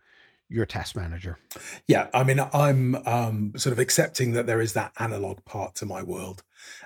your 0.49 0.67
task 0.67 0.97
manager. 0.97 1.39
Yeah, 1.87 2.09
I 2.15 2.25
mean, 2.25 2.41
I'm 2.53 2.95
um, 3.07 3.53
sort 3.57 3.73
of 3.73 3.79
accepting 3.79 4.33
that 4.33 4.47
there 4.47 4.61
is 4.61 4.75
that 4.75 4.93
analog 4.99 5.45
part 5.45 5.75
to 5.77 5.87
my 5.87 6.03
world, 6.03 6.43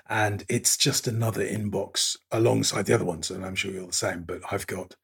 and 0.08 0.44
it's 0.48 0.76
just 0.76 1.06
another 1.06 1.44
inbox 1.44 2.16
alongside 2.32 2.86
the 2.86 2.94
other 2.94 3.04
ones. 3.04 3.30
And 3.30 3.44
I'm 3.44 3.54
sure 3.54 3.70
you're 3.70 3.86
the 3.86 3.92
same. 3.92 4.22
But 4.22 4.40
I've 4.50 4.66
got, 4.66 4.96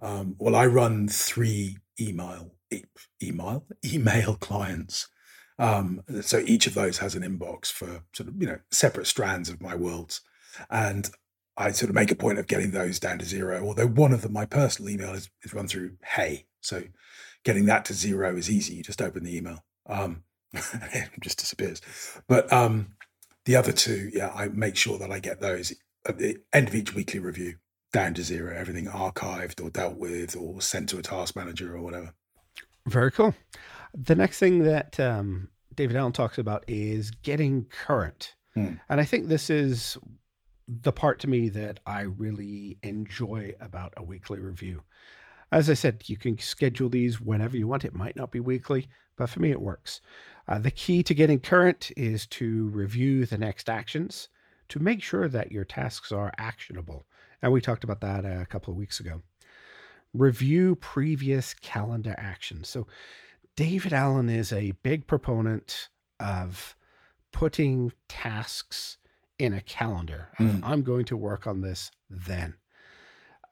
um, 0.00 0.36
well, 0.38 0.56
I 0.56 0.66
run 0.66 1.08
three 1.08 1.78
email 1.98 2.52
e- 2.70 2.84
email 3.22 3.64
email 3.84 4.34
clients 4.34 5.08
um, 5.58 6.02
so 6.20 6.38
each 6.46 6.66
of 6.66 6.74
those 6.74 6.98
has 6.98 7.14
an 7.14 7.22
inbox 7.22 7.72
for 7.72 8.04
sort 8.12 8.28
of 8.28 8.40
you 8.40 8.46
know 8.46 8.58
separate 8.70 9.06
strands 9.06 9.48
of 9.48 9.60
my 9.60 9.74
worlds, 9.74 10.20
and 10.70 11.10
I 11.56 11.72
sort 11.72 11.90
of 11.90 11.94
make 11.94 12.12
a 12.12 12.16
point 12.16 12.38
of 12.38 12.46
getting 12.46 12.70
those 12.70 13.00
down 13.00 13.18
to 13.18 13.24
zero. 13.24 13.64
Although 13.64 13.88
one 13.88 14.12
of 14.12 14.22
them, 14.22 14.32
my 14.32 14.46
personal 14.46 14.90
email, 14.90 15.12
is, 15.12 15.28
is 15.42 15.52
run 15.52 15.66
through 15.66 15.96
Hey, 16.04 16.46
so 16.60 16.84
getting 17.44 17.66
that 17.66 17.84
to 17.86 17.94
zero 17.94 18.36
is 18.36 18.50
easy. 18.50 18.74
You 18.74 18.82
just 18.82 19.02
open 19.02 19.24
the 19.24 19.36
email, 19.36 19.64
um, 19.86 20.22
it 20.52 21.10
just 21.20 21.38
disappears. 21.38 21.82
But 22.28 22.52
um, 22.52 22.94
the 23.44 23.56
other 23.56 23.72
two, 23.72 24.10
yeah, 24.12 24.30
I 24.34 24.48
make 24.48 24.76
sure 24.76 24.98
that 24.98 25.10
I 25.10 25.18
get 25.18 25.40
those 25.40 25.72
at 26.06 26.18
the 26.18 26.38
end 26.52 26.68
of 26.68 26.74
each 26.74 26.94
weekly 26.94 27.18
review 27.18 27.56
down 27.92 28.14
to 28.14 28.22
zero. 28.22 28.54
Everything 28.56 28.86
archived 28.86 29.62
or 29.62 29.70
dealt 29.70 29.96
with 29.96 30.36
or 30.36 30.60
sent 30.60 30.88
to 30.90 30.98
a 30.98 31.02
task 31.02 31.34
manager 31.34 31.74
or 31.74 31.82
whatever. 31.82 32.14
Very 32.86 33.10
cool. 33.10 33.34
The 33.94 34.14
next 34.14 34.38
thing 34.38 34.64
that 34.64 34.98
um, 35.00 35.48
David 35.74 35.96
Allen 35.96 36.12
talks 36.12 36.38
about 36.38 36.64
is 36.68 37.10
getting 37.10 37.64
current. 37.66 38.34
Hmm. 38.54 38.74
And 38.88 39.00
I 39.00 39.04
think 39.04 39.28
this 39.28 39.50
is 39.50 39.96
the 40.66 40.92
part 40.92 41.18
to 41.20 41.28
me 41.28 41.48
that 41.48 41.80
I 41.86 42.02
really 42.02 42.78
enjoy 42.82 43.54
about 43.60 43.94
a 43.96 44.02
weekly 44.02 44.38
review. 44.38 44.82
As 45.50 45.70
I 45.70 45.74
said, 45.74 46.02
you 46.06 46.16
can 46.16 46.38
schedule 46.38 46.90
these 46.90 47.20
whenever 47.20 47.56
you 47.56 47.66
want. 47.66 47.84
It 47.84 47.94
might 47.94 48.16
not 48.16 48.30
be 48.30 48.40
weekly, 48.40 48.88
but 49.16 49.30
for 49.30 49.40
me, 49.40 49.50
it 49.50 49.60
works. 49.60 50.02
Uh, 50.46 50.58
the 50.58 50.70
key 50.70 51.02
to 51.02 51.14
getting 51.14 51.40
current 51.40 51.90
is 51.96 52.26
to 52.26 52.68
review 52.68 53.24
the 53.24 53.38
next 53.38 53.70
actions 53.70 54.28
to 54.68 54.78
make 54.78 55.02
sure 55.02 55.28
that 55.28 55.52
your 55.52 55.64
tasks 55.64 56.12
are 56.12 56.32
actionable. 56.36 57.06
And 57.40 57.52
we 57.52 57.60
talked 57.60 57.84
about 57.84 58.00
that 58.02 58.24
a 58.24 58.46
couple 58.46 58.72
of 58.72 58.78
weeks 58.78 59.00
ago. 59.00 59.22
Review 60.12 60.74
previous 60.76 61.54
calendar 61.54 62.14
actions. 62.18 62.68
So 62.68 62.86
David 63.58 63.92
Allen 63.92 64.28
is 64.28 64.52
a 64.52 64.70
big 64.84 65.08
proponent 65.08 65.88
of 66.20 66.76
putting 67.32 67.92
tasks 68.08 68.98
in 69.36 69.52
a 69.52 69.60
calendar. 69.60 70.28
Mm. 70.38 70.60
I'm 70.62 70.82
going 70.82 71.04
to 71.06 71.16
work 71.16 71.44
on 71.44 71.60
this 71.60 71.90
then. 72.08 72.54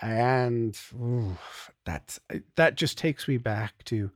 And 0.01 0.79
ooh, 0.95 1.37
that's 1.85 2.21
that 2.55 2.77
just 2.77 2.97
takes 2.97 3.27
me 3.27 3.37
back 3.37 3.83
to 3.87 4.13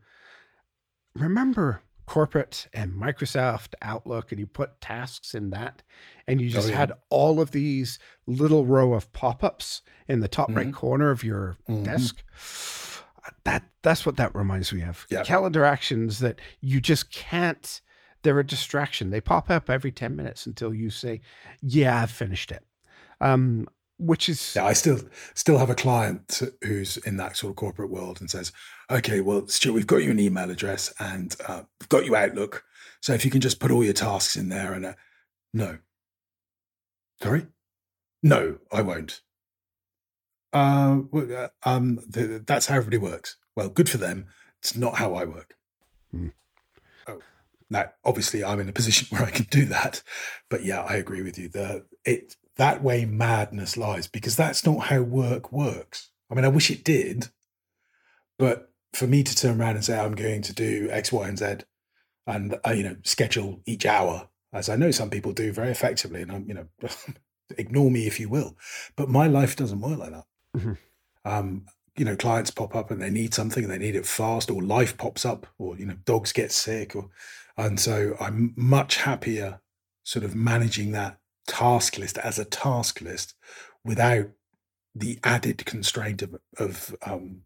remember 1.17 1.83
corporate 2.07 2.69
and 2.73 2.93
Microsoft 2.93 3.75
Outlook 3.83 4.31
and 4.31 4.39
you 4.39 4.47
put 4.47 4.81
tasks 4.81 5.35
in 5.35 5.51
that 5.51 5.83
and 6.29 6.41
you 6.41 6.51
just 6.51 6.69
oh, 6.69 6.71
yeah. 6.71 6.77
had 6.77 6.93
all 7.09 7.41
of 7.41 7.51
these 7.51 7.99
little 8.29 8.65
row 8.65 8.95
of 8.95 9.13
pop-ups 9.13 9.83
in 10.07 10.21
the 10.21 10.29
top 10.29 10.51
mm-hmm. 10.51 10.59
right 10.59 10.73
corner 10.73 11.11
of 11.11 11.25
your 11.25 11.57
mm-hmm. 11.69 11.83
desk 11.83 12.23
that 13.45 13.63
that's 13.83 14.05
what 14.05 14.17
that 14.17 14.35
reminds 14.35 14.73
me 14.73 14.83
of. 14.83 15.07
Yeah. 15.11 15.23
Calendar 15.23 15.65
actions 15.65 16.19
that 16.21 16.41
you 16.61 16.81
just 16.81 17.11
can't 17.13 17.81
they're 18.23 18.39
a 18.39 18.47
distraction. 18.47 19.11
They 19.11 19.21
pop 19.21 19.51
up 19.51 19.71
every 19.71 19.93
10 19.93 20.15
minutes 20.15 20.47
until 20.47 20.75
you 20.75 20.91
say, 20.91 21.21
Yeah, 21.63 22.03
I've 22.03 22.11
finished 22.11 22.51
it. 22.51 22.65
Um, 23.21 23.67
which 23.99 24.31
is 24.31 24.55
yeah, 24.57 24.65
I 24.65 24.73
still 24.73 24.99
still 25.35 25.59
have 25.59 25.69
a 25.69 25.75
client 25.75 26.41
who's 26.63 26.97
in 26.99 27.19
that 27.19 27.37
sort 27.37 27.51
of 27.51 27.57
corporate 27.57 27.91
world 27.91 28.19
and 28.19 28.31
says, 28.31 28.51
"Okay, 28.91 29.21
well, 29.21 29.47
Stuart, 29.47 29.75
we've 29.75 29.87
got 29.87 29.99
you 29.99 30.11
an 30.11 30.19
email 30.19 30.51
address 30.51 30.91
and 30.99 31.37
uh, 31.47 31.65
we've 31.79 31.89
got 31.91 32.07
you 32.07 32.17
Outlook. 32.17 32.65
So 33.03 33.13
if 33.13 33.27
you 33.27 33.31
can 33.31 33.43
just 33.43 33.61
put 33.61 33.71
all 33.71 33.85
your 33.85 33.93
tasks 33.93 34.37
in 34.37 34.49
there 34.49 34.73
and 34.73 34.87
uh, 34.87 34.95
no, 35.53 35.79
sorry, 37.23 37.47
no, 38.23 38.57
I 38.73 38.81
won't. 38.81 39.21
Uh, 40.53 41.01
uh 41.15 41.49
um, 41.63 42.01
th- 42.13 42.43
that's 42.47 42.67
how 42.67 42.77
everybody 42.77 42.99
works. 42.99 43.37
Well, 43.57 43.69
good 43.69 43.89
for 43.89 43.99
them. 43.99 44.27
It's 44.59 44.77
not 44.77 44.97
how 44.97 45.15
I 45.15 45.25
work. 45.25 45.55
Hmm. 46.11 46.29
Oh, 47.07 47.21
now 47.69 47.91
obviously 48.05 48.45
I'm 48.45 48.61
in 48.61 48.69
a 48.69 48.73
position 48.73 49.09
where 49.17 49.27
I 49.27 49.31
can 49.31 49.47
do 49.51 49.65
that, 49.67 50.03
but 50.49 50.65
yeah, 50.65 50.83
I 50.83 50.95
agree 50.95 51.23
with 51.23 51.39
you. 51.39 51.49
The 51.49 51.87
it 52.05 52.37
that 52.57 52.83
way 52.83 53.05
madness 53.05 53.77
lies 53.77 54.07
because 54.07 54.37
that's 54.37 54.67
not 54.67 54.87
how 54.87 55.03
work 55.03 55.53
works. 55.53 56.11
I 56.31 56.35
mean, 56.35 56.45
I 56.45 56.49
wish 56.49 56.71
it 56.71 56.85
did, 56.85 57.29
but 58.39 58.71
for 58.93 59.07
me 59.07 59.23
to 59.23 59.35
turn 59.35 59.61
around 59.61 59.77
and 59.77 59.85
say 59.85 59.99
I'm 59.99 60.15
going 60.15 60.43
to 60.43 60.53
do 60.53 60.89
X, 60.91 61.13
Y, 61.13 61.29
and 61.29 61.39
Z, 61.39 61.47
and 62.27 62.59
uh, 62.67 62.71
you 62.71 62.83
know 62.83 62.97
schedule 63.03 63.63
each 63.67 63.87
hour, 63.87 64.29
as 64.53 64.69
I 64.69 64.77
know 64.77 64.91
some 64.91 65.11
people 65.11 65.33
do 65.33 65.53
very 65.53 65.71
effectively, 65.71 66.23
and 66.23 66.33
I'm 66.33 66.49
you 66.49 66.55
know 66.55 66.67
ignore 67.59 67.91
me 67.91 68.07
if 68.07 68.21
you 68.21 68.29
will, 68.29 68.57
but 68.97 69.09
my 69.09 69.27
life 69.27 69.57
doesn't 69.57 69.81
work 69.81 69.99
like 69.99 70.11
that. 70.11 70.25
Mm-hmm. 70.57 70.73
Um, 71.25 71.67
you 71.97 72.05
know, 72.05 72.17
clients 72.17 72.51
pop 72.51 72.75
up 72.75 72.91
and 72.91 73.03
they 73.03 73.11
need 73.11 73.35
something 73.35 73.65
and 73.65 73.73
they 73.73 73.79
need 73.79 73.97
it 73.97 74.07
fast, 74.07 74.51
or 74.51 74.63
life 74.63 74.97
pops 74.97 75.25
up, 75.25 75.47
or 75.59 75.77
you 75.77 75.87
know, 75.87 75.97
dogs 76.05 76.33
get 76.33 76.53
sick, 76.53 76.97
or 76.97 77.11
and 77.57 77.79
so 77.79 78.17
I'm 78.21 78.55
much 78.57 78.97
happier 78.99 79.61
sort 80.03 80.25
of 80.25 80.35
managing 80.35 80.93
that 80.93 81.19
task 81.47 81.99
list 81.99 82.17
as 82.19 82.39
a 82.39 82.45
task 82.45 83.01
list 83.01 83.35
without 83.85 84.29
the 84.95 85.19
added 85.25 85.65
constraint 85.67 86.23
of, 86.23 86.37
of 86.59 86.95
um, 87.03 87.43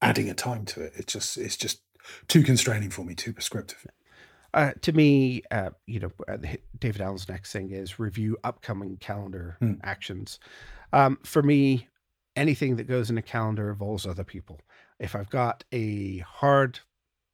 adding 0.00 0.28
a 0.30 0.34
time 0.34 0.64
to 0.66 0.82
it. 0.82 0.92
It's 0.96 1.12
just 1.12 1.36
it's 1.36 1.56
just 1.56 1.82
too 2.28 2.42
constraining 2.42 2.90
for 2.90 3.04
me, 3.04 3.14
too 3.14 3.32
prescriptive. 3.32 3.86
Uh, 4.54 4.72
to 4.80 4.92
me, 4.92 5.42
uh, 5.50 5.70
you 5.86 6.00
know, 6.00 6.10
uh, 6.26 6.38
David 6.78 7.02
Allen's 7.02 7.28
next 7.28 7.52
thing 7.52 7.70
is 7.70 7.98
review 7.98 8.38
upcoming 8.44 8.96
calendar 8.96 9.56
hmm. 9.60 9.74
actions. 9.82 10.38
Um, 10.92 11.18
for 11.22 11.42
me, 11.42 11.88
anything 12.38 12.76
that 12.76 12.88
goes 12.88 13.10
in 13.10 13.18
a 13.18 13.22
calendar 13.22 13.70
involves 13.70 14.06
other 14.06 14.24
people. 14.24 14.60
If 14.98 15.14
I've 15.14 15.30
got 15.30 15.64
a 15.72 16.18
hard 16.18 16.80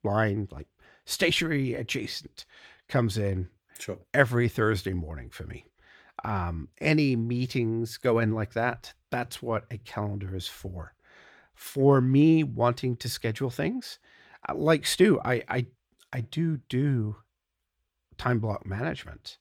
line 0.02 0.48
like 0.50 0.68
stationery 1.06 1.74
adjacent 1.74 2.44
comes 2.88 3.16
in 3.16 3.48
sure. 3.78 3.98
every 4.12 4.48
Thursday 4.48 4.92
morning 4.92 5.30
for 5.30 5.44
me 5.44 5.64
um, 6.24 6.68
any 6.80 7.16
meetings 7.16 7.96
go 7.98 8.18
in 8.18 8.32
like 8.32 8.54
that. 8.54 8.92
That's 9.10 9.42
what 9.42 9.64
a 9.70 9.78
calendar 9.78 10.34
is 10.34 10.46
for. 10.46 10.94
For 11.54 12.00
me, 12.00 12.42
wanting 12.42 12.96
to 12.96 13.08
schedule 13.08 13.50
things, 13.50 13.98
uh, 14.48 14.54
like 14.54 14.86
Stu, 14.86 15.20
I 15.24 15.42
I 15.48 15.66
I 16.12 16.20
do 16.22 16.58
do 16.68 17.16
time 18.18 18.40
block 18.40 18.66
management, 18.66 19.38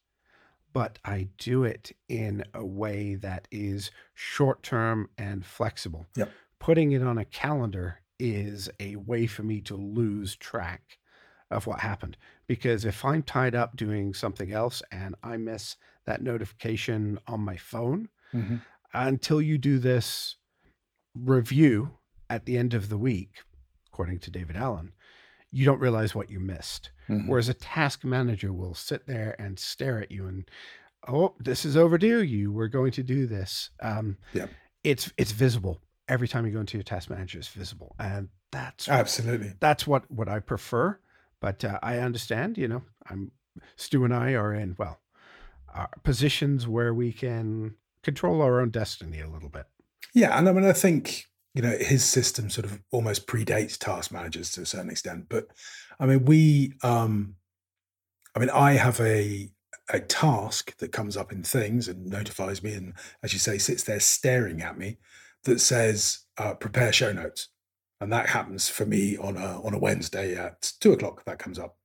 but 0.74 1.00
I 1.06 1.30
do 1.38 1.64
it 1.64 1.92
in 2.10 2.44
a 2.54 2.66
way 2.66 3.16
that 3.16 3.48
is 3.52 3.92
short 4.14 4.64
term 4.64 5.10
and 5.18 5.46
flexible. 5.46 6.08
Yep. 6.18 6.32
Putting 6.60 6.92
it 6.92 7.04
on 7.04 7.18
a 7.18 7.26
calendar 7.26 8.00
is 8.20 8.70
a 8.80 8.96
way 8.96 9.28
for 9.28 9.44
me 9.44 9.62
to 9.62 9.76
lose 9.76 10.36
track 10.36 10.98
of 11.52 11.68
what 11.68 11.80
happened 11.80 12.18
because 12.48 12.86
if 12.86 13.06
I'm 13.06 13.24
tied 13.24 13.56
up 13.56 13.76
doing 13.76 14.14
something 14.14 14.52
else 14.52 14.82
and 14.92 15.16
I 15.24 15.38
miss 15.38 15.78
that 16.06 16.22
notification 16.22 17.20
on 17.28 17.42
my 17.42 17.58
phone 17.58 18.10
mm-hmm. 18.34 18.58
until 18.94 19.42
you 19.42 19.58
do 19.58 19.80
this 19.80 20.36
review 21.16 21.92
at 22.30 22.46
the 22.46 22.58
end 22.58 22.74
of 22.74 22.90
the 22.90 22.98
week, 22.98 23.44
according 23.88 24.20
to 24.20 24.32
David 24.32 24.56
Allen, 24.56 24.94
you 25.54 25.66
don't 25.66 25.80
realize 25.80 26.14
what 26.14 26.30
you 26.30 26.40
missed. 26.40 26.92
Mm-hmm. 27.08 27.30
Whereas 27.30 27.48
a 27.48 27.54
task 27.54 28.04
manager 28.04 28.52
will 28.52 28.74
sit 28.74 29.08
there 29.08 29.36
and 29.40 29.58
stare 29.60 30.02
at 30.02 30.12
you 30.12 30.26
and, 30.28 30.50
oh, 31.08 31.36
this 31.40 31.64
is 31.64 31.78
overdue. 31.78 32.24
You 32.24 32.52
were 32.52 32.68
going 32.68 32.92
to 32.94 33.04
do 33.04 33.28
this. 33.28 33.70
Um, 33.82 34.18
yeah. 34.34 34.48
It's 34.84 35.14
it's 35.18 35.32
visible 35.32 35.80
every 36.10 36.28
time 36.28 36.46
you 36.46 36.52
go 36.52 36.60
into 36.60 36.78
your 36.78 36.84
task 36.84 37.10
manager. 37.10 37.40
It's 37.40 37.48
visible, 37.48 37.96
and 38.00 38.28
that's 38.52 38.90
absolutely 38.90 39.54
that's 39.62 39.88
what 39.88 40.10
what 40.12 40.28
I 40.28 40.40
prefer. 40.40 41.00
But 41.40 41.64
uh, 41.64 41.80
I 41.82 42.00
understand. 42.00 42.58
You 42.58 42.68
know, 42.68 42.82
I'm 43.10 43.32
Stu 43.78 44.04
and 44.04 44.14
I 44.14 44.34
are 44.34 44.54
in 44.54 44.76
well 44.78 45.00
uh, 45.74 45.88
positions 46.04 46.68
where 46.68 46.94
we 46.94 47.14
can 47.14 47.76
control 48.02 48.42
our 48.42 48.60
own 48.60 48.72
destiny 48.72 49.22
a 49.22 49.30
little 49.30 49.50
bit. 49.50 49.68
Yeah, 50.14 50.38
and 50.38 50.50
I 50.50 50.52
mean, 50.52 50.66
I 50.66 50.74
think 50.74 51.28
you 51.54 51.62
know 51.62 51.78
his 51.80 52.04
system 52.04 52.50
sort 52.50 52.66
of 52.66 52.82
almost 52.92 53.28
predates 53.28 53.78
task 53.78 54.12
managers 54.12 54.52
to 54.52 54.62
a 54.62 54.66
certain 54.66 54.90
extent. 54.90 55.26
But 55.30 55.48
I 56.00 56.06
mean, 56.06 56.26
we, 56.26 56.74
um, 56.84 57.36
I 58.36 58.40
mean, 58.40 58.50
I 58.50 58.74
have 58.74 59.00
a 59.00 59.50
a 59.90 60.00
task 60.00 60.78
that 60.78 60.92
comes 60.92 61.18
up 61.18 61.32
in 61.32 61.44
things 61.44 61.88
and 61.88 62.06
notifies 62.06 62.64
me, 62.64 62.74
and 62.74 62.94
as 63.22 63.34
you 63.34 63.40
say, 63.40 63.58
sits 63.58 63.84
there 63.84 64.00
staring 64.00 64.62
at 64.62 64.78
me, 64.78 64.98
that 65.44 65.60
says 65.60 66.20
uh, 66.38 66.56
prepare 66.56 66.92
show 66.92 67.12
notes, 67.12 67.50
and 68.02 68.12
that 68.12 68.30
happens 68.30 68.70
for 68.70 68.86
me 68.86 69.18
on 69.18 69.38
a 69.38 69.62
on 69.62 69.74
a 69.74 69.80
Wednesday 69.80 70.36
at 70.36 70.74
two 70.80 70.94
o'clock. 70.94 71.24
That 71.26 71.40
comes 71.40 71.60
up. 71.60 71.78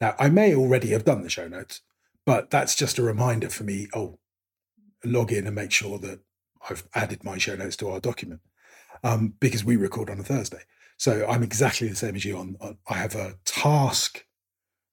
Now, 0.00 0.14
I 0.18 0.28
may 0.28 0.54
already 0.54 0.90
have 0.90 1.04
done 1.04 1.22
the 1.22 1.30
show 1.30 1.48
notes, 1.48 1.80
but 2.26 2.50
that's 2.50 2.76
just 2.76 2.98
a 2.98 3.02
reminder 3.02 3.48
for 3.48 3.64
me. 3.64 3.88
Oh, 3.94 4.18
log 5.04 5.32
in 5.32 5.46
and 5.46 5.54
make 5.54 5.72
sure 5.72 5.98
that 5.98 6.20
I've 6.68 6.86
added 6.94 7.24
my 7.24 7.38
show 7.38 7.56
notes 7.56 7.76
to 7.76 7.88
our 7.88 8.00
document 8.00 8.40
um, 9.02 9.34
because 9.40 9.64
we 9.64 9.76
record 9.76 10.10
on 10.10 10.20
a 10.20 10.24
Thursday. 10.24 10.62
So 10.96 11.26
I'm 11.28 11.42
exactly 11.42 11.88
the 11.88 11.96
same 11.96 12.16
as 12.16 12.24
you. 12.24 12.36
On, 12.36 12.56
on, 12.60 12.78
I 12.88 12.94
have 12.94 13.14
a 13.14 13.36
task 13.44 14.24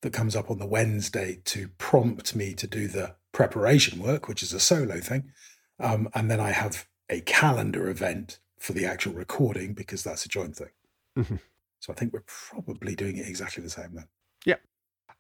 that 0.01 0.13
comes 0.13 0.35
up 0.35 0.51
on 0.51 0.59
the 0.59 0.67
Wednesday 0.67 1.41
to 1.45 1.69
prompt 1.77 2.35
me 2.35 2.53
to 2.53 2.67
do 2.67 2.87
the 2.87 3.15
preparation 3.31 3.99
work, 3.99 4.27
which 4.27 4.43
is 4.43 4.53
a 4.53 4.59
solo 4.59 4.99
thing, 4.99 5.31
um, 5.79 6.07
and 6.13 6.29
then 6.29 6.39
I 6.39 6.51
have 6.51 6.87
a 7.09 7.21
calendar 7.21 7.89
event 7.89 8.39
for 8.59 8.73
the 8.73 8.85
actual 8.85 9.13
recording 9.13 9.73
because 9.73 10.03
that's 10.03 10.25
a 10.25 10.29
joint 10.29 10.55
thing. 10.55 10.69
Mm-hmm. 11.17 11.35
So 11.79 11.93
I 11.93 11.95
think 11.95 12.13
we're 12.13 12.23
probably 12.25 12.95
doing 12.95 13.17
it 13.17 13.27
exactly 13.27 13.63
the 13.63 13.69
same 13.69 13.93
then. 13.93 14.07
Yep. 14.45 14.61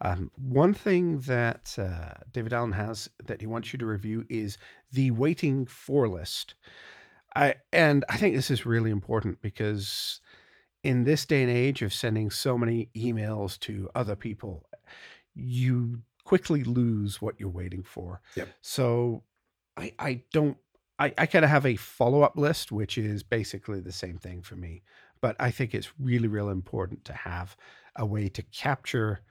Um, 0.01 0.31
one 0.35 0.73
thing 0.73 1.19
that 1.21 1.75
uh, 1.77 2.13
David 2.31 2.53
Allen 2.53 2.71
has 2.73 3.09
that 3.23 3.41
he 3.41 3.47
wants 3.47 3.71
you 3.71 3.79
to 3.79 3.85
review 3.85 4.25
is 4.29 4.57
the 4.91 5.11
waiting 5.11 5.65
for 5.65 6.07
list. 6.07 6.55
I, 7.35 7.55
and 7.73 8.05
I 8.09 8.17
think 8.17 8.35
this 8.35 8.49
is 8.49 8.65
really 8.65 8.91
important 8.91 9.41
because 9.41 10.21
in 10.83 11.03
this 11.03 11.25
day 11.25 11.41
and 11.41 11.51
age 11.51 11.81
of 11.81 11.93
sending 11.93 12.29
so 12.29 12.57
many 12.57 12.89
emails 12.95 13.59
to 13.61 13.89
other 13.95 14.15
people, 14.15 14.65
you 15.33 16.01
quickly 16.23 16.63
lose 16.63 17.21
what 17.21 17.35
you're 17.39 17.49
waiting 17.49 17.83
for. 17.83 18.21
Yep. 18.35 18.49
So 18.61 19.23
I, 19.75 19.93
I 19.99 20.21
don't, 20.31 20.57
I, 20.97 21.13
I 21.17 21.25
kind 21.25 21.43
of 21.43 21.51
have 21.51 21.65
a 21.65 21.75
follow 21.75 22.21
up 22.21 22.37
list, 22.37 22.71
which 22.71 22.97
is 22.97 23.23
basically 23.23 23.81
the 23.81 23.91
same 23.91 24.17
thing 24.17 24.41
for 24.41 24.55
me. 24.55 24.83
But 25.21 25.35
I 25.39 25.51
think 25.51 25.73
it's 25.73 25.91
really, 25.99 26.27
really 26.27 26.51
important 26.51 27.03
to 27.05 27.13
have 27.13 27.57
a 27.95 28.05
way 28.05 28.29
to 28.29 28.41
capture 28.43 29.21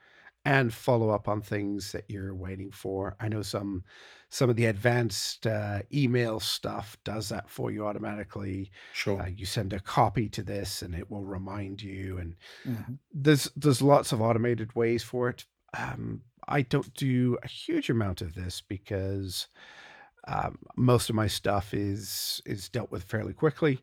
and 0.45 0.71
follow 0.71 1.09
up 1.09 1.27
on 1.27 1.41
things 1.41 1.91
that 1.91 2.05
you're 2.07 2.35
waiting 2.35 2.71
for. 2.71 3.15
I 3.19 3.27
know 3.27 3.41
some 3.41 3.83
some 4.29 4.49
of 4.49 4.55
the 4.55 4.65
advanced 4.65 5.47
uh, 5.47 5.79
email 5.93 6.39
stuff 6.39 6.97
does 7.03 7.29
that 7.29 7.49
for 7.49 7.71
you 7.71 7.85
automatically. 7.85 8.71
Sure. 8.93 9.21
Uh, 9.21 9.27
you 9.27 9.45
send 9.45 9.73
a 9.73 9.79
copy 9.79 10.29
to 10.29 10.43
this, 10.43 10.81
and 10.81 10.93
it 10.93 11.09
will 11.09 11.23
remind 11.23 11.81
you. 11.81 12.17
And 12.19 12.35
mm-hmm. 12.67 12.93
there's 13.11 13.49
there's 13.55 13.81
lots 13.81 14.11
of 14.11 14.21
automated 14.21 14.75
ways 14.75 15.03
for 15.03 15.29
it. 15.29 15.45
Um, 15.77 16.21
I 16.47 16.61
don't 16.61 16.93
do 16.93 17.37
a 17.43 17.47
huge 17.47 17.89
amount 17.89 18.21
of 18.21 18.35
this 18.35 18.61
because 18.61 19.47
um, 20.27 20.59
most 20.75 21.09
of 21.09 21.15
my 21.15 21.27
stuff 21.27 21.73
is 21.73 22.41
is 22.45 22.69
dealt 22.69 22.91
with 22.91 23.03
fairly 23.03 23.33
quickly. 23.33 23.79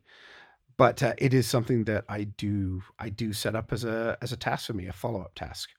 But 0.77 1.03
uh, 1.03 1.15
it 1.19 1.35
is 1.35 1.47
something 1.47 1.85
that 1.85 2.05
I 2.09 2.25
do 2.25 2.83
I 3.01 3.09
do 3.09 3.33
set 3.33 3.57
up 3.57 3.73
as 3.73 3.85
a 3.85 4.17
as 4.23 4.33
a 4.33 4.37
task 4.37 4.67
for 4.67 4.75
me, 4.75 4.87
a 4.87 4.93
follow 4.93 5.21
up 5.21 5.35
task 5.35 5.71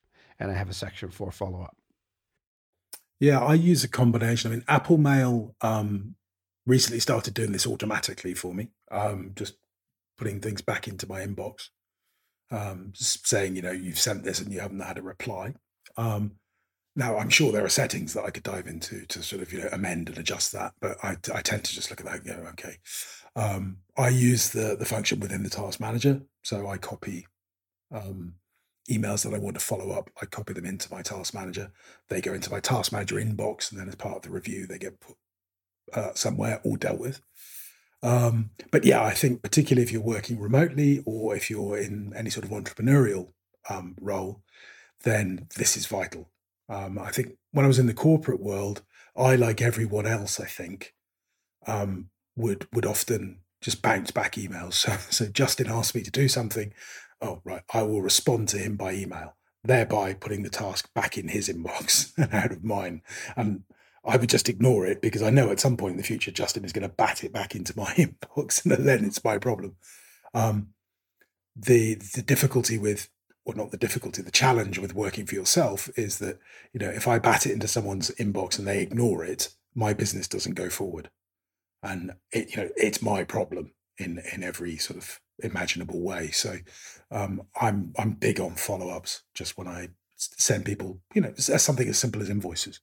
and 0.44 0.52
I 0.52 0.56
have 0.56 0.70
a 0.70 0.74
section 0.74 1.10
for 1.10 1.32
follow 1.32 1.62
up. 1.62 1.78
Yeah, 3.20 3.40
I 3.40 3.54
use 3.54 3.86
a 3.86 3.88
combination. 3.88 4.52
I 4.52 4.56
mean, 4.56 4.66
Apple 4.68 4.98
Mail 4.98 5.56
um, 5.62 6.16
recently 6.66 7.00
started 7.00 7.34
doing 7.34 7.54
this 7.54 7.66
automatically 7.66 8.34
for 8.34 8.54
me, 8.54 8.68
um, 8.92 9.32
just 9.36 9.56
putting 10.18 10.42
things 10.42 10.62
back 10.62 10.88
into 10.88 11.08
my 11.08 11.22
inbox, 11.22 11.70
um, 12.52 12.92
saying, 12.94 13.56
you 13.56 13.62
know, 13.62 13.72
you've 13.72 13.98
sent 13.98 14.26
this 14.26 14.42
and 14.42 14.52
you 14.52 14.60
haven't 14.60 14.82
had 14.82 14.98
a 14.98 15.02
reply. 15.02 15.54
Um, 15.96 16.34
now, 16.98 17.18
I'm 17.18 17.30
sure 17.30 17.54
there 17.54 17.66
are 17.66 17.70
settings 17.70 18.14
that 18.14 18.26
I 18.26 18.30
could 18.30 18.44
dive 18.44 18.68
into 18.68 19.06
to 19.06 19.24
sort 19.24 19.42
of, 19.42 19.54
you 19.54 19.62
know, 19.62 19.70
amend 19.72 20.10
and 20.10 20.18
adjust 20.18 20.52
that, 20.52 20.74
but 20.82 20.98
I, 21.02 21.16
I 21.34 21.42
tend 21.42 21.64
to 21.64 21.74
just 21.74 21.90
look 21.90 22.02
at 22.02 22.06
that 22.06 22.16
and 22.16 22.26
go, 22.26 22.50
okay. 22.50 22.76
Um, 23.36 23.78
I 23.98 24.10
use 24.10 24.50
the 24.50 24.76
the 24.78 24.86
function 24.86 25.20
within 25.20 25.42
the 25.42 25.50
task 25.50 25.80
manager, 25.80 26.22
so 26.44 26.68
I 26.68 26.78
copy 26.78 27.26
um, 27.92 28.36
emails 28.90 29.24
that 29.24 29.34
I 29.34 29.40
want 29.40 29.58
to 29.58 29.66
follow 29.66 29.92
up, 29.92 30.10
I 30.22 30.26
copy 30.26 30.54
them 30.54 30.66
into 30.66 30.94
my 30.94 31.02
task 31.02 31.34
manager. 31.34 31.72
They 32.10 32.22
go 32.22 32.34
into 32.34 32.52
my 32.52 32.60
task 32.60 32.92
manager 32.92 33.16
inbox, 33.16 33.72
and 33.72 33.80
then 33.80 33.88
as 33.88 33.96
part 33.96 34.18
of 34.18 34.22
the 34.24 34.30
review, 34.30 34.68
they 34.68 34.78
get 34.78 35.00
put 35.00 35.16
uh, 35.94 36.14
somewhere 36.14 36.62
or 36.64 36.78
dealt 36.78 37.00
with. 37.00 37.22
Um, 38.02 38.52
but 38.72 38.84
yeah, 38.84 39.02
I 39.02 39.12
think 39.12 39.42
particularly 39.42 39.84
if 39.84 39.92
you're 39.92 40.02
working 40.02 40.38
remotely 40.38 41.02
or 41.06 41.36
if 41.36 41.50
you're 41.50 41.78
in 41.78 42.14
any 42.16 42.30
sort 42.30 42.46
of 42.46 42.52
entrepreneurial 42.52 43.30
um, 43.70 43.96
role, 44.02 44.42
then 45.04 45.48
this 45.56 45.78
is 45.78 45.86
vital. 45.86 46.30
Um, 46.68 47.00
I 47.00 47.12
think 47.12 47.38
when 47.52 47.66
I 47.66 47.68
was 47.68 47.80
in 47.80 47.88
the 47.88 47.94
corporate 47.94 48.42
world, 48.42 48.82
I, 49.16 49.36
like 49.36 49.62
everyone 49.62 50.06
else, 50.06 50.40
I 50.40 50.46
think, 50.46 50.94
um, 51.66 52.10
would 52.36 52.68
would 52.74 52.86
often 52.86 53.40
just 53.62 53.82
bounce 53.82 54.12
back 54.12 54.34
emails. 54.36 54.74
So, 55.12 55.26
so 55.26 55.32
Justin 55.32 55.70
asked 55.70 55.96
me 55.96 56.02
to 56.02 56.12
do 56.12 56.28
something. 56.28 56.74
Oh, 57.24 57.42
right, 57.46 57.64
I 57.74 57.84
will 57.84 58.02
respond 58.02 58.50
to 58.50 58.58
him 58.58 58.76
by 58.76 58.94
email, 58.94 59.38
thereby 59.64 60.14
putting 60.14 60.44
the 60.44 60.50
task 60.50 60.94
back 60.94 61.18
in 61.18 61.30
his 61.30 61.48
inbox 61.48 62.12
and 62.18 62.34
out 62.34 62.52
of 62.52 62.66
mine. 62.66 63.02
And 63.38 63.64
I 64.06 64.18
would 64.18 64.30
just 64.30 64.50
ignore 64.50 64.86
it 64.86 65.02
because 65.02 65.22
I 65.22 65.30
know 65.30 65.50
at 65.50 65.62
some 65.62 65.78
point 65.78 65.92
in 65.92 65.98
the 65.98 66.04
future 66.04 66.32
Justin 66.32 66.66
is 66.66 66.74
going 66.74 66.88
to 66.88 66.94
bat 66.94 67.24
it 67.24 67.32
back 67.32 67.56
into 67.56 67.74
my 67.78 67.86
inbox, 67.94 68.66
and 68.66 68.86
then 68.86 69.06
it's 69.06 69.24
my 69.24 69.38
problem. 69.38 69.78
Um, 70.34 70.70
the 71.56 71.96
the 71.96 72.22
difficulty 72.22 72.78
with, 72.78 73.10
or 73.46 73.56
not 73.56 73.72
the 73.72 73.78
difficulty, 73.78 74.22
the 74.22 74.32
challenge 74.32 74.78
with 74.80 74.94
working 74.94 75.26
for 75.26 75.36
yourself 75.36 75.90
is 75.96 76.20
that 76.20 76.40
you 76.74 76.80
know 76.80 76.90
if 76.90 77.08
I 77.08 77.20
bat 77.20 77.46
it 77.46 77.54
into 77.54 77.68
someone's 77.68 78.12
inbox 78.12 78.60
and 78.60 78.68
they 78.68 78.82
ignore 78.82 79.24
it, 79.24 79.50
my 79.74 79.94
business 79.94 80.28
doesn't 80.28 80.56
go 80.56 80.70
forward, 80.70 81.10
and 81.82 82.16
it 82.34 82.50
you 82.52 82.58
know 82.58 82.70
it's 82.76 83.02
my 83.02 83.24
problem 83.24 83.72
in 83.98 84.22
in 84.34 84.44
every 84.44 84.76
sort 84.78 84.98
of 84.98 85.22
imaginable 85.44 86.02
way. 86.02 86.32
So 86.32 86.58
um, 87.12 87.44
I'm 87.60 87.94
I'm 87.98 88.14
big 88.14 88.40
on 88.40 88.56
follow 88.56 88.90
ups. 88.90 89.24
Just 89.34 89.58
when 89.58 89.68
I 89.68 89.90
send 90.16 90.66
people, 90.66 91.00
you 91.14 91.22
know, 91.22 91.34
something 91.36 91.88
as 91.88 91.98
simple 91.98 92.22
as 92.22 92.30
invoices. 92.30 92.80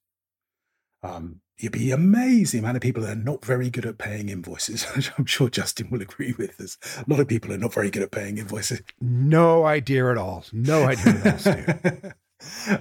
Um, 1.02 1.40
you'd 1.58 1.72
be 1.72 1.90
amazed 1.90 2.52
the 2.52 2.58
amount 2.58 2.76
of 2.76 2.82
people 2.82 3.02
that 3.02 3.12
are 3.12 3.20
not 3.20 3.44
very 3.44 3.70
good 3.70 3.86
at 3.86 3.98
paying 3.98 4.28
invoices. 4.28 4.86
I'm 5.18 5.26
sure 5.26 5.48
Justin 5.48 5.90
will 5.90 6.02
agree 6.02 6.34
with 6.36 6.60
us. 6.60 6.76
A 6.98 7.04
lot 7.06 7.20
of 7.20 7.28
people 7.28 7.52
are 7.52 7.58
not 7.58 7.72
very 7.72 7.90
good 7.90 8.02
at 8.02 8.10
paying 8.10 8.38
invoices. 8.38 8.82
No 9.00 9.64
idea 9.64 10.10
at 10.10 10.18
all. 10.18 10.44
No 10.52 10.84
idea 10.84 11.20
at 11.24 12.02
all. 12.02 12.10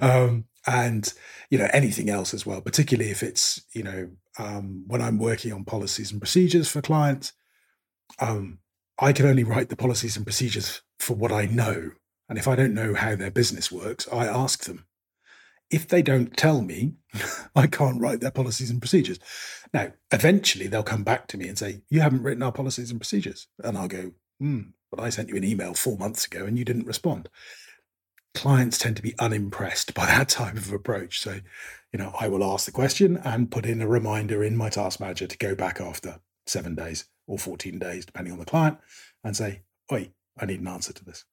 um, 0.00 0.44
and 0.66 1.12
you 1.48 1.58
know 1.58 1.68
anything 1.72 2.10
else 2.10 2.34
as 2.34 2.44
well, 2.44 2.60
particularly 2.60 3.10
if 3.10 3.22
it's 3.22 3.62
you 3.72 3.82
know 3.82 4.10
um, 4.38 4.84
when 4.86 5.02
I'm 5.02 5.18
working 5.18 5.52
on 5.52 5.64
policies 5.64 6.12
and 6.12 6.20
procedures 6.20 6.68
for 6.68 6.82
clients. 6.82 7.32
Um, 8.18 8.58
I 9.00 9.12
can 9.12 9.26
only 9.26 9.44
write 9.44 9.70
the 9.70 9.76
policies 9.76 10.16
and 10.16 10.26
procedures 10.26 10.82
for 10.98 11.14
what 11.14 11.32
I 11.32 11.46
know, 11.46 11.92
and 12.28 12.38
if 12.38 12.46
I 12.46 12.54
don't 12.54 12.74
know 12.74 12.94
how 12.94 13.16
their 13.16 13.30
business 13.30 13.72
works, 13.72 14.06
I 14.12 14.26
ask 14.26 14.64
them 14.64 14.86
if 15.70 15.86
they 15.86 16.02
don't 16.02 16.36
tell 16.36 16.62
me, 16.62 16.94
I 17.56 17.66
can't 17.66 18.00
write 18.00 18.20
their 18.20 18.30
policies 18.30 18.70
and 18.70 18.80
procedures. 18.80 19.18
Now, 19.72 19.92
eventually 20.12 20.66
they'll 20.66 20.82
come 20.82 21.04
back 21.04 21.28
to 21.28 21.38
me 21.38 21.48
and 21.48 21.56
say, 21.56 21.82
You 21.88 22.00
haven't 22.00 22.22
written 22.22 22.42
our 22.42 22.52
policies 22.52 22.90
and 22.90 23.00
procedures. 23.00 23.46
And 23.62 23.78
I'll 23.78 23.88
go, 23.88 24.12
Hmm, 24.38 24.60
but 24.90 25.00
I 25.00 25.10
sent 25.10 25.28
you 25.28 25.36
an 25.36 25.44
email 25.44 25.74
four 25.74 25.96
months 25.96 26.26
ago 26.26 26.44
and 26.44 26.58
you 26.58 26.64
didn't 26.64 26.86
respond. 26.86 27.28
Clients 28.34 28.78
tend 28.78 28.96
to 28.96 29.02
be 29.02 29.18
unimpressed 29.18 29.94
by 29.94 30.06
that 30.06 30.28
type 30.28 30.56
of 30.56 30.72
approach. 30.72 31.20
So, 31.20 31.40
you 31.92 31.98
know, 31.98 32.12
I 32.18 32.28
will 32.28 32.44
ask 32.44 32.66
the 32.66 32.72
question 32.72 33.18
and 33.24 33.50
put 33.50 33.66
in 33.66 33.80
a 33.80 33.88
reminder 33.88 34.42
in 34.42 34.56
my 34.56 34.70
task 34.70 34.98
manager 35.00 35.26
to 35.26 35.38
go 35.38 35.54
back 35.54 35.80
after 35.80 36.20
seven 36.46 36.74
days 36.74 37.04
or 37.30 37.38
14 37.38 37.78
days, 37.78 38.04
depending 38.04 38.32
on 38.32 38.40
the 38.40 38.44
client, 38.44 38.76
and 39.22 39.36
say, 39.36 39.62
Wait, 39.88 40.12
I 40.38 40.46
need 40.46 40.60
an 40.60 40.66
answer 40.66 40.92
to 40.92 41.04
this. 41.04 41.24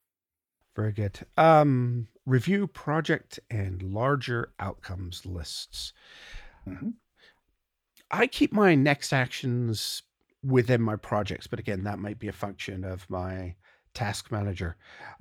Very 0.75 0.91
good. 0.91 1.19
Um, 1.37 2.07
review 2.25 2.67
project 2.67 3.39
and 3.49 3.81
larger 3.81 4.53
outcomes 4.59 5.25
lists. 5.25 5.93
Mm-hmm. 6.67 6.89
I 8.11 8.27
keep 8.27 8.53
my 8.53 8.75
next 8.75 9.11
actions 9.11 10.03
within 10.43 10.81
my 10.81 10.95
projects, 10.95 11.47
but 11.47 11.59
again, 11.59 11.83
that 11.83 11.99
might 11.99 12.19
be 12.19 12.27
a 12.27 12.33
function 12.33 12.83
of 12.83 13.09
my 13.09 13.55
task 13.95 14.31
manager. 14.31 14.77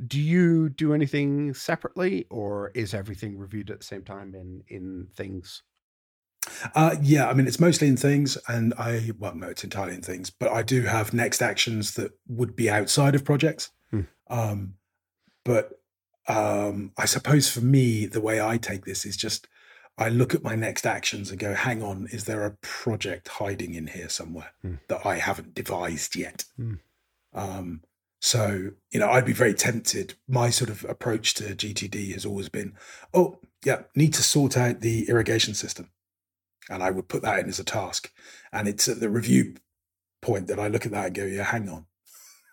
Do 0.07 0.21
you 0.21 0.69
do 0.69 0.93
anything 0.93 1.55
separately, 1.55 2.27
or 2.29 2.71
is 2.75 2.93
everything 2.93 3.39
reviewed 3.39 3.71
at 3.71 3.81
the 3.81 3.87
same 3.87 4.03
time 4.03 4.35
in 4.35 4.63
in 4.69 5.09
things? 5.15 5.63
Uh, 6.75 6.97
yeah, 7.03 7.29
I 7.29 7.35
mean 7.35 7.47
it's 7.47 7.61
mostly 7.61 7.89
in 7.89 7.97
things, 7.97 8.39
and 8.49 8.75
I 8.79 9.11
well 9.19 9.35
no, 9.35 9.49
it's 9.49 9.65
entirely 9.65 9.95
in 9.95 10.03
things, 10.03 10.31
but 10.31 10.51
I 10.51 10.63
do 10.63 10.83
have 10.83 11.15
next 11.15 11.43
actions 11.43 11.95
that 11.95 12.13
would 12.29 12.57
be 12.57 12.71
outside 12.71 13.15
of 13.15 13.25
projects. 13.25 13.71
Hmm. 13.91 14.01
Um, 14.29 14.75
but 15.45 15.81
um, 16.29 16.93
I 16.97 17.05
suppose 17.05 17.49
for 17.49 17.61
me, 17.61 18.07
the 18.07 18.21
way 18.21 18.41
I 18.41 18.57
take 18.57 18.85
this 18.85 19.05
is 19.05 19.17
just 19.17 19.47
I 19.99 20.09
look 20.09 20.35
at 20.35 20.43
my 20.43 20.55
next 20.55 20.87
actions 20.87 21.31
and 21.31 21.39
go, 21.39 21.55
hang 21.55 21.83
on, 21.83 22.09
is 22.11 22.25
there 22.25 22.45
a 22.45 22.57
project 22.61 23.29
hiding 23.29 23.75
in 23.75 23.87
here 23.87 24.09
somewhere 24.09 24.53
mm. 24.65 24.79
that 24.89 25.07
I 25.07 25.17
haven't 25.17 25.55
devised 25.55 26.17
yet? 26.17 26.45
Mm. 26.61 26.81
Um, 27.33 27.81
so, 28.21 28.71
you 28.91 29.01
know, 29.01 29.09
I'd 29.09 29.25
be 29.25 29.33
very 29.33 29.55
tempted. 29.55 30.15
My 30.29 30.51
sort 30.51 30.69
of 30.69 30.85
approach 30.85 31.35
to 31.35 31.55
GTD 31.55 32.13
has 32.13 32.27
always 32.27 32.49
been, 32.49 32.75
oh, 33.15 33.39
yeah, 33.65 33.83
need 33.95 34.13
to 34.15 34.23
sort 34.23 34.57
out 34.57 34.81
the 34.81 35.09
irrigation 35.09 35.55
system. 35.55 35.91
And 36.71 36.83
I 36.83 36.91
would 36.91 37.09
put 37.09 37.23
that 37.23 37.39
in 37.39 37.49
as 37.49 37.59
a 37.59 37.65
task. 37.65 38.13
And 38.53 38.67
it's 38.67 38.89
at 38.89 39.01
the 39.01 39.09
review 39.09 39.55
point 40.23 40.49
that 40.49 40.59
I 40.59 40.69
look 40.69 40.87
at 40.87 40.93
that 40.93 41.07
and 41.07 41.15
go, 41.15 41.25
yeah, 41.25 41.45
hang 41.45 41.69
on. 41.69 41.87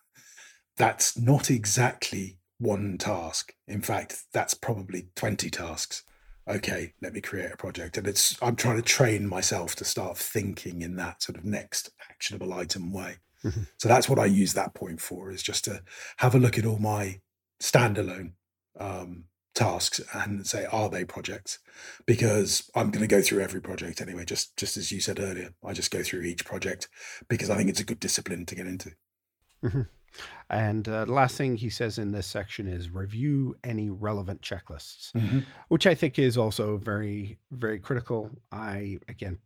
That's 0.78 1.18
not 1.18 1.50
exactly 1.50 2.38
one 2.60 2.98
task. 2.98 3.54
In 3.68 3.82
fact, 3.82 4.24
that's 4.34 4.54
probably 4.54 5.10
20 5.16 5.50
tasks. 5.50 6.04
Okay, 6.48 6.94
let 7.02 7.14
me 7.14 7.22
create 7.22 7.52
a 7.52 7.58
project. 7.58 7.98
And 7.98 8.08
it's 8.08 8.38
I'm 8.42 8.56
trying 8.56 8.78
to 8.78 8.82
train 8.82 9.28
myself 9.28 9.76
to 9.78 9.86
start 9.86 10.18
thinking 10.18 10.82
in 10.82 10.96
that 10.98 11.24
sort 11.24 11.38
of 11.38 11.46
next 11.46 11.90
actionable 12.10 12.54
item 12.54 12.92
way. 12.92 13.18
Mm-hmm. 13.44 13.64
So 13.78 13.88
that's 13.88 14.10
what 14.10 14.20
I 14.20 14.26
use 14.26 14.54
that 14.54 14.74
point 14.74 15.02
for 15.02 15.32
is 15.32 15.44
just 15.44 15.66
to 15.66 15.84
have 16.18 16.36
a 16.36 16.40
look 16.40 16.58
at 16.58 16.66
all 16.66 16.80
my 16.80 17.20
standalone 17.62 18.34
um, 18.80 19.26
tasks 19.54 20.02
and 20.14 20.46
say, 20.46 20.66
are 20.66 20.90
they 20.90 21.06
projects? 21.06 21.60
Because 22.06 22.70
I'm 22.76 22.92
going 22.92 23.08
to 23.08 23.16
go 23.16 23.22
through 23.22 23.42
every 23.42 23.62
project 23.62 24.02
anyway, 24.02 24.26
just 24.26 24.58
just 24.58 24.78
as 24.78 24.92
you 24.92 25.00
said 25.00 25.20
earlier. 25.20 25.54
I 25.64 25.74
just 25.74 25.92
go 25.92 26.04
through 26.04 26.22
each 26.22 26.46
project 26.46 26.88
because 27.28 27.50
I 27.50 27.58
think 27.58 27.70
it's 27.70 27.80
a 27.80 27.86
good 27.86 28.00
discipline 28.00 28.46
to 28.46 28.56
get 28.56 28.68
into. 28.68 28.92
Mm-hmm. 29.64 29.82
And 30.50 30.88
uh, 30.88 31.06
last 31.08 31.38
thing 31.38 31.56
he 31.56 31.70
says 31.70 31.98
in 31.98 32.12
this 32.12 32.28
section 32.28 32.68
is 32.68 32.90
review 32.90 33.56
any 33.64 33.90
relevant 33.90 34.42
checklists, 34.42 35.12
mm-hmm. 35.14 35.40
which 35.70 35.88
I 35.88 35.96
think 35.96 36.20
is 36.20 36.38
also 36.38 36.78
very, 36.78 37.40
very 37.52 37.80
critical. 37.80 38.30
I, 38.52 39.00
again, 39.08 39.40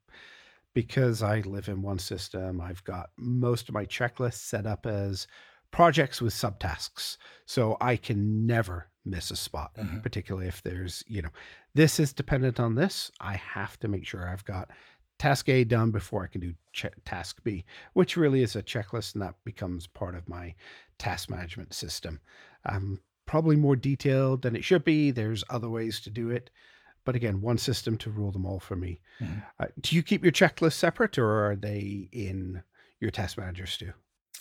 because 0.74 1.24
I 1.24 1.39
live 1.41 1.70
in 1.70 1.82
one 1.82 1.99
system, 1.99 2.60
I've 2.60 2.84
got 2.84 3.12
most 3.18 3.70
of 3.70 3.74
my 3.74 3.86
checklists 3.86 4.45
set 4.45 4.66
up 4.66 4.86
as 4.86 5.28
projects 5.72 6.22
with 6.22 6.34
subtasks. 6.34 7.18
So 7.45 7.78
I 7.80 7.95
can 7.95 8.45
never 8.45 8.89
miss 9.10 9.32
a 9.32 9.36
spot, 9.36 9.72
mm-hmm. 9.78 9.99
particularly 9.99 10.47
if 10.47 10.62
there's, 10.62 11.03
you 11.08 11.22
know, 11.22 11.30
this 11.74 11.99
is 11.99 12.14
dependent 12.14 12.60
on 12.60 12.76
this. 12.76 13.12
I 13.20 13.36
have 13.36 13.80
to 13.80 13.88
make 13.88 14.05
sure 14.05 14.28
I've 14.28 14.45
got 14.45 14.70
task 15.20 15.49
A 15.49 15.64
done 15.64 15.91
before 15.91 16.24
I 16.24 16.28
can 16.28 16.41
do 16.41 16.53
task 17.05 17.41
B, 17.43 17.66
which 17.93 18.18
really 18.18 18.43
is 18.43 18.55
a 18.55 18.64
checklist, 18.64 19.14
and 19.14 19.22
that 19.22 19.36
becomes 19.43 19.88
part 19.88 20.16
of 20.16 20.30
my 20.30 20.53
task 20.97 21.30
management 21.30 21.74
system. 21.74 22.20
Um, 22.66 22.99
probably 23.26 23.55
more 23.55 23.76
detailed 23.76 24.41
than 24.41 24.55
it 24.55 24.64
should 24.64 24.84
be. 24.84 25.12
There's 25.12 25.43
other 25.49 25.70
ways 25.70 25.99
to 26.01 26.10
do 26.10 26.30
it. 26.30 26.49
But 27.05 27.16
again, 27.16 27.41
one 27.41 27.58
system 27.58 27.97
to 27.99 28.10
rule 28.10 28.32
them 28.32 28.45
all 28.45 28.60
for 28.60 28.76
me. 28.76 28.99
Mm-hmm. 29.22 29.39
Uh, 29.60 29.68
do 29.82 29.95
you 29.95 30.03
keep 30.03 30.24
your 30.24 30.32
checklists 30.32 30.74
separate 30.74 31.18
or 31.18 31.51
are 31.51 31.55
they 31.55 32.10
in 32.12 32.64
your 32.99 33.12
task 33.12 33.38
manager, 33.38 33.66
Stu? 33.66 33.93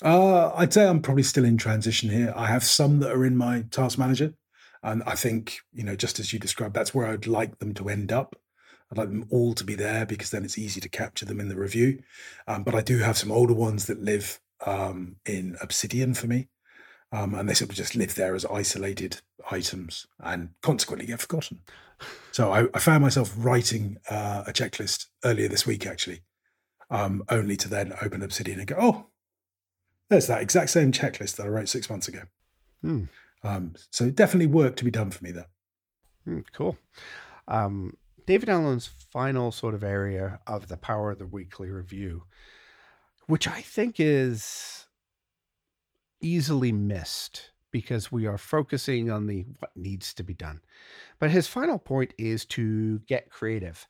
Uh, 0.03 0.53
I'd 0.55 0.73
say 0.73 0.87
I'm 0.87 1.01
probably 1.01 1.23
still 1.23 1.45
in 1.45 1.57
transition 1.57 2.11
here. 2.11 2.33
I 2.37 2.47
have 2.47 2.65
some 2.65 2.99
that 3.01 3.13
are 3.13 3.25
in 3.25 3.37
my 3.37 3.65
task 3.71 3.99
manager. 3.99 4.35
And 4.87 5.03
I 5.05 5.17
think, 5.17 5.59
you 5.73 5.83
know, 5.83 5.97
just 5.97 6.21
as 6.21 6.33
you 6.33 6.39
described, 6.39 6.73
that's 6.73 6.95
where 6.95 7.09
I'd 7.09 7.27
like 7.27 7.59
them 7.59 7.75
to 7.75 7.89
end 7.89 8.13
up. 8.13 8.37
I'd 8.91 8.99
like 8.99 9.09
them 9.09 9.27
all 9.31 9.53
to 9.55 9.65
be 9.65 9.75
there 9.75 10.07
because 10.07 10.31
then 10.31 10.45
it's 10.45 10.59
easy 10.59 10.81
to 10.81 10.89
capture 10.89 11.27
them 11.27 11.41
in 11.41 11.49
the 11.49 11.57
review. 11.57 12.05
Um, 12.47 12.63
but 12.63 12.77
I 12.77 12.83
do 12.83 12.99
have 12.99 13.19
some 13.19 13.33
older 13.33 13.53
ones 13.53 13.87
that 13.87 14.01
live 14.01 14.41
um, 14.65 15.17
in 15.27 15.57
Obsidian 15.61 16.15
for 16.15 16.29
me. 16.29 16.47
Um, 17.11 17.35
and 17.35 17.49
they 17.49 17.55
sort 17.55 17.71
of 17.71 17.77
just 17.77 17.97
live 17.97 18.15
there 18.15 18.37
as 18.37 18.47
isolated 18.47 19.21
items 19.51 20.07
and 20.21 20.51
consequently 20.63 21.09
get 21.09 21.21
forgotten. 21.21 21.63
So 22.31 22.53
I, 22.53 22.69
I 22.73 22.79
found 22.79 23.03
myself 23.03 23.35
writing 23.37 23.99
uh, 24.09 24.45
a 24.47 24.53
checklist 24.53 25.07
earlier 25.25 25.49
this 25.49 25.67
week, 25.67 25.85
actually, 25.85 26.21
um, 26.91 27.25
only 27.29 27.57
to 27.57 27.69
then 27.69 27.93
open 28.03 28.23
Obsidian 28.23 28.61
and 28.61 28.69
go, 28.69 28.77
oh, 28.79 29.07
there's 30.11 30.29
that 30.29 30.43
exact 30.43 30.71
same 30.71 30.93
checklist 30.93 31.35
that 31.37 31.47
I 31.47 31.49
wrote 31.49 31.69
six 31.69 31.91
months 31.91 32.07
ago. 32.07 32.23
Hmm. 32.83 33.05
Um, 33.43 33.75
so 33.91 34.11
definitely 34.11 34.47
work 34.47 34.77
to 34.77 34.85
be 34.85 34.91
done 34.91 35.11
for 35.11 35.23
me 35.23 35.31
there. 35.31 35.49
Hmm, 36.25 36.41
cool. 36.53 36.77
Um, 37.49 37.97
David 38.27 38.49
Allen's 38.49 38.91
final 39.13 39.53
sort 39.53 39.75
of 39.75 39.85
area 39.85 40.41
of 40.47 40.69
the 40.69 40.77
power 40.77 41.13
of 41.13 41.19
the 41.19 41.27
weekly 41.27 41.71
review, 41.71 42.25
which 43.27 43.47
I 43.47 43.61
think 43.61 43.97
is 43.99 44.87
easily 46.21 46.73
missed 46.73 47.51
because 47.71 48.11
we 48.11 48.27
are 48.27 48.39
focusing 48.39 49.11
on 49.11 49.27
the 49.27 49.45
what 49.59 49.71
needs 49.77 50.13
to 50.15 50.25
be 50.25 50.35
done. 50.35 50.61
But 51.19 51.31
his 51.31 51.47
final 51.47 51.79
point 51.79 52.15
is 52.19 52.45
to 52.47 52.99
get 53.01 53.31
creative, 53.31 53.87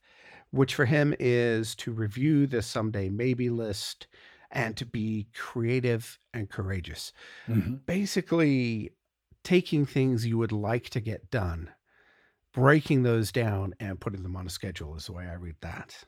which 0.51 0.75
for 0.75 0.85
him 0.85 1.15
is 1.19 1.75
to 1.77 1.93
review 1.93 2.47
the 2.47 2.63
someday 2.63 3.09
maybe 3.09 3.49
list 3.49 4.07
and 4.51 4.77
to 4.77 4.85
be 4.85 5.29
creative 5.35 6.19
and 6.35 6.51
courageous. 6.51 7.13
Mm-hmm. 7.49 7.77
Basically, 7.87 8.93
taking 9.47 9.87
things 9.87 10.27
you 10.27 10.37
would 10.37 10.51
like 10.51 10.91
to 10.91 10.99
get 10.99 11.31
done, 11.31 11.71
breaking 12.53 13.05
those 13.05 13.31
down 13.31 13.73
and 13.79 14.01
putting 14.01 14.25
them 14.25 14.35
on 14.35 14.45
a 14.45 14.51
schedule 14.51 14.97
is 14.97 15.07
the 15.07 15.13
way 15.13 15.25
I 15.25 15.35
read 15.35 15.55
that. 15.61 16.03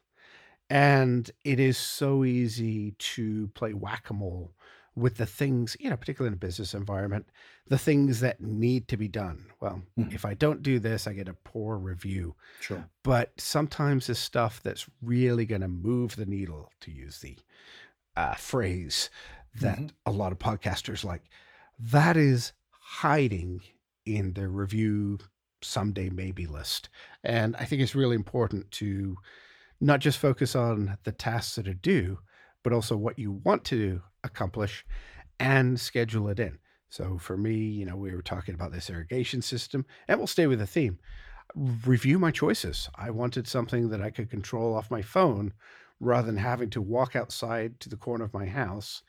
And 0.69 1.31
it 1.45 1.61
is 1.61 1.79
so 1.79 2.25
easy 2.25 2.97
to 2.99 3.47
play 3.55 3.75
whack 3.75 4.11
a 4.11 4.13
mole 4.13 4.55
with 4.97 5.19
the 5.19 5.25
things, 5.25 5.77
you 5.79 5.89
know, 5.89 5.97
particularly 5.97 6.33
in 6.33 6.35
a 6.35 6.37
business 6.37 6.75
environment, 6.75 7.27
the 7.69 7.79
things 7.79 8.19
that 8.19 8.41
need 8.41 8.89
to 8.89 8.97
be 8.97 9.07
done. 9.07 9.45
Well, 9.61 9.83
mm-hmm. 9.97 10.13
if 10.13 10.25
I 10.25 10.35
don't 10.35 10.61
do 10.61 10.81
this, 10.81 11.07
I 11.07 11.13
get 11.13 11.29
a 11.29 11.35
poor 11.45 11.77
review. 11.79 12.35
Sure. 12.59 12.85
But 13.05 13.41
sometimes 13.41 14.09
the 14.09 14.17
stuff 14.17 14.61
that's 14.65 14.87
really 15.01 15.47
going 15.47 15.61
to 15.61 15.69
move 15.69 16.17
the 16.17 16.27
needle, 16.27 16.73
to 16.81 16.91
use 16.91 17.21
the 17.21 17.39
uh, 18.17 18.35
phrase 18.35 19.11
that 19.61 19.79
mm-hmm. 19.79 19.87
a 20.07 20.11
lot 20.11 20.33
of 20.33 20.41
podcasters 20.41 21.05
like, 21.05 21.23
that 21.79 22.17
is 22.17 22.53
hiding 22.89 23.61
in 24.07 24.33
the 24.33 24.49
review 24.49 25.19
someday 25.61 26.09
maybe 26.09 26.47
list. 26.47 26.89
And 27.23 27.55
I 27.57 27.67
think 27.67 27.83
it's 27.83 27.95
really 27.95 28.17
important 28.17 28.71
to 28.73 29.15
not 29.79 30.01
just 30.01 30.17
focus 30.17 30.57
on 30.57 30.97
the 31.05 31.13
tasks 31.13 31.57
that 31.57 31.69
are 31.69 31.75
due, 31.75 32.19
but 32.65 32.73
also 32.73 32.97
what 32.97 33.19
you 33.19 33.41
want 33.45 33.63
to 33.67 34.01
accomplish 34.25 34.87
and 35.39 35.79
schedule 35.79 36.29
it 36.29 36.41
in. 36.41 36.59
So 36.89 37.19
for 37.19 37.37
me, 37.37 37.57
you 37.57 37.85
know, 37.85 37.95
we 37.95 38.15
were 38.15 38.23
talking 38.23 38.55
about 38.55 38.73
this 38.73 38.89
irrigation 38.89 39.43
system, 39.43 39.85
and 40.09 40.19
we'll 40.19 40.27
stay 40.27 40.47
with 40.47 40.59
the 40.59 40.67
theme. 40.67 40.99
Review 41.55 42.19
my 42.19 42.31
choices. 42.31 42.89
I 42.97 43.11
wanted 43.11 43.47
something 43.47 43.91
that 43.91 44.01
I 44.01 44.09
could 44.09 44.31
control 44.31 44.75
off 44.75 44.91
my 44.91 45.03
phone 45.03 45.53
rather 46.01 46.27
than 46.27 46.39
having 46.39 46.71
to 46.71 46.81
walk 46.81 47.15
outside 47.15 47.81
to 47.81 47.91
the 47.91 47.97
corner 47.97 48.25
of 48.25 48.33
my 48.33 48.47
house 48.47 49.03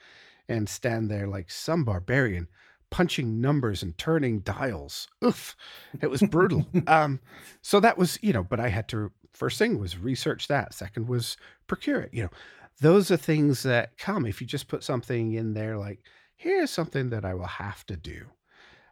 and 0.49 0.67
stand 0.67 1.09
there 1.09 1.27
like 1.27 1.49
some 1.49 1.86
barbarian 1.86 2.49
punching 2.89 3.39
numbers 3.39 3.83
and 3.83 3.97
turning 3.97 4.39
dials. 4.39 5.07
Oof, 5.23 5.55
it 6.01 6.09
was 6.09 6.21
brutal. 6.29 6.65
um, 6.87 7.19
so 7.61 7.79
that 7.79 7.97
was, 7.97 8.17
you 8.21 8.33
know, 8.33 8.43
but 8.43 8.59
I 8.59 8.69
had 8.69 8.87
to, 8.89 9.11
first 9.33 9.57
thing 9.57 9.79
was 9.79 9.97
research 9.97 10.47
that. 10.47 10.73
Second 10.73 11.07
was 11.07 11.37
procure 11.67 12.01
it. 12.01 12.13
You 12.13 12.23
know, 12.23 12.29
those 12.81 13.11
are 13.11 13.17
things 13.17 13.63
that 13.63 13.97
come 13.97 14.25
if 14.25 14.41
you 14.41 14.47
just 14.47 14.67
put 14.67 14.83
something 14.83 15.33
in 15.33 15.53
there 15.53 15.77
like, 15.77 15.99
here's 16.35 16.71
something 16.71 17.09
that 17.09 17.25
I 17.25 17.33
will 17.33 17.45
have 17.45 17.85
to 17.87 17.97
do. 17.97 18.25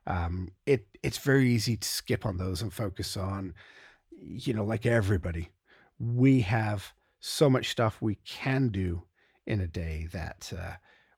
Um, 0.05 0.49
it 0.65 0.87
it's 1.03 1.17
very 1.17 1.49
easy 1.49 1.75
to 1.75 1.87
skip 1.87 2.25
on 2.25 2.37
those 2.37 2.61
and 2.61 2.71
focus 2.71 3.17
on, 3.17 3.53
you 4.21 4.53
know, 4.53 4.63
like 4.63 4.85
everybody, 4.85 5.49
we 5.99 6.41
have 6.41 6.93
so 7.19 7.49
much 7.49 7.69
stuff 7.69 8.01
we 8.01 8.15
can 8.25 8.69
do 8.69 9.03
in 9.45 9.59
a 9.59 9.67
day 9.67 10.07
that 10.13 10.51
uh, 10.57 10.73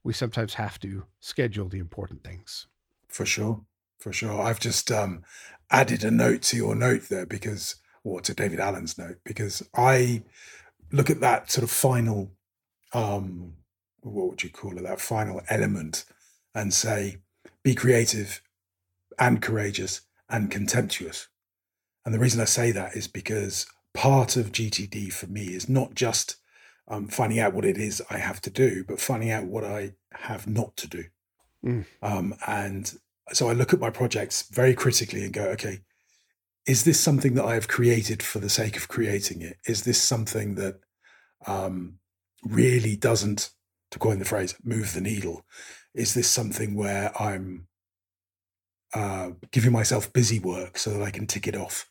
we 0.09 0.13
sometimes 0.13 0.55
have 0.55 0.79
to 0.79 1.03
schedule 1.19 1.69
the 1.69 1.77
important 1.77 2.23
things. 2.23 2.65
For 3.07 3.27
sure, 3.27 3.61
for 3.99 4.11
sure. 4.11 4.41
I've 4.41 4.59
just 4.59 4.91
um, 4.91 5.21
added 5.69 6.03
a 6.03 6.09
note 6.09 6.41
to 6.49 6.57
your 6.57 6.73
note 6.73 7.09
there 7.09 7.27
because, 7.27 7.75
or 8.03 8.19
to 8.21 8.33
David 8.33 8.59
Allen's 8.59 8.97
note, 8.97 9.17
because 9.23 9.61
I 9.75 10.23
look 10.91 11.11
at 11.11 11.19
that 11.19 11.51
sort 11.51 11.63
of 11.63 11.69
final, 11.69 12.31
um, 12.91 13.53
what 14.01 14.29
would 14.29 14.43
you 14.43 14.49
call 14.49 14.79
it? 14.79 14.81
That 14.83 14.99
final 14.99 15.43
element, 15.47 16.05
and 16.55 16.73
say, 16.73 17.17
be 17.61 17.75
creative 17.75 18.41
and 19.19 19.43
courageous 19.43 20.01
and 20.27 20.49
contemptuous. 20.49 21.27
And 22.03 22.15
the 22.15 22.19
reason 22.19 22.41
I 22.41 22.45
say 22.45 22.71
that 22.71 22.95
is 22.95 23.07
because 23.07 23.67
part 23.93 24.37
of 24.37 24.53
GTD 24.53 25.13
for 25.13 25.27
me 25.27 25.49
is 25.49 25.69
not 25.69 25.93
just 25.93 26.37
um, 26.87 27.09
finding 27.09 27.39
out 27.39 27.53
what 27.53 27.65
it 27.65 27.77
is 27.77 28.01
I 28.09 28.17
have 28.17 28.41
to 28.41 28.49
do, 28.49 28.83
but 28.87 28.99
finding 28.99 29.29
out 29.29 29.45
what 29.45 29.63
I 29.63 29.93
have 30.13 30.47
not 30.47 30.75
to 30.77 30.87
do. 30.87 31.03
Mm. 31.65 31.85
Um, 32.01 32.35
and 32.47 32.93
so 33.31 33.49
I 33.49 33.53
look 33.53 33.73
at 33.73 33.79
my 33.79 33.89
projects 33.89 34.49
very 34.51 34.73
critically 34.73 35.23
and 35.23 35.33
go, 35.33 35.45
okay, 35.49 35.79
is 36.65 36.83
this 36.83 36.99
something 36.99 37.35
that 37.35 37.45
I 37.45 37.53
have 37.55 37.67
created 37.67 38.21
for 38.21 38.39
the 38.39 38.49
sake 38.49 38.77
of 38.77 38.87
creating 38.87 39.41
it? 39.41 39.57
Is 39.65 39.83
this 39.83 40.01
something 40.01 40.55
that 40.55 40.79
um, 41.47 41.99
really 42.43 42.95
doesn't, 42.95 43.51
to 43.91 43.99
coin 43.99 44.19
the 44.19 44.25
phrase, 44.25 44.55
move 44.63 44.93
the 44.93 45.01
needle? 45.01 45.45
Is 45.93 46.13
this 46.13 46.29
something 46.29 46.75
where 46.75 47.11
I'm 47.21 47.67
uh, 48.93 49.31
giving 49.51 49.71
myself 49.71 50.13
busy 50.13 50.39
work 50.39 50.77
so 50.77 50.91
that 50.91 51.01
I 51.01 51.11
can 51.11 51.27
tick 51.27 51.47
it 51.47 51.55
off? 51.55 51.89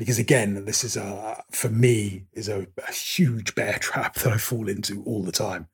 because 0.00 0.18
again 0.18 0.64
this 0.64 0.82
is 0.82 0.96
a 0.96 1.42
for 1.52 1.68
me 1.68 2.24
is 2.32 2.48
a, 2.48 2.66
a, 2.88 2.92
huge 2.92 3.54
bear 3.54 3.74
trap 3.80 4.14
that 4.14 4.32
i 4.32 4.38
fall 4.38 4.68
into 4.68 5.02
all 5.04 5.22
the 5.22 5.30
time 5.30 5.68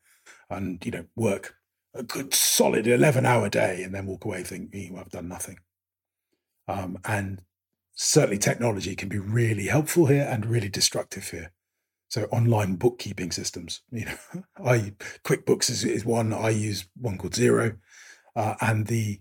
and 0.51 0.85
you 0.85 0.91
know 0.91 1.05
work 1.17 1.57
a 1.95 2.03
good 2.03 2.35
solid 2.35 2.87
11 2.87 3.25
hour 3.25 3.49
day 3.49 3.83
and 3.83 3.95
then 3.95 4.07
walk 4.07 4.25
away 4.25 4.43
thinking 4.43 4.99
i've 4.99 5.11
done 5.11 5.29
nothing 5.29 5.59
um, 6.69 6.99
and 7.05 7.43
certainly 7.95 8.39
technology 8.39 8.95
can 8.95 9.09
be 9.09 9.19
really 9.19 9.67
helpful 9.67 10.07
here 10.07 10.27
and 10.31 10.47
really 10.47 10.69
destructive 10.69 11.31
here 11.31 11.53
so 12.09 12.25
online 12.25 12.77
bookkeeping 12.77 13.31
systems 13.31 13.83
you 13.91 14.05
know 14.05 14.43
i 14.65 14.93
quickbooks 15.25 15.71
is, 15.71 15.85
is 15.85 16.05
one 16.05 16.33
i 16.33 16.51
use 16.51 16.87
one 16.97 17.19
called 17.19 17.33
Xero 17.33 17.77
uh, 18.35 18.55
and 18.61 18.87
the 18.87 19.21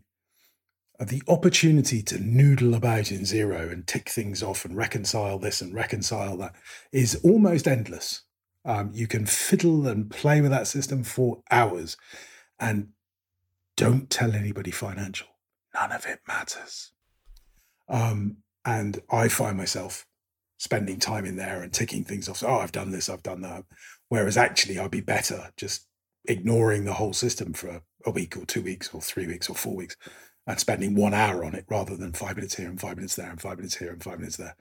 the 0.99 1.21
opportunity 1.27 2.01
to 2.01 2.19
noodle 2.19 2.73
about 2.73 3.11
in 3.11 3.21
Xero 3.21 3.71
and 3.71 3.85
tick 3.85 4.09
things 4.09 4.41
off 4.41 4.65
and 4.65 4.77
reconcile 4.77 5.37
this 5.37 5.61
and 5.61 5.73
reconcile 5.73 6.37
that 6.37 6.55
is 6.91 7.19
almost 7.23 7.67
endless. 7.67 8.21
Um, 8.65 8.91
you 8.93 9.07
can 9.07 9.25
fiddle 9.25 9.87
and 9.87 10.09
play 10.09 10.41
with 10.41 10.51
that 10.51 10.67
system 10.67 11.03
for 11.03 11.43
hours 11.51 11.97
and 12.59 12.89
don't 13.77 14.09
tell 14.09 14.33
anybody 14.33 14.71
financial. 14.71 15.27
None 15.73 15.91
of 15.91 16.05
it 16.05 16.21
matters. 16.27 16.91
Um, 17.87 18.37
and 18.63 18.99
I 19.11 19.27
find 19.27 19.57
myself 19.57 20.07
spending 20.57 20.99
time 20.99 21.25
in 21.25 21.35
there 21.35 21.61
and 21.61 21.71
ticking 21.71 22.03
things 22.03 22.27
off. 22.27 22.37
So, 22.37 22.47
oh, 22.47 22.59
I've 22.59 22.71
done 22.71 22.91
this, 22.91 23.09
I've 23.09 23.23
done 23.23 23.41
that. 23.41 23.65
Whereas 24.09 24.37
actually, 24.37 24.79
I'd 24.79 24.91
be 24.91 25.01
better 25.01 25.51
just 25.57 25.87
ignoring 26.25 26.85
the 26.85 26.93
whole 26.93 27.13
system 27.13 27.53
for 27.53 27.81
a 28.05 28.11
week 28.11 28.35
or 28.37 28.45
two 28.45 28.61
weeks 28.61 28.89
or 28.93 29.01
three 29.01 29.27
weeks 29.27 29.49
or 29.49 29.55
four 29.55 29.75
weeks 29.75 29.95
and 30.47 30.59
spending 30.59 30.95
one 30.95 31.13
hour 31.13 31.43
on 31.43 31.55
it 31.55 31.65
rather 31.69 31.95
than 31.95 32.13
five 32.13 32.35
minutes 32.35 32.55
here 32.55 32.69
and 32.69 32.79
five 32.79 32.95
minutes 32.95 33.15
there 33.15 33.29
and 33.29 33.41
five 33.41 33.57
minutes 33.57 33.75
here 33.75 33.91
and 33.91 34.03
five 34.03 34.19
minutes 34.19 34.37
there. 34.37 34.55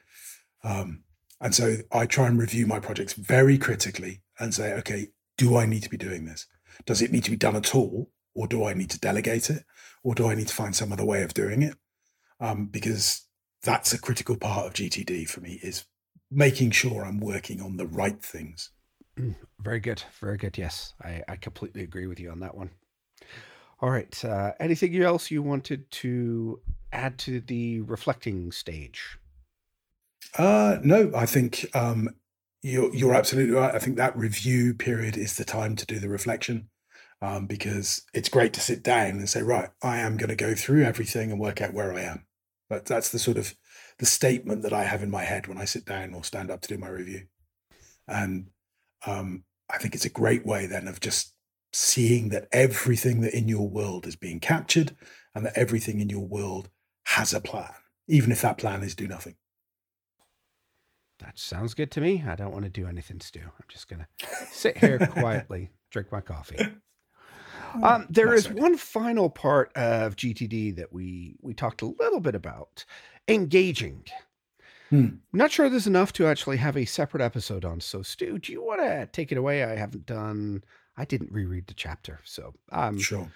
Um, 0.63 1.05
and 1.41 1.55
so 1.55 1.77
I 1.93 2.07
try 2.07 2.27
and 2.27 2.39
review 2.39 2.67
my 2.67 2.81
projects 2.81 3.13
very 3.13 3.59
critically 3.59 4.23
and 4.39 4.55
say, 4.55 4.73
okay, 4.75 5.09
do 5.37 5.57
I 5.57 5.67
need 5.67 5.83
to 5.83 5.91
be 5.91 5.97
doing 5.97 6.25
this? 6.25 6.47
Does 6.87 7.03
it 7.03 7.13
need 7.13 7.25
to 7.25 7.31
be 7.31 7.37
done 7.37 7.57
at 7.57 7.75
all? 7.75 8.11
Or 8.35 8.47
do 8.47 8.65
I 8.65 8.75
need 8.75 8.91
to 8.91 8.99
delegate 8.99 9.49
it? 9.51 9.65
Or 10.03 10.15
do 10.15 10.29
I 10.29 10.35
need 10.35 10.49
to 10.49 10.55
find 10.55 10.75
some 10.75 10.93
other 10.93 11.05
way 11.05 11.23
of 11.23 11.35
doing 11.35 11.63
it? 11.63 11.77
Um, 12.41 12.67
because 12.67 13.27
that's 13.63 13.93
a 13.93 14.01
critical 14.01 14.37
part 14.37 14.67
of 14.67 14.75
GTD 14.75 15.29
for 15.29 15.41
me 15.41 15.61
is 15.63 15.85
making 16.31 16.73
sure 16.73 17.05
I'm 17.05 17.21
working 17.21 17.61
on 17.61 17.77
the 17.77 17.87
right 17.87 18.21
things. 18.21 18.71
Mm, 19.19 19.37
very 19.61 19.81
good. 19.81 20.03
Very 20.21 20.37
good. 20.37 20.59
Yes, 20.59 20.95
I, 21.03 21.23
I 21.29 21.37
completely 21.37 21.83
agree 21.83 22.07
with 22.07 22.19
you 22.19 22.31
on 22.31 22.41
that 22.41 22.57
one. 22.57 22.71
All 23.81 23.91
right. 23.91 24.25
Uh, 24.25 24.53
anything 24.59 25.01
else 25.01 25.31
you 25.31 25.43
wanted 25.43 25.91
to 25.93 26.61
add 26.93 27.19
to 27.19 27.41
the 27.41 27.81
reflecting 27.83 28.51
stage? 28.51 29.19
Uh, 30.37 30.79
no, 30.83 31.13
I 31.15 31.27
think 31.27 31.67
um, 31.75 32.11
you're, 32.63 32.95
you're 32.95 33.15
absolutely 33.15 33.55
right. 33.55 33.75
I 33.75 33.79
think 33.79 33.97
that 33.97 34.17
review 34.17 34.75
period 34.75 35.17
is 35.17 35.37
the 35.37 35.45
time 35.45 35.77
to 35.77 35.87
do 35.87 35.99
the 35.99 36.09
reflection 36.09 36.69
um, 37.23 37.47
because 37.47 38.03
it's 38.13 38.29
great 38.29 38.53
to 38.55 38.61
sit 38.61 38.83
down 38.83 39.11
and 39.11 39.29
say, 39.29 39.43
right, 39.43 39.71
I 39.83 39.99
am 39.99 40.17
going 40.17 40.31
to 40.31 40.37
go 40.37 40.55
through 40.55 40.85
everything 40.85 41.31
and 41.31 41.41
work 41.41 41.61
out 41.61 41.75
where 41.75 41.95
I 41.95 42.03
am. 42.03 42.27
But 42.69 42.87
that's 42.87 43.11
the 43.11 43.19
sort 43.19 43.37
of 43.37 43.55
the 43.99 44.07
statement 44.07 44.63
that 44.63 44.73
I 44.73 44.85
have 44.85 45.03
in 45.03 45.11
my 45.11 45.25
head 45.25 45.47
when 45.47 45.59
I 45.59 45.65
sit 45.65 45.85
down 45.85 46.15
or 46.15 46.25
stand 46.25 46.51
up 46.51 46.61
to 46.63 46.69
do 46.69 46.79
my 46.79 46.89
review. 46.89 47.27
And 48.09 48.49
um, 49.07 49.45
I 49.71 49.79
think 49.79 49.95
it's 49.95 50.05
a 50.05 50.11
great 50.11 50.45
way 50.45 50.67
then 50.67 50.89
of 50.89 51.01
just 51.01 51.35
seeing 51.73 52.29
that 52.31 52.49
everything 52.53 53.21
that 53.23 53.37
in 53.37 53.49
your 53.49 53.69
world 53.69 54.07
is 54.07 54.17
being 54.17 54.41
captured 54.41 54.97
and 55.35 55.45
that 55.45 55.57
everything 55.57 56.01
in 56.01 56.09
your 56.09 56.27
world 56.27 56.69
has 57.07 57.35
a 57.35 57.41
plan, 57.41 57.73
even 58.09 58.33
if 58.33 58.43
that 58.43 58.59
plan 58.59 58.83
is 58.83 58.95
do 58.95 59.09
nothing. 59.09 59.35
That 61.25 61.39
sounds 61.39 61.75
good 61.75 61.91
to 61.93 62.01
me. 62.01 62.23
I 62.27 62.37
don't 62.37 62.53
want 62.53 62.65
to 62.65 62.71
do 62.71 62.87
anything, 62.87 63.21
Stu. 63.21 63.41
I'm 63.41 63.67
just 63.69 63.89
going 63.89 64.05
to 64.05 64.27
sit 64.53 64.79
here 64.79 64.99
quietly, 65.13 65.71
drink 65.91 66.13
my 66.13 66.21
coffee. 66.21 66.59
Um, 67.83 68.07
there 68.09 68.35
is 68.35 68.49
one 68.49 68.77
final 68.77 69.29
part 69.29 69.73
of 69.75 70.15
GTD 70.15 70.77
that 70.77 70.93
we 70.93 71.37
we 71.43 71.55
talked 71.55 71.83
a 71.83 71.87
little 71.87 72.21
bit 72.21 72.37
about 72.37 72.85
engaging. 73.27 74.05
Hmm. 74.91 74.97
I'm 74.97 75.21
not 75.33 75.51
sure 75.51 75.69
there's 75.69 75.89
enough 75.89 76.13
to 76.15 76.27
actually 76.27 76.59
have 76.59 76.77
a 76.77 76.85
separate 76.85 77.23
episode 77.23 77.65
on. 77.65 77.81
So, 77.81 78.03
Stu, 78.03 78.39
do 78.39 78.53
you 78.53 78.63
want 78.63 78.81
to 78.81 79.09
take 79.11 79.33
it 79.33 79.39
away? 79.39 79.65
I 79.65 79.75
haven't 79.75 80.07
done 80.07 80.63
I 80.97 81.05
didn't 81.05 81.33
reread 81.33 81.67
the 81.67 81.75
chapter. 81.75 82.21
So, 82.25 82.55
um, 82.71 82.99
sure. 82.99 83.31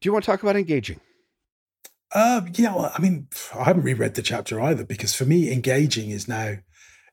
Do 0.00 0.08
you 0.08 0.12
want 0.12 0.24
to 0.24 0.30
talk 0.30 0.42
about 0.42 0.56
engaging? 0.56 1.00
Uh, 2.14 2.42
yeah, 2.54 2.74
well, 2.74 2.92
I 2.94 3.00
mean, 3.00 3.28
I 3.54 3.64
haven't 3.64 3.84
reread 3.84 4.14
the 4.14 4.22
chapter 4.22 4.60
either 4.60 4.84
because 4.84 5.14
for 5.14 5.24
me, 5.24 5.50
engaging 5.52 6.10
is 6.10 6.28
now 6.28 6.56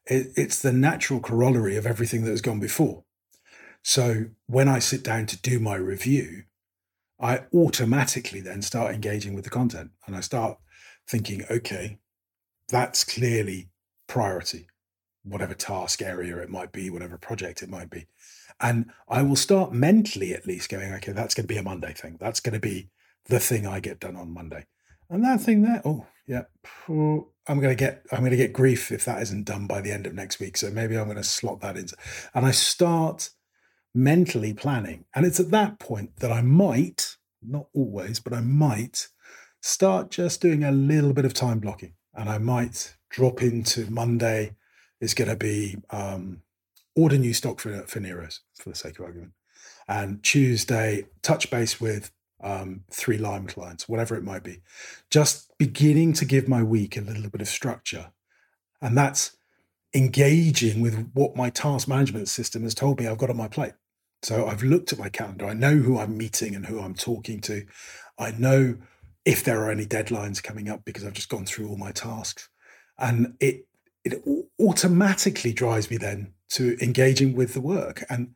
it, 0.06 0.28
it's 0.36 0.62
the 0.62 0.74
natural 0.74 1.20
corollary 1.20 1.78
of 1.78 1.86
everything 1.86 2.24
that 2.24 2.32
has 2.32 2.42
gone 2.42 2.60
before. 2.60 3.04
So 3.82 4.26
when 4.48 4.68
I 4.68 4.80
sit 4.80 5.04
down 5.04 5.26
to 5.28 5.42
do 5.42 5.60
my 5.60 5.76
review, 5.76 6.44
I 7.20 7.44
automatically 7.54 8.42
then 8.42 8.62
start 8.62 8.94
engaging 8.94 9.34
with 9.34 9.44
the 9.44 9.50
content 9.50 9.92
and 10.06 10.16
I 10.16 10.22
start 10.22 10.58
thinking, 11.08 11.44
okay, 11.50 12.00
that's 12.70 13.04
clearly 13.04 13.70
priority, 14.08 14.68
whatever 15.24 15.54
task 15.54 16.02
area 16.02 16.38
it 16.38 16.50
might 16.50 16.72
be, 16.72 16.90
whatever 16.90 17.18
project 17.18 17.62
it 17.62 17.70
might 17.70 17.90
be. 17.90 18.08
And 18.62 18.92
I 19.08 19.22
will 19.22 19.36
start 19.36 19.74
mentally 19.74 20.34
at 20.34 20.46
least 20.46 20.70
going, 20.70 20.92
okay, 20.94 21.12
that's 21.12 21.34
going 21.34 21.46
to 21.46 21.54
be 21.54 21.58
a 21.58 21.64
Monday 21.64 21.94
thing. 21.94 22.18
That's 22.20 22.40
going 22.40 22.54
to 22.54 22.60
be 22.60 22.90
the 23.26 23.40
thing 23.40 23.66
I 23.66 23.80
get 23.80 24.00
done 24.00 24.16
on 24.16 24.34
Monday. 24.34 24.66
And 25.10 25.24
that 25.24 25.42
thing 25.42 25.62
there, 25.62 25.82
oh, 25.86 26.06
yeah, 26.28 26.44
I'm 27.50 27.60
going 27.60 27.76
to 27.76 27.80
get, 27.80 28.06
I'm 28.12 28.20
going 28.20 28.32
to 28.32 28.38
get 28.38 28.54
grief 28.54 28.92
if 28.92 29.06
that 29.06 29.22
isn't 29.24 29.46
done 29.46 29.66
by 29.66 29.82
the 29.82 29.92
end 29.92 30.06
of 30.06 30.14
next 30.14 30.40
week. 30.40 30.56
So 30.56 30.70
maybe 30.70 30.98
I'm 30.98 31.06
going 31.06 31.18
to 31.18 31.24
slot 31.24 31.62
that 31.62 31.76
in. 31.76 31.88
And 32.36 32.46
I 32.46 32.52
start 32.52 33.32
mentally 33.94 34.54
planning. 34.54 35.06
And 35.16 35.26
it's 35.26 35.40
at 35.40 35.50
that 35.52 35.80
point 35.80 36.18
that 36.18 36.32
I 36.32 36.44
might, 36.44 37.18
not 37.42 37.66
always, 37.74 38.20
but 38.20 38.34
I 38.34 38.42
might 38.42 39.08
start 39.62 40.12
just 40.12 40.42
doing 40.42 40.64
a 40.64 40.72
little 40.72 41.12
bit 41.12 41.26
of 41.26 41.34
time 41.34 41.60
blocking. 41.60 41.94
And 42.14 42.30
I 42.30 42.38
might 42.38 42.96
drop 43.10 43.42
into 43.42 43.90
Monday 43.90 44.56
is 45.02 45.14
going 45.14 45.30
to 45.30 45.36
be 45.36 45.78
um, 45.90 46.44
order 46.96 47.18
new 47.18 47.34
stock 47.34 47.60
for, 47.60 47.82
for 47.88 48.00
Neros, 48.00 48.42
for 48.56 48.70
the 48.70 48.76
sake 48.76 49.00
of 49.00 49.06
argument. 49.06 49.32
And 49.88 50.22
Tuesday, 50.22 51.06
touch 51.24 51.50
base 51.50 51.82
with 51.82 52.12
um, 52.42 52.82
three 52.92 53.18
Lime 53.18 53.48
clients, 53.48 53.90
whatever 53.90 54.16
it 54.16 54.24
might 54.24 54.44
be. 54.44 54.62
Just 55.10 55.52
beginning 55.58 56.14
to 56.14 56.26
give 56.26 56.48
my 56.48 56.64
week 56.64 56.98
a 56.98 57.02
little 57.02 57.30
bit 57.30 57.42
of 57.42 57.48
structure. 57.48 58.12
And 58.82 58.98
that's 58.98 59.38
engaging 59.94 60.82
with 60.82 61.12
what 61.14 61.36
my 61.36 61.50
task 61.50 61.88
management 61.88 62.28
system 62.30 62.64
has 62.64 62.76
told 62.76 63.00
me 63.00 63.08
I've 63.08 63.18
got 63.18 63.30
on 63.30 63.38
my 63.38 63.48
plate. 63.48 63.74
So 64.22 64.48
I've 64.48 64.64
looked 64.64 64.94
at 64.94 65.00
my 65.00 65.10
calendar. 65.10 65.46
I 65.46 65.54
know 65.54 65.78
who 65.78 65.98
I'm 65.98 66.18
meeting 66.18 66.56
and 66.56 66.66
who 66.66 66.80
I'm 66.80 66.94
talking 66.94 67.42
to. 67.42 67.66
I 68.18 68.32
know 68.32 68.78
if 69.26 69.44
there 69.44 69.64
are 69.64 69.72
any 69.72 69.86
deadlines 69.86 70.44
coming 70.44 70.70
up 70.70 70.84
because 70.86 71.06
I've 71.06 71.14
just 71.14 71.30
gone 71.30 71.46
through 71.46 71.70
all 71.70 71.78
my 71.78 71.92
tasks. 71.92 72.50
And 72.98 73.36
it 73.40 73.66
it 74.04 74.24
automatically 74.60 75.54
drives 75.54 75.90
me 75.90 75.98
then 75.98 76.34
to 76.50 76.78
engaging 76.82 77.36
with 77.36 77.54
the 77.54 77.62
work. 77.62 78.04
And 78.10 78.36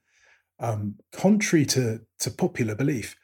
um, 0.60 0.96
contrary 1.12 1.66
to, 1.68 2.02
to 2.20 2.32
popular 2.32 2.76
belief, 2.76 3.16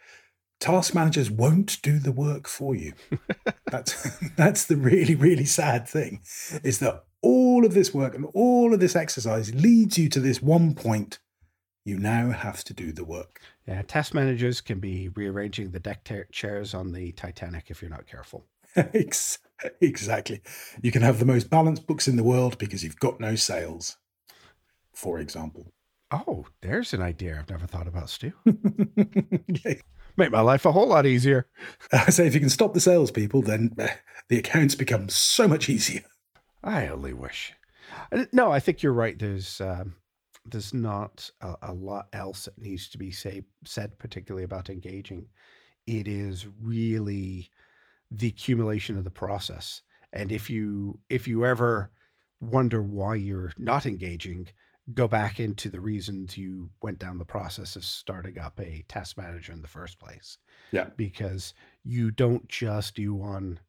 task 0.59 0.93
managers 0.93 1.31
won't 1.31 1.81
do 1.81 1.99
the 1.99 2.11
work 2.11 2.47
for 2.47 2.75
you. 2.75 2.93
that's 3.71 4.17
that's 4.35 4.65
the 4.65 4.77
really 4.77 5.15
really 5.15 5.45
sad 5.45 5.87
thing, 5.87 6.21
is 6.63 6.79
that 6.79 7.03
all 7.21 7.65
of 7.65 7.73
this 7.73 7.93
work 7.93 8.15
and 8.15 8.25
all 8.33 8.73
of 8.73 8.79
this 8.79 8.95
exercise 8.95 9.53
leads 9.53 9.97
you 9.97 10.09
to 10.09 10.19
this 10.19 10.41
one 10.41 10.73
point. 10.73 11.19
You 11.85 11.97
now 11.97 12.29
have 12.31 12.63
to 12.65 12.73
do 12.73 12.91
the 12.91 13.03
work. 13.03 13.39
Yeah, 13.67 13.81
task 13.81 14.13
managers 14.13 14.61
can 14.61 14.79
be 14.79 15.09
rearranging 15.09 15.71
the 15.71 15.79
deck 15.79 16.07
chairs 16.31 16.73
on 16.73 16.91
the 16.91 17.11
Titanic 17.13 17.65
if 17.69 17.81
you're 17.81 17.89
not 17.89 18.05
careful. 18.05 18.45
exactly. 19.81 20.41
You 20.81 20.91
can 20.91 21.01
have 21.01 21.19
the 21.19 21.25
most 21.25 21.49
balanced 21.49 21.87
books 21.87 22.07
in 22.07 22.15
the 22.15 22.23
world 22.23 22.57
because 22.57 22.83
you've 22.83 22.99
got 22.99 23.19
no 23.19 23.35
sales, 23.35 23.97
for 24.93 25.19
example. 25.19 25.71
Oh, 26.11 26.45
there's 26.61 26.93
an 26.93 27.01
idea 27.01 27.37
I've 27.39 27.49
never 27.49 27.67
thought 27.67 27.87
about, 27.87 28.09
Stu. 28.09 28.33
yeah. 28.45 29.75
Make 30.19 30.31
my 30.31 30.41
life 30.41 30.65
a 30.65 30.73
whole 30.73 30.87
lot 30.87 31.05
easier. 31.05 31.47
I 31.93 32.09
say 32.09 32.27
if 32.27 32.33
you 32.33 32.41
can 32.41 32.49
stop 32.49 32.73
the 32.73 32.81
salespeople, 32.81 33.41
then 33.41 33.73
uh, 33.79 33.87
the 34.27 34.37
accounts 34.37 34.75
become 34.75 35.07
so 35.07 35.47
much 35.47 35.69
easier. 35.69 36.03
I 36.61 36.89
only 36.89 37.13
wish. 37.13 37.53
Uh, 38.11 38.25
no, 38.33 38.51
I 38.51 38.59
think 38.59 38.83
you're 38.83 38.91
right. 38.91 39.17
There's 39.17 39.61
um, 39.61 39.95
there's 40.45 40.73
not 40.73 41.31
a, 41.39 41.55
a, 41.61 41.73
lot 41.73 42.07
else 42.11 42.45
that 42.45 42.57
needs 42.61 42.89
to 42.89 42.97
be 42.97 43.11
say, 43.11 43.43
said, 43.63 43.97
particularly 43.97 44.43
about 44.43 44.69
engaging. 44.69 45.27
It 45.87 46.05
is 46.05 46.45
really 46.61 47.49
the 48.11 48.27
accumulation 48.27 48.97
of 48.97 49.05
the 49.05 49.09
process. 49.09 49.83
And 50.11 50.33
if 50.33 50.49
you 50.49 50.99
if 51.09 51.29
you 51.29 51.45
ever 51.45 51.91
wonder 52.41 52.81
why 52.81 53.15
you're 53.15 53.53
not 53.57 53.85
engaging, 53.85 54.49
go 54.93 55.07
back 55.07 55.39
into 55.39 55.69
the 55.69 55.79
reasons 55.79 56.37
you 56.37 56.69
went 56.81 56.99
down 56.99 57.17
the 57.17 57.25
process 57.25 57.75
of 57.75 57.85
starting 57.85 58.39
up 58.39 58.59
a 58.59 58.83
task 58.87 59.17
manager 59.17 59.51
in 59.51 59.61
the 59.61 59.67
first 59.67 59.99
place. 59.99 60.37
Yeah. 60.71 60.87
Because 60.97 61.53
you 61.83 62.11
don't 62.11 62.47
just 62.47 62.95
do 62.95 63.13
one 63.13 63.59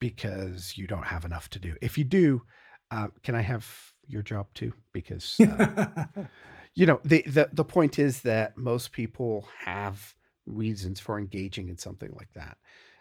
because 0.00 0.74
you 0.76 0.86
don't 0.86 1.06
have 1.06 1.24
enough 1.24 1.50
to 1.50 1.58
do. 1.58 1.74
If 1.82 1.98
you 1.98 2.04
do, 2.04 2.42
uh, 2.90 3.08
can 3.22 3.34
I 3.34 3.42
have 3.42 3.66
your 4.06 4.22
job 4.22 4.46
too? 4.54 4.72
Because 4.92 5.38
uh, 5.40 6.06
you 6.74 6.86
know 6.86 7.00
the, 7.04 7.22
the 7.22 7.50
the 7.52 7.64
point 7.64 7.98
is 7.98 8.22
that 8.22 8.56
most 8.56 8.92
people 8.92 9.48
have 9.64 10.14
reasons 10.46 11.00
for 11.00 11.18
engaging 11.18 11.68
in 11.68 11.76
something 11.76 12.12
like 12.16 12.32
that. 12.34 12.56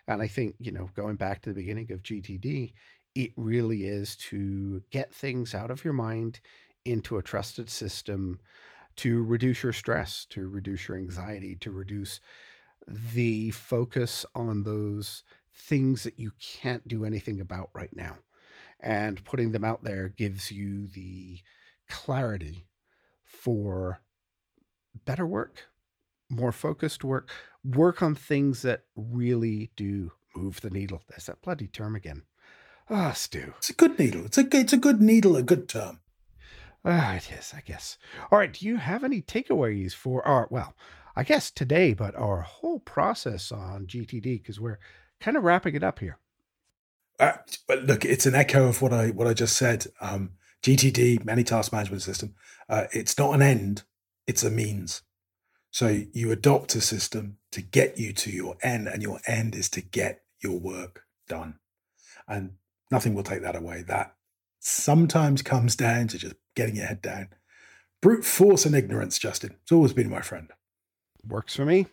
And 0.07 0.21
I 0.21 0.27
think, 0.27 0.55
you 0.59 0.71
know, 0.71 0.89
going 0.95 1.15
back 1.15 1.41
to 1.41 1.49
the 1.49 1.55
beginning 1.55 1.91
of 1.91 2.03
GTD, 2.03 2.73
it 3.15 3.31
really 3.35 3.85
is 3.85 4.15
to 4.29 4.81
get 4.91 5.13
things 5.13 5.53
out 5.53 5.71
of 5.71 5.83
your 5.83 5.93
mind 5.93 6.39
into 6.87 7.17
a 7.17 7.23
trusted 7.23 7.69
system 7.69 8.39
to 8.97 9.23
reduce 9.23 9.63
your 9.63 9.73
stress, 9.73 10.25
to 10.29 10.47
reduce 10.47 10.87
your 10.87 10.97
anxiety, 10.97 11.55
to 11.61 11.71
reduce 11.71 12.19
the 12.87 13.51
focus 13.51 14.25
on 14.33 14.63
those 14.63 15.23
things 15.53 16.03
that 16.03 16.19
you 16.19 16.31
can't 16.39 16.87
do 16.87 17.05
anything 17.05 17.39
about 17.39 17.69
right 17.73 17.95
now. 17.95 18.17
And 18.79 19.23
putting 19.23 19.51
them 19.51 19.63
out 19.63 19.83
there 19.83 20.09
gives 20.09 20.51
you 20.51 20.87
the 20.87 21.39
clarity 21.89 22.67
for 23.23 24.01
better 25.05 25.25
work, 25.25 25.67
more 26.29 26.51
focused 26.51 27.03
work, 27.03 27.29
work 27.63 28.01
on 28.01 28.15
things 28.15 28.61
that 28.61 28.83
really 28.95 29.71
do 29.75 30.11
move 30.35 30.61
the 30.61 30.69
needle. 30.69 31.01
There's 31.09 31.25
that 31.25 31.41
bloody 31.41 31.67
term 31.67 31.95
again. 31.95 32.23
Ah, 32.89 33.11
Stu. 33.11 33.53
It's 33.57 33.69
a 33.69 33.73
good 33.73 33.99
needle. 33.99 34.25
It's 34.25 34.37
a 34.37 34.47
it's 34.51 34.73
a 34.73 34.77
good 34.77 35.01
needle, 35.01 35.35
a 35.35 35.43
good 35.43 35.67
term. 35.67 35.99
Ah, 36.89 37.15
it 37.15 37.29
is, 37.37 37.53
I 37.53 37.59
guess. 37.59 37.97
All 38.31 38.39
right. 38.39 38.53
Do 38.53 38.65
you 38.65 38.77
have 38.77 39.03
any 39.03 39.21
takeaways 39.21 39.93
for 39.93 40.25
our 40.25 40.47
well, 40.49 40.73
I 41.17 41.23
guess 41.23 41.51
today, 41.51 41.93
but 41.93 42.15
our 42.15 42.41
whole 42.41 42.79
process 42.79 43.51
on 43.51 43.87
GTD 43.87 44.41
because 44.41 44.57
we're 44.57 44.79
kind 45.19 45.35
of 45.35 45.43
wrapping 45.43 45.75
it 45.75 45.83
up 45.83 45.99
here. 45.99 46.17
Uh, 47.19 47.33
look, 47.83 48.05
it's 48.05 48.25
an 48.25 48.35
echo 48.35 48.67
of 48.67 48.81
what 48.81 48.93
I 48.93 49.09
what 49.09 49.27
I 49.27 49.33
just 49.33 49.57
said. 49.57 49.87
Um, 49.99 50.31
GTD, 50.63 51.25
many 51.25 51.43
task 51.43 51.73
management 51.73 52.03
system. 52.03 52.35
Uh, 52.69 52.85
it's 52.93 53.17
not 53.17 53.35
an 53.35 53.41
end; 53.41 53.83
it's 54.25 54.43
a 54.43 54.49
means. 54.49 55.01
So 55.71 56.03
you 56.13 56.31
adopt 56.31 56.73
a 56.75 56.81
system 56.81 57.37
to 57.51 57.61
get 57.61 57.97
you 57.97 58.13
to 58.13 58.31
your 58.31 58.55
end, 58.63 58.87
and 58.87 59.03
your 59.03 59.19
end 59.27 59.55
is 59.55 59.67
to 59.71 59.81
get 59.81 60.21
your 60.41 60.57
work 60.57 61.03
done. 61.27 61.59
And 62.29 62.51
nothing 62.89 63.13
will 63.13 63.23
take 63.23 63.41
that 63.41 63.57
away. 63.57 63.83
That 63.85 64.15
sometimes 64.59 65.41
comes 65.41 65.75
down 65.75 66.07
to 66.09 66.17
just 66.17 66.35
getting 66.57 66.75
your 66.75 66.87
head 66.87 67.01
down. 67.01 67.29
Brute 68.01 68.25
force 68.25 68.65
and 68.65 68.75
ignorance, 68.75 69.19
Justin. 69.19 69.55
It's 69.61 69.71
always 69.71 69.93
been 69.93 70.09
my 70.09 70.21
friend. 70.21 70.49
Works 71.25 71.55
for 71.55 71.65
me. 71.65 71.85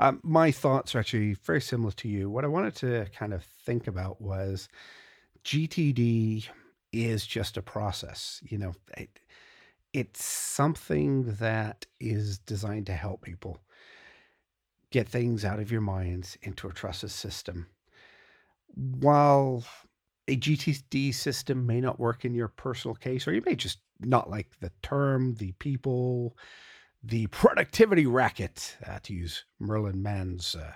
Um, 0.00 0.20
my 0.24 0.50
thoughts 0.50 0.94
are 0.94 0.98
actually 0.98 1.34
very 1.34 1.60
similar 1.60 1.92
to 1.92 2.08
you. 2.08 2.28
What 2.28 2.44
I 2.44 2.48
wanted 2.48 2.74
to 2.76 3.06
kind 3.16 3.32
of 3.32 3.44
think 3.64 3.86
about 3.86 4.20
was 4.20 4.68
GTD 5.44 6.48
is 6.92 7.24
just 7.24 7.56
a 7.56 7.62
process. 7.62 8.40
You 8.42 8.58
know, 8.58 8.74
it, 8.96 9.20
it's 9.92 10.24
something 10.24 11.34
that 11.34 11.86
is 12.00 12.38
designed 12.38 12.86
to 12.86 12.94
help 12.94 13.22
people 13.22 13.58
get 14.90 15.08
things 15.08 15.44
out 15.44 15.60
of 15.60 15.70
your 15.70 15.82
minds 15.82 16.36
into 16.42 16.66
a 16.66 16.72
trusted 16.72 17.12
system. 17.12 17.68
While 18.74 19.64
a 20.30 20.36
GTD 20.36 21.12
system 21.12 21.66
may 21.66 21.80
not 21.80 21.98
work 21.98 22.24
in 22.24 22.34
your 22.34 22.46
personal 22.46 22.94
case, 22.94 23.26
or 23.26 23.32
you 23.32 23.42
may 23.44 23.56
just 23.56 23.78
not 23.98 24.30
like 24.30 24.48
the 24.60 24.70
term, 24.80 25.34
the 25.34 25.50
people, 25.52 26.36
the 27.02 27.26
productivity 27.28 28.06
racket, 28.06 28.76
uh, 28.86 29.00
to 29.02 29.12
use 29.12 29.44
Merlin 29.58 30.00
Mann's 30.00 30.54
uh, 30.54 30.74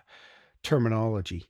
terminology. 0.65 1.49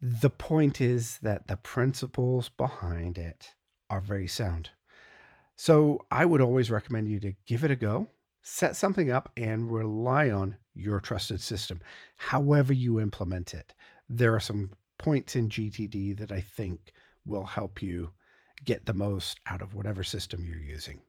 The 0.00 0.30
point 0.30 0.80
is 0.80 1.18
that 1.22 1.48
the 1.48 1.56
principles 1.56 2.50
behind 2.50 3.18
it 3.18 3.54
are 3.90 4.00
very 4.00 4.28
sound. 4.28 4.70
So 5.56 6.06
I 6.12 6.24
would 6.24 6.40
always 6.40 6.70
recommend 6.70 7.08
you 7.08 7.18
to 7.18 7.34
give 7.46 7.64
it 7.64 7.72
a 7.72 7.76
go, 7.76 8.06
set 8.42 8.76
something 8.76 9.10
up, 9.10 9.32
and 9.36 9.72
rely 9.72 10.30
on 10.30 10.56
your 10.72 11.00
trusted 11.00 11.40
system, 11.40 11.80
however 12.16 12.72
you 12.72 13.00
implement 13.00 13.54
it. 13.54 13.74
There 14.08 14.36
are 14.36 14.40
some 14.40 14.70
points 14.98 15.34
in 15.34 15.48
GTD 15.48 16.16
that 16.18 16.30
I 16.30 16.40
think 16.40 16.92
will 17.28 17.44
help 17.44 17.82
you 17.82 18.10
get 18.64 18.86
the 18.86 18.94
most 18.94 19.38
out 19.46 19.62
of 19.62 19.74
whatever 19.74 20.02
system 20.02 20.44
you're 20.44 20.58
using. 20.58 21.00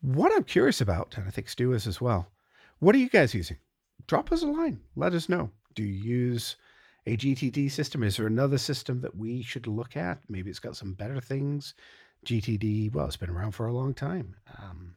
What 0.00 0.32
I'm 0.34 0.44
curious 0.44 0.80
about, 0.80 1.14
and 1.16 1.26
I 1.26 1.30
think 1.30 1.48
Stu 1.48 1.72
is 1.72 1.86
as 1.86 2.00
well, 2.00 2.28
what 2.78 2.94
are 2.94 2.98
you 2.98 3.08
guys 3.08 3.34
using? 3.34 3.58
Drop 4.06 4.32
us 4.32 4.42
a 4.42 4.46
line. 4.46 4.80
Let 4.96 5.14
us 5.14 5.28
know. 5.28 5.50
Do 5.74 5.82
you 5.82 5.92
use 5.92 6.56
a 7.06 7.16
GTD 7.16 7.70
system? 7.70 8.02
Is 8.02 8.16
there 8.16 8.26
another 8.26 8.58
system 8.58 9.00
that 9.00 9.16
we 9.16 9.42
should 9.42 9.66
look 9.66 9.96
at? 9.96 10.18
Maybe 10.28 10.50
it's 10.50 10.58
got 10.58 10.76
some 10.76 10.94
better 10.94 11.20
things. 11.20 11.74
GTD, 12.26 12.92
well, 12.92 13.06
it's 13.06 13.16
been 13.16 13.30
around 13.30 13.52
for 13.52 13.66
a 13.66 13.72
long 13.72 13.94
time. 13.94 14.36
Um, 14.58 14.96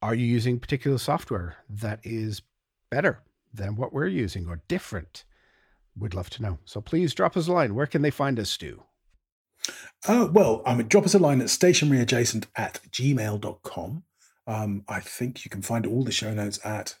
are 0.00 0.14
you 0.14 0.26
using 0.26 0.58
particular 0.58 0.98
software 0.98 1.56
that 1.68 2.00
is 2.02 2.42
better 2.90 3.22
than 3.54 3.76
what 3.76 3.92
we're 3.92 4.06
using 4.06 4.48
or 4.48 4.62
different? 4.68 5.24
We'd 5.96 6.14
love 6.14 6.30
to 6.30 6.42
know. 6.42 6.58
So 6.64 6.80
please 6.80 7.14
drop 7.14 7.36
us 7.36 7.48
a 7.48 7.52
line. 7.52 7.74
Where 7.74 7.86
can 7.86 8.02
they 8.02 8.10
find 8.10 8.38
us, 8.40 8.50
Stu? 8.50 8.82
Uh, 10.06 10.28
well, 10.32 10.62
I 10.66 10.74
mean, 10.74 10.88
drop 10.88 11.04
us 11.04 11.14
a 11.14 11.18
line 11.18 11.40
at 11.40 11.46
stationeryadjacent 11.46 12.46
at 12.56 12.80
gmail.com. 12.90 14.02
Um, 14.46 14.84
I 14.88 15.00
think 15.00 15.44
you 15.44 15.50
can 15.50 15.62
find 15.62 15.86
all 15.86 16.02
the 16.02 16.12
show 16.12 16.34
notes 16.34 16.58
at 16.64 16.96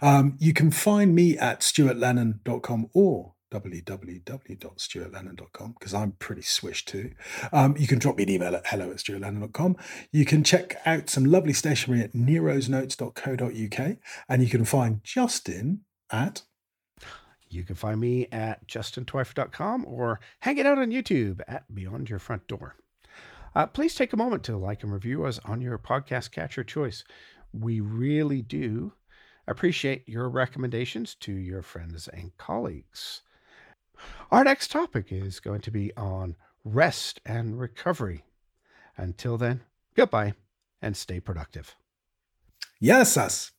Um, 0.01 0.37
you 0.39 0.53
can 0.53 0.71
find 0.71 1.13
me 1.13 1.37
at 1.37 1.59
stuartlennon.com 1.59 2.87
or 2.93 3.33
www.stuartlennon.com 3.51 5.75
because 5.79 5.93
I'm 5.93 6.13
pretty 6.13 6.41
swish 6.41 6.85
too. 6.85 7.11
Um, 7.51 7.75
you 7.77 7.85
can 7.87 7.99
drop 7.99 8.17
me 8.17 8.23
an 8.23 8.29
email 8.29 8.55
at 8.55 8.67
hello 8.67 8.89
at 8.91 8.97
stuartlennon.com. 8.97 9.77
You 10.11 10.25
can 10.25 10.43
check 10.43 10.75
out 10.85 11.09
some 11.09 11.25
lovely 11.25 11.53
stationery 11.53 12.01
at 12.01 12.13
nerosnotes.co.uk 12.13 13.97
and 14.29 14.43
you 14.43 14.49
can 14.49 14.65
find 14.65 15.03
Justin 15.03 15.81
at 16.11 16.43
you 17.49 17.63
can 17.63 17.75
find 17.75 17.99
me 17.99 18.27
at 18.31 18.67
justintwyfer.com 18.67 19.85
or 19.87 20.19
hang 20.41 20.57
it 20.57 20.65
out 20.65 20.79
on 20.79 20.91
YouTube 20.91 21.41
at 21.47 21.73
Beyond 21.73 22.09
Your 22.09 22.19
Front 22.19 22.47
Door. 22.47 22.75
Uh, 23.55 23.65
please 23.65 23.95
take 23.95 24.13
a 24.13 24.17
moment 24.17 24.43
to 24.43 24.57
like 24.57 24.83
and 24.83 24.91
review 24.91 25.25
us 25.25 25.39
on 25.45 25.61
your 25.61 25.77
podcast 25.77 26.31
catcher 26.31 26.63
choice. 26.63 27.03
We 27.53 27.79
really 27.79 28.41
do 28.41 28.93
appreciate 29.47 30.07
your 30.07 30.29
recommendations 30.29 31.15
to 31.15 31.31
your 31.31 31.61
friends 31.61 32.07
and 32.09 32.35
colleagues. 32.37 33.21
Our 34.31 34.43
next 34.43 34.71
topic 34.71 35.11
is 35.11 35.39
going 35.39 35.61
to 35.61 35.71
be 35.71 35.95
on 35.95 36.35
rest 36.63 37.21
and 37.25 37.59
recovery. 37.59 38.25
Until 38.97 39.37
then, 39.37 39.61
goodbye 39.95 40.33
and 40.81 40.95
stay 40.97 41.19
productive. 41.19 41.75
Yes, 42.79 43.17
us. 43.17 43.51